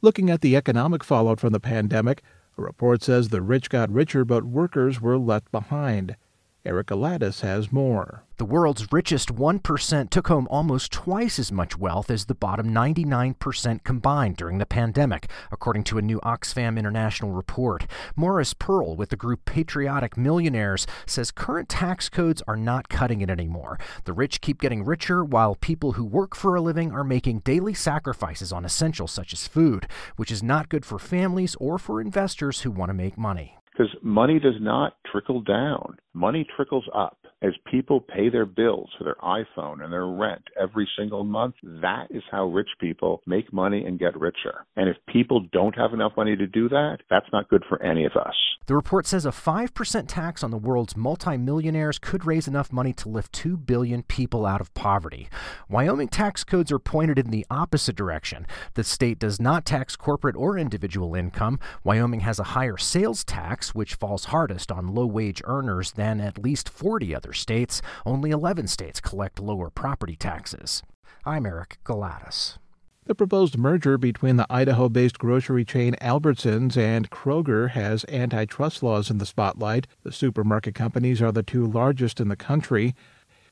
Looking 0.00 0.30
at 0.30 0.40
the 0.40 0.56
economic 0.56 1.02
fallout 1.04 1.40
from 1.40 1.52
the 1.52 1.60
pandemic, 1.60 2.22
a 2.56 2.62
report 2.62 3.02
says 3.02 3.28
the 3.28 3.42
rich 3.42 3.70
got 3.70 3.90
richer, 3.90 4.24
but 4.24 4.44
workers 4.44 5.00
were 5.00 5.18
left 5.18 5.50
behind. 5.50 6.16
Eric 6.64 6.86
Galatas 6.86 7.40
has 7.40 7.72
more. 7.72 8.22
The 8.36 8.44
world's 8.44 8.92
richest 8.92 9.34
1% 9.34 10.10
took 10.10 10.28
home 10.28 10.46
almost 10.48 10.92
twice 10.92 11.40
as 11.40 11.50
much 11.50 11.76
wealth 11.76 12.08
as 12.08 12.26
the 12.26 12.36
bottom 12.36 12.72
99% 12.72 13.82
combined 13.82 14.36
during 14.36 14.58
the 14.58 14.66
pandemic, 14.66 15.28
according 15.50 15.82
to 15.84 15.98
a 15.98 16.02
new 16.02 16.20
Oxfam 16.20 16.78
International 16.78 17.32
report. 17.32 17.88
Morris 18.14 18.54
Pearl 18.54 18.94
with 18.94 19.08
the 19.08 19.16
group 19.16 19.44
Patriotic 19.44 20.16
Millionaires 20.16 20.86
says 21.04 21.32
current 21.32 21.68
tax 21.68 22.08
codes 22.08 22.42
are 22.46 22.56
not 22.56 22.88
cutting 22.88 23.22
it 23.22 23.30
anymore. 23.30 23.80
The 24.04 24.12
rich 24.12 24.40
keep 24.40 24.60
getting 24.60 24.84
richer 24.84 25.24
while 25.24 25.56
people 25.56 25.92
who 25.92 26.04
work 26.04 26.36
for 26.36 26.54
a 26.54 26.60
living 26.60 26.92
are 26.92 27.02
making 27.02 27.40
daily 27.40 27.74
sacrifices 27.74 28.52
on 28.52 28.64
essentials 28.64 29.10
such 29.10 29.32
as 29.32 29.48
food, 29.48 29.88
which 30.14 30.30
is 30.30 30.44
not 30.44 30.68
good 30.68 30.84
for 30.84 31.00
families 31.00 31.56
or 31.56 31.76
for 31.76 32.00
investors 32.00 32.60
who 32.60 32.70
want 32.70 32.90
to 32.90 32.94
make 32.94 33.18
money. 33.18 33.58
Because 33.72 33.94
money 34.02 34.38
does 34.38 34.60
not 34.60 34.96
trickle 35.10 35.40
down, 35.40 35.96
money 36.12 36.46
trickles 36.56 36.84
up. 36.94 37.18
As 37.42 37.54
people 37.68 38.00
pay 38.00 38.28
their 38.28 38.46
bills 38.46 38.90
for 38.96 39.02
their 39.02 39.16
iPhone 39.16 39.82
and 39.82 39.92
their 39.92 40.06
rent 40.06 40.42
every 40.60 40.88
single 40.96 41.24
month, 41.24 41.56
that 41.64 42.06
is 42.10 42.22
how 42.30 42.46
rich 42.46 42.68
people 42.80 43.20
make 43.26 43.52
money 43.52 43.84
and 43.84 43.98
get 43.98 44.18
richer. 44.18 44.64
And 44.76 44.88
if 44.88 44.96
people 45.12 45.40
don't 45.52 45.76
have 45.76 45.92
enough 45.92 46.12
money 46.16 46.36
to 46.36 46.46
do 46.46 46.68
that, 46.68 46.98
that's 47.10 47.26
not 47.32 47.48
good 47.48 47.64
for 47.68 47.82
any 47.82 48.04
of 48.04 48.12
us. 48.12 48.36
The 48.66 48.76
report 48.76 49.08
says 49.08 49.26
a 49.26 49.30
5% 49.30 50.04
tax 50.06 50.44
on 50.44 50.52
the 50.52 50.56
world's 50.56 50.96
multimillionaires 50.96 51.98
could 51.98 52.24
raise 52.24 52.46
enough 52.46 52.72
money 52.72 52.92
to 52.92 53.08
lift 53.08 53.32
2 53.32 53.56
billion 53.56 54.04
people 54.04 54.46
out 54.46 54.60
of 54.60 54.72
poverty. 54.74 55.28
Wyoming 55.68 56.06
tax 56.06 56.44
codes 56.44 56.70
are 56.70 56.78
pointed 56.78 57.18
in 57.18 57.32
the 57.32 57.44
opposite 57.50 57.96
direction. 57.96 58.46
The 58.74 58.84
state 58.84 59.18
does 59.18 59.40
not 59.40 59.66
tax 59.66 59.96
corporate 59.96 60.36
or 60.36 60.56
individual 60.56 61.16
income. 61.16 61.58
Wyoming 61.82 62.20
has 62.20 62.38
a 62.38 62.54
higher 62.54 62.76
sales 62.76 63.24
tax, 63.24 63.74
which 63.74 63.96
falls 63.96 64.26
hardest 64.26 64.70
on 64.70 64.94
low 64.94 65.06
wage 65.06 65.42
earners 65.44 65.90
than 65.90 66.20
at 66.20 66.38
least 66.38 66.68
40 66.68 67.16
other 67.16 67.31
other 67.32 67.38
states, 67.38 67.80
only 68.04 68.30
11 68.30 68.66
states 68.66 69.00
collect 69.00 69.40
lower 69.40 69.70
property 69.70 70.16
taxes. 70.16 70.82
I'm 71.24 71.46
Eric 71.46 71.78
Galatas. 71.82 72.58
The 73.06 73.14
proposed 73.14 73.56
merger 73.56 73.96
between 73.96 74.36
the 74.36 74.46
Idaho 74.50 74.90
based 74.90 75.18
grocery 75.18 75.64
chain 75.64 75.96
Albertsons 76.02 76.76
and 76.76 77.08
Kroger 77.08 77.70
has 77.70 78.04
antitrust 78.10 78.82
laws 78.82 79.08
in 79.08 79.16
the 79.16 79.24
spotlight. 79.24 79.86
The 80.02 80.12
supermarket 80.12 80.74
companies 80.74 81.22
are 81.22 81.32
the 81.32 81.42
two 81.42 81.66
largest 81.66 82.20
in 82.20 82.28
the 82.28 82.36
country. 82.36 82.94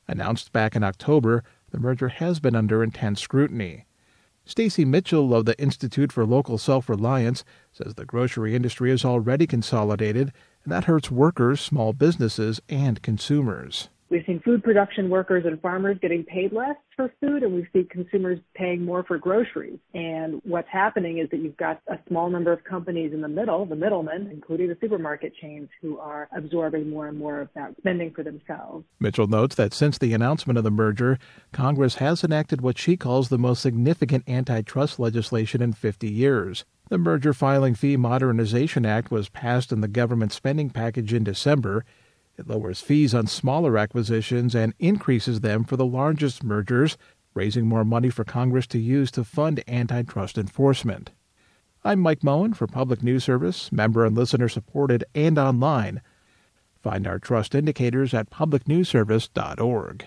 Announced 0.06 0.52
back 0.52 0.76
in 0.76 0.84
October, 0.84 1.42
the 1.70 1.80
merger 1.80 2.08
has 2.08 2.38
been 2.38 2.54
under 2.54 2.82
intense 2.82 3.22
scrutiny. 3.22 3.86
Stacy 4.44 4.84
Mitchell 4.84 5.34
of 5.34 5.46
the 5.46 5.58
Institute 5.58 6.12
for 6.12 6.26
Local 6.26 6.58
Self 6.58 6.90
Reliance 6.90 7.44
says 7.72 7.94
the 7.94 8.04
grocery 8.04 8.54
industry 8.54 8.90
is 8.90 9.06
already 9.06 9.46
consolidated, 9.46 10.34
and 10.64 10.72
that 10.72 10.84
hurts 10.84 11.10
workers, 11.10 11.60
small 11.60 11.92
businesses, 11.92 12.60
and 12.68 13.02
consumers. 13.02 13.88
We've 14.10 14.24
seen 14.26 14.40
food 14.40 14.64
production 14.64 15.08
workers 15.08 15.44
and 15.46 15.60
farmers 15.62 15.96
getting 16.02 16.24
paid 16.24 16.52
less 16.52 16.74
for 16.96 17.12
food, 17.20 17.44
and 17.44 17.54
we've 17.54 17.68
seen 17.72 17.86
consumers 17.86 18.40
paying 18.54 18.84
more 18.84 19.04
for 19.04 19.18
groceries. 19.18 19.78
And 19.94 20.40
what's 20.44 20.68
happening 20.68 21.18
is 21.18 21.30
that 21.30 21.38
you've 21.38 21.56
got 21.56 21.80
a 21.86 21.96
small 22.08 22.28
number 22.28 22.52
of 22.52 22.64
companies 22.64 23.12
in 23.12 23.20
the 23.20 23.28
middle, 23.28 23.64
the 23.66 23.76
middlemen, 23.76 24.28
including 24.32 24.66
the 24.66 24.76
supermarket 24.80 25.32
chains, 25.40 25.68
who 25.80 26.00
are 26.00 26.28
absorbing 26.36 26.90
more 26.90 27.06
and 27.06 27.16
more 27.16 27.40
of 27.40 27.50
that 27.54 27.76
spending 27.78 28.10
for 28.12 28.24
themselves. 28.24 28.84
Mitchell 28.98 29.28
notes 29.28 29.54
that 29.54 29.72
since 29.72 29.96
the 29.96 30.12
announcement 30.12 30.58
of 30.58 30.64
the 30.64 30.72
merger, 30.72 31.16
Congress 31.52 31.94
has 31.96 32.24
enacted 32.24 32.62
what 32.62 32.78
she 32.78 32.96
calls 32.96 33.28
the 33.28 33.38
most 33.38 33.62
significant 33.62 34.28
antitrust 34.28 34.98
legislation 34.98 35.62
in 35.62 35.72
50 35.72 36.10
years. 36.10 36.64
The 36.88 36.98
Merger 36.98 37.32
Filing 37.32 37.76
Fee 37.76 37.96
Modernization 37.96 38.84
Act 38.84 39.12
was 39.12 39.28
passed 39.28 39.70
in 39.70 39.80
the 39.80 39.86
government 39.86 40.32
spending 40.32 40.70
package 40.70 41.14
in 41.14 41.22
December. 41.22 41.84
It 42.40 42.48
lowers 42.48 42.80
fees 42.80 43.12
on 43.12 43.26
smaller 43.26 43.76
acquisitions 43.76 44.54
and 44.54 44.72
increases 44.78 45.42
them 45.42 45.62
for 45.62 45.76
the 45.76 45.84
largest 45.84 46.42
mergers, 46.42 46.96
raising 47.34 47.66
more 47.66 47.84
money 47.84 48.08
for 48.08 48.24
Congress 48.24 48.66
to 48.68 48.78
use 48.78 49.10
to 49.10 49.24
fund 49.24 49.62
antitrust 49.68 50.38
enforcement. 50.38 51.10
I'm 51.84 52.00
Mike 52.00 52.24
Moen 52.24 52.54
for 52.54 52.66
Public 52.66 53.02
News 53.02 53.24
Service, 53.24 53.70
member 53.70 54.06
and 54.06 54.16
listener 54.16 54.48
supported 54.48 55.04
and 55.14 55.38
online. 55.38 56.00
Find 56.82 57.06
our 57.06 57.18
trust 57.18 57.54
indicators 57.54 58.14
at 58.14 58.30
publicnewsservice.org. 58.30 60.06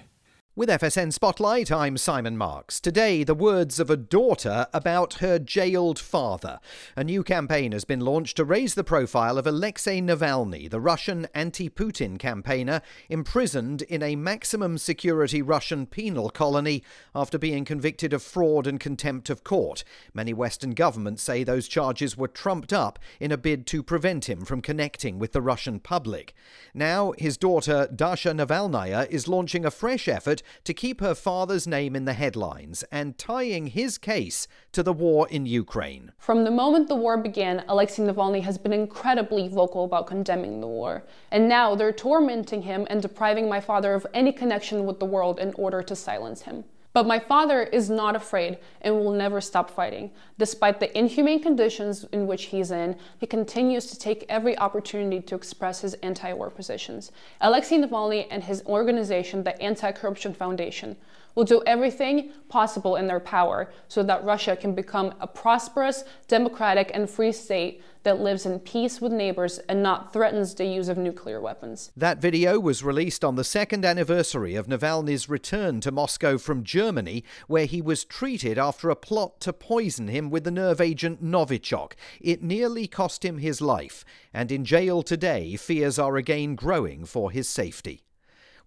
With 0.55 0.69
FSN 0.69 1.11
Spotlight, 1.13 1.71
I'm 1.71 1.97
Simon 1.97 2.37
Marks. 2.37 2.79
Today, 2.79 3.23
the 3.23 3.33
words 3.33 3.79
of 3.79 3.89
a 3.89 3.97
daughter 3.97 4.67
about 4.71 5.15
her 5.15 5.39
jailed 5.39 5.97
father. 5.97 6.59
A 6.95 7.03
new 7.03 7.23
campaign 7.23 7.71
has 7.71 7.85
been 7.85 8.01
launched 8.01 8.37
to 8.37 8.45
raise 8.45 8.75
the 8.75 8.83
profile 8.83 9.39
of 9.39 9.47
Alexei 9.47 9.99
Navalny, 9.99 10.69
the 10.69 10.79
Russian 10.79 11.27
anti 11.33 11.71
Putin 11.71 12.19
campaigner, 12.19 12.83
imprisoned 13.09 13.81
in 13.81 14.03
a 14.03 14.15
maximum 14.15 14.77
security 14.77 15.41
Russian 15.41 15.87
penal 15.87 16.29
colony 16.29 16.83
after 17.15 17.39
being 17.39 17.65
convicted 17.65 18.13
of 18.13 18.21
fraud 18.21 18.67
and 18.67 18.79
contempt 18.79 19.31
of 19.31 19.43
court. 19.43 19.83
Many 20.13 20.35
Western 20.35 20.75
governments 20.75 21.23
say 21.23 21.43
those 21.43 21.67
charges 21.67 22.15
were 22.15 22.27
trumped 22.27 22.71
up 22.71 22.99
in 23.19 23.31
a 23.31 23.37
bid 23.37 23.65
to 23.67 23.81
prevent 23.81 24.29
him 24.29 24.45
from 24.45 24.61
connecting 24.61 25.17
with 25.17 25.31
the 25.31 25.41
Russian 25.41 25.79
public. 25.79 26.35
Now, 26.75 27.13
his 27.17 27.37
daughter, 27.37 27.87
Dasha 27.87 28.29
Navalnaya, 28.33 29.09
is 29.09 29.27
launching 29.27 29.65
a 29.65 29.71
fresh 29.71 30.07
effort 30.07 30.42
to 30.63 30.73
keep 30.73 31.01
her 31.01 31.15
father's 31.15 31.67
name 31.67 31.95
in 31.95 32.05
the 32.05 32.13
headlines 32.13 32.83
and 32.91 33.17
tying 33.17 33.67
his 33.67 33.97
case 33.97 34.47
to 34.71 34.83
the 34.83 34.93
war 34.93 35.27
in 35.29 35.45
Ukraine. 35.45 36.11
From 36.17 36.43
the 36.43 36.51
moment 36.51 36.87
the 36.87 36.95
war 36.95 37.17
began, 37.17 37.63
Alexei 37.67 38.03
Navalny 38.03 38.41
has 38.41 38.57
been 38.57 38.73
incredibly 38.73 39.47
vocal 39.47 39.85
about 39.85 40.07
condemning 40.07 40.61
the 40.61 40.67
war. 40.67 41.03
And 41.31 41.49
now 41.49 41.75
they're 41.75 41.91
tormenting 41.91 42.61
him 42.61 42.87
and 42.89 43.01
depriving 43.01 43.49
my 43.49 43.61
father 43.61 43.93
of 43.93 44.07
any 44.13 44.31
connection 44.31 44.85
with 44.85 44.99
the 44.99 45.05
world 45.05 45.39
in 45.39 45.53
order 45.55 45.81
to 45.81 45.95
silence 45.95 46.43
him. 46.43 46.63
But 46.93 47.07
my 47.07 47.17
father 47.17 47.63
is 47.63 47.89
not 47.89 48.15
afraid 48.15 48.59
and 48.81 48.95
will 48.95 49.11
never 49.11 49.41
stop 49.41 49.71
fighting. 49.71 50.11
Despite 50.37 50.79
the 50.79 50.95
inhumane 50.95 51.41
conditions 51.41 52.05
in 52.11 52.27
which 52.27 52.45
he's 52.45 52.69
in, 52.69 52.95
he 53.17 53.25
continues 53.25 53.87
to 53.87 53.97
take 53.97 54.25
every 54.29 54.55
opportunity 54.59 55.19
to 55.21 55.35
express 55.35 55.81
his 55.81 55.95
anti 55.95 56.31
war 56.33 56.51
positions. 56.51 57.11
Alexei 57.41 57.79
Navalny 57.79 58.27
and 58.29 58.43
his 58.43 58.63
organization, 58.67 59.43
the 59.43 59.59
Anti 59.59 59.91
Corruption 59.91 60.35
Foundation, 60.35 60.95
will 61.35 61.43
do 61.43 61.61
everything 61.65 62.31
possible 62.49 62.95
in 62.95 63.07
their 63.07 63.19
power 63.19 63.71
so 63.87 64.03
that 64.03 64.23
Russia 64.23 64.55
can 64.55 64.75
become 64.75 65.13
a 65.19 65.27
prosperous, 65.27 66.03
democratic, 66.27 66.91
and 66.93 67.09
free 67.09 67.31
state 67.31 67.81
that 68.03 68.19
lives 68.19 68.45
in 68.45 68.59
peace 68.59 68.99
with 68.99 69.11
neighbors 69.11 69.59
and 69.69 69.81
not 69.81 70.11
threatens 70.11 70.53
the 70.53 70.65
use 70.65 70.89
of 70.89 70.97
nuclear 70.97 71.39
weapons. 71.39 71.91
That 71.95 72.19
video 72.19 72.59
was 72.59 72.83
released 72.83 73.23
on 73.23 73.35
the 73.35 73.43
second 73.43 73.85
anniversary 73.85 74.55
of 74.55 74.67
Navalny's 74.67 75.29
return 75.29 75.79
to 75.81 75.91
Moscow 75.91 76.37
from 76.37 76.63
Germany, 76.63 77.23
where 77.47 77.65
he 77.65 77.81
was 77.81 78.03
treated 78.03 78.57
after 78.57 78.89
a 78.89 78.95
plot 78.95 79.39
to 79.41 79.53
poison 79.53 80.09
him 80.09 80.29
with 80.29 80.43
the 80.43 80.51
nerve 80.51 80.81
agent 80.81 81.23
Novichok. 81.23 81.93
It 82.19 82.43
nearly 82.43 82.87
cost 82.87 83.23
him 83.23 83.37
his 83.37 83.61
life, 83.61 84.03
and 84.33 84.51
in 84.51 84.65
jail 84.65 85.01
today, 85.01 85.55
fears 85.55 85.97
are 85.97 86.17
again 86.17 86.55
growing 86.55 87.05
for 87.05 87.31
his 87.31 87.47
safety. 87.47 88.03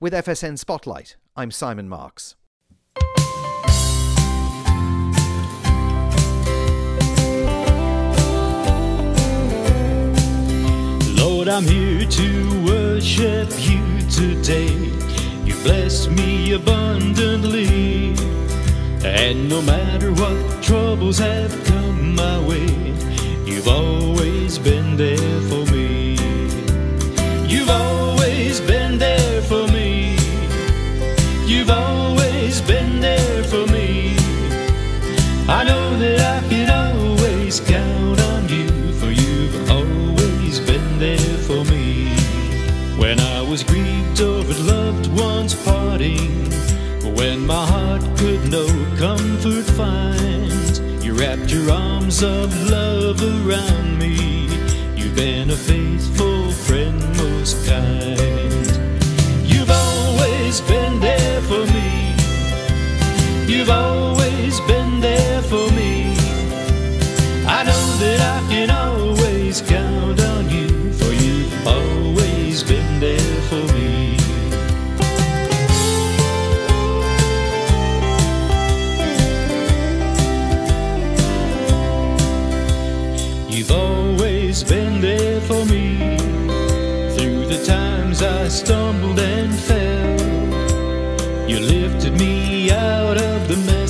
With 0.00 0.12
FSN 0.12 0.58
Spotlight, 0.58 1.16
I'm 1.36 1.50
Simon 1.50 1.88
Marks. 1.88 2.36
Lord, 11.46 11.62
I'm 11.62 11.68
here 11.70 12.04
to 12.04 12.64
worship 12.64 13.48
you 13.58 14.00
today. 14.10 14.74
You 15.44 15.54
bless 15.62 16.08
me 16.08 16.54
abundantly. 16.54 18.16
And 19.04 19.48
no 19.48 19.62
matter 19.62 20.10
what 20.10 20.60
troubles 20.60 21.18
have 21.18 21.52
come 21.66 22.16
my 22.16 22.40
way, 22.48 22.66
you've 23.44 23.68
always 23.68 24.58
been 24.58 24.96
there 24.96 25.40
for 25.42 25.60
me. 25.60 25.65
Over 44.20 44.54
loved 44.62 45.06
ones 45.18 45.54
parting, 45.64 46.50
when 47.16 47.46
my 47.46 47.66
heart 47.66 48.02
could 48.16 48.50
no 48.50 48.66
comfort 48.98 49.64
find, 49.64 51.04
you 51.04 51.12
wrapped 51.14 51.50
your 51.50 51.70
arms 51.70 52.22
of 52.22 52.48
love 52.70 53.20
around 53.22 53.98
me. 53.98 54.48
You've 54.94 55.14
been 55.14 55.50
a 55.50 55.56
faithful 55.56 56.50
friend, 56.50 57.00
most 57.16 57.66
kind. 57.66 58.35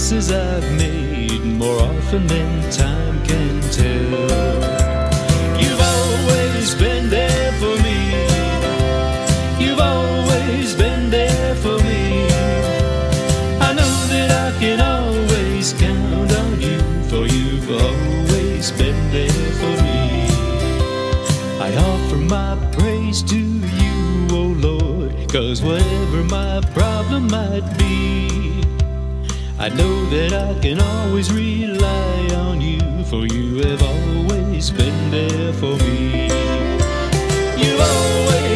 Messes 0.08 0.30
I've 0.30 0.78
made 0.78 1.44
more 1.44 1.80
often 1.80 2.28
than 2.28 2.70
time 2.70 3.24
can 3.24 3.60
tell. 3.72 4.60
You've 5.60 5.80
always 5.80 6.74
been 6.76 7.10
there 7.10 7.50
for 7.60 7.74
me. 7.82 7.98
You've 9.58 9.80
always 9.80 10.74
been 10.76 11.10
there 11.10 11.56
for 11.56 11.76
me. 11.82 12.24
I 13.68 13.72
know 13.78 13.94
that 14.12 14.30
I 14.30 14.58
can 14.60 14.80
always 14.80 15.72
count 15.72 16.32
on 16.32 16.60
you, 16.60 16.78
for 17.10 17.26
you've 17.26 17.68
always 17.68 18.70
been 18.70 19.10
there 19.10 19.50
for 19.60 19.74
me. 19.82 20.28
I 21.66 21.74
offer 21.90 22.16
my 22.16 22.54
praise 22.78 23.24
to 23.24 23.38
you, 23.80 24.28
O 24.30 24.54
Lord, 24.68 25.28
cause 25.32 25.62
whatever 25.62 26.22
my 26.22 26.60
problem 26.74 27.28
might 27.28 27.65
I 29.66 29.68
know 29.70 30.06
that 30.10 30.32
I 30.32 30.54
can 30.60 30.78
always 30.78 31.32
rely 31.32 32.28
on 32.36 32.60
you, 32.60 32.78
for 33.06 33.26
you 33.26 33.58
have 33.66 33.82
always 33.82 34.70
been 34.70 35.10
there 35.10 35.52
for 35.54 35.74
me. 35.78 36.28
You've 37.58 37.80
always 37.80 38.55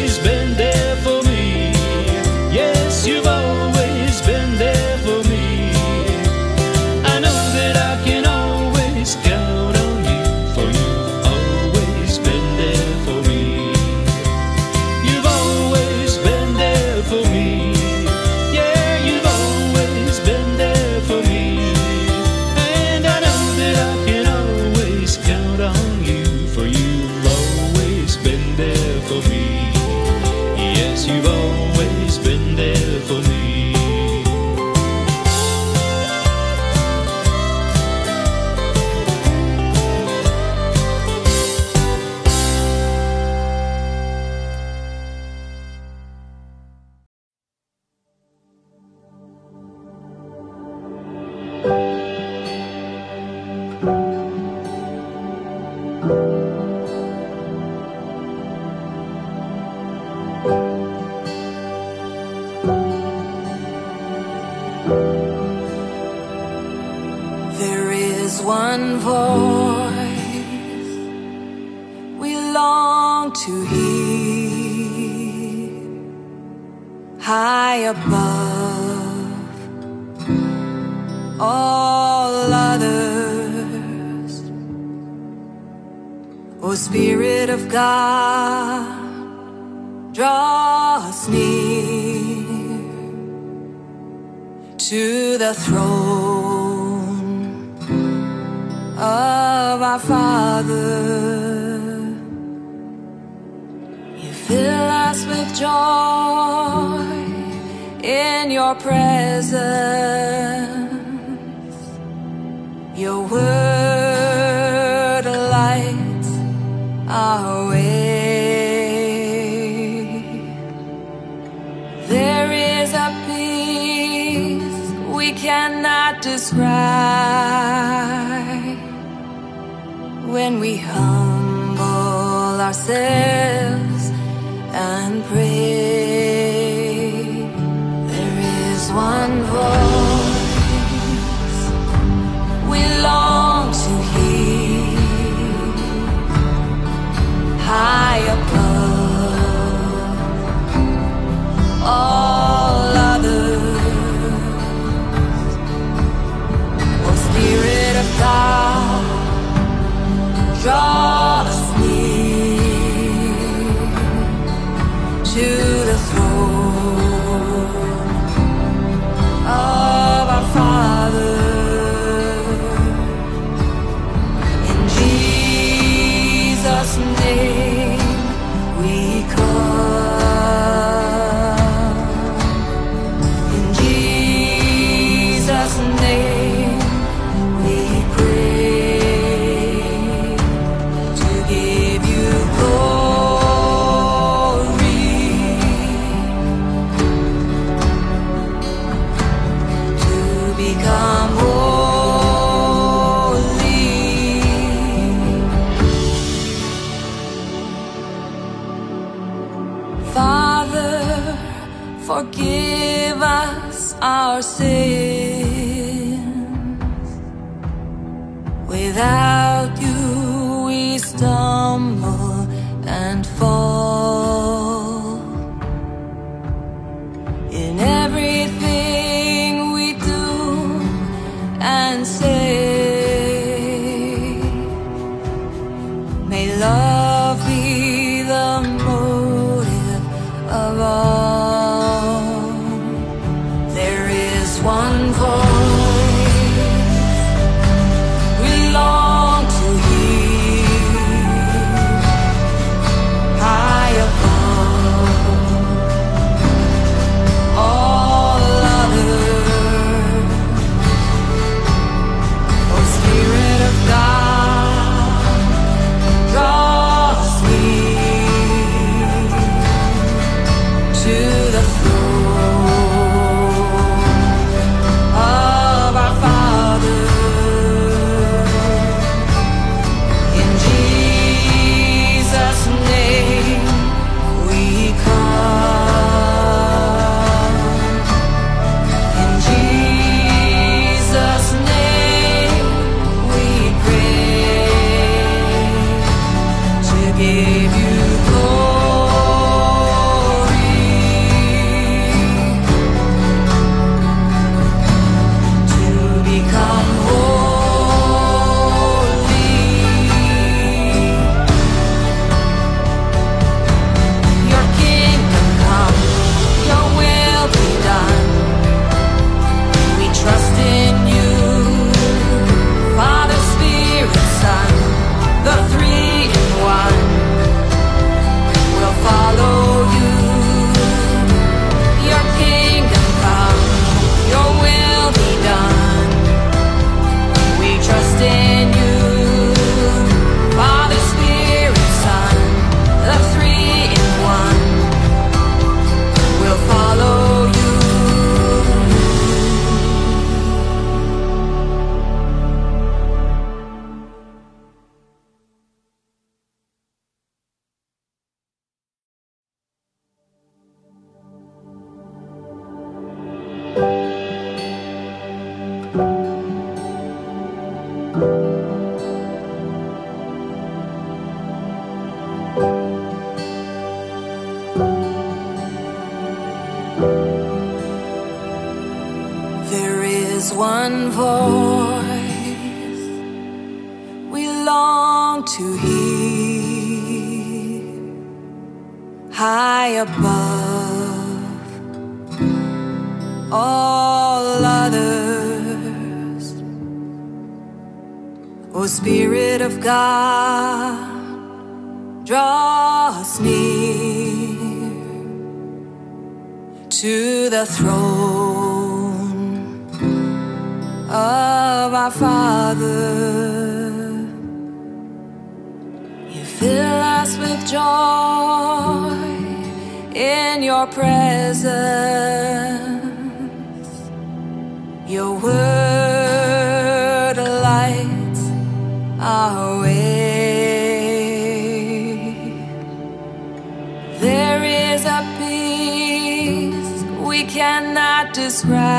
describe 438.61 438.91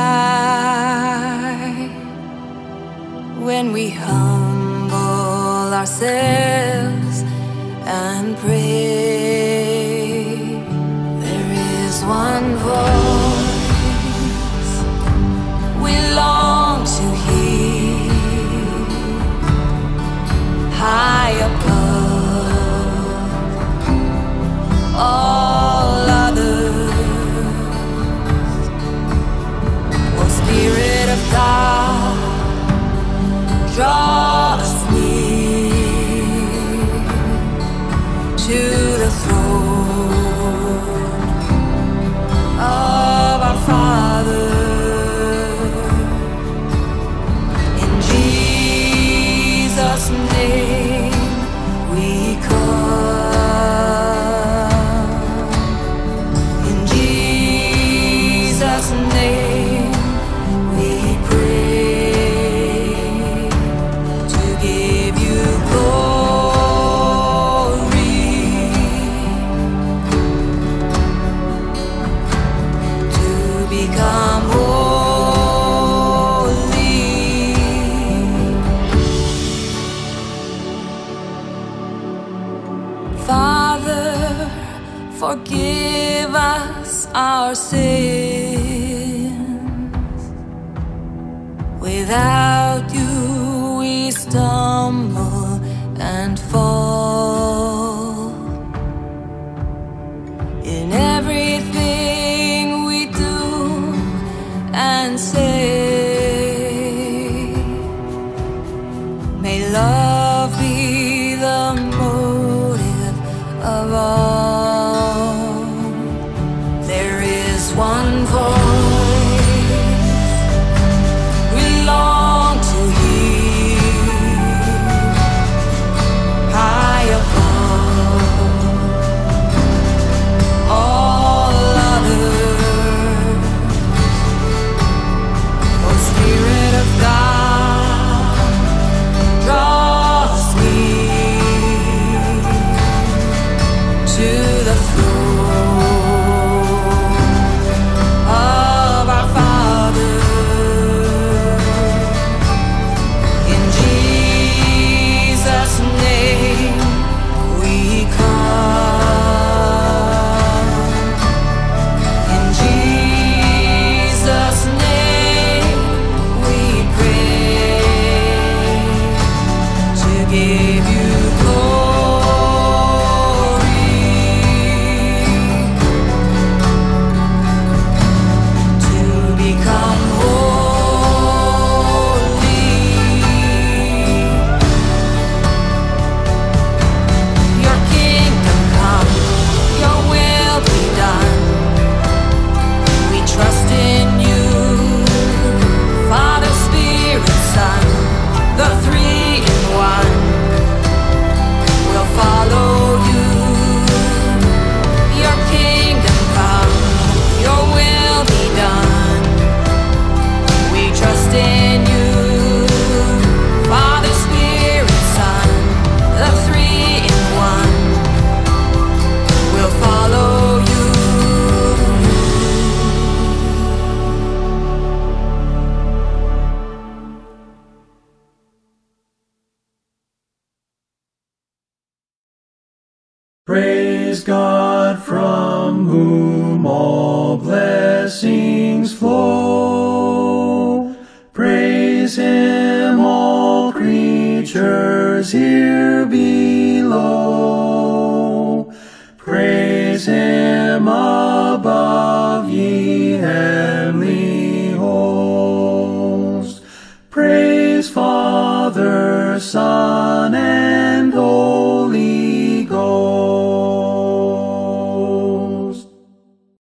when 3.39 3.73
we 3.73 3.91
humble 3.91 5.73
ourselves 5.73 7.23
and 7.87 8.37
pray. 8.39 8.72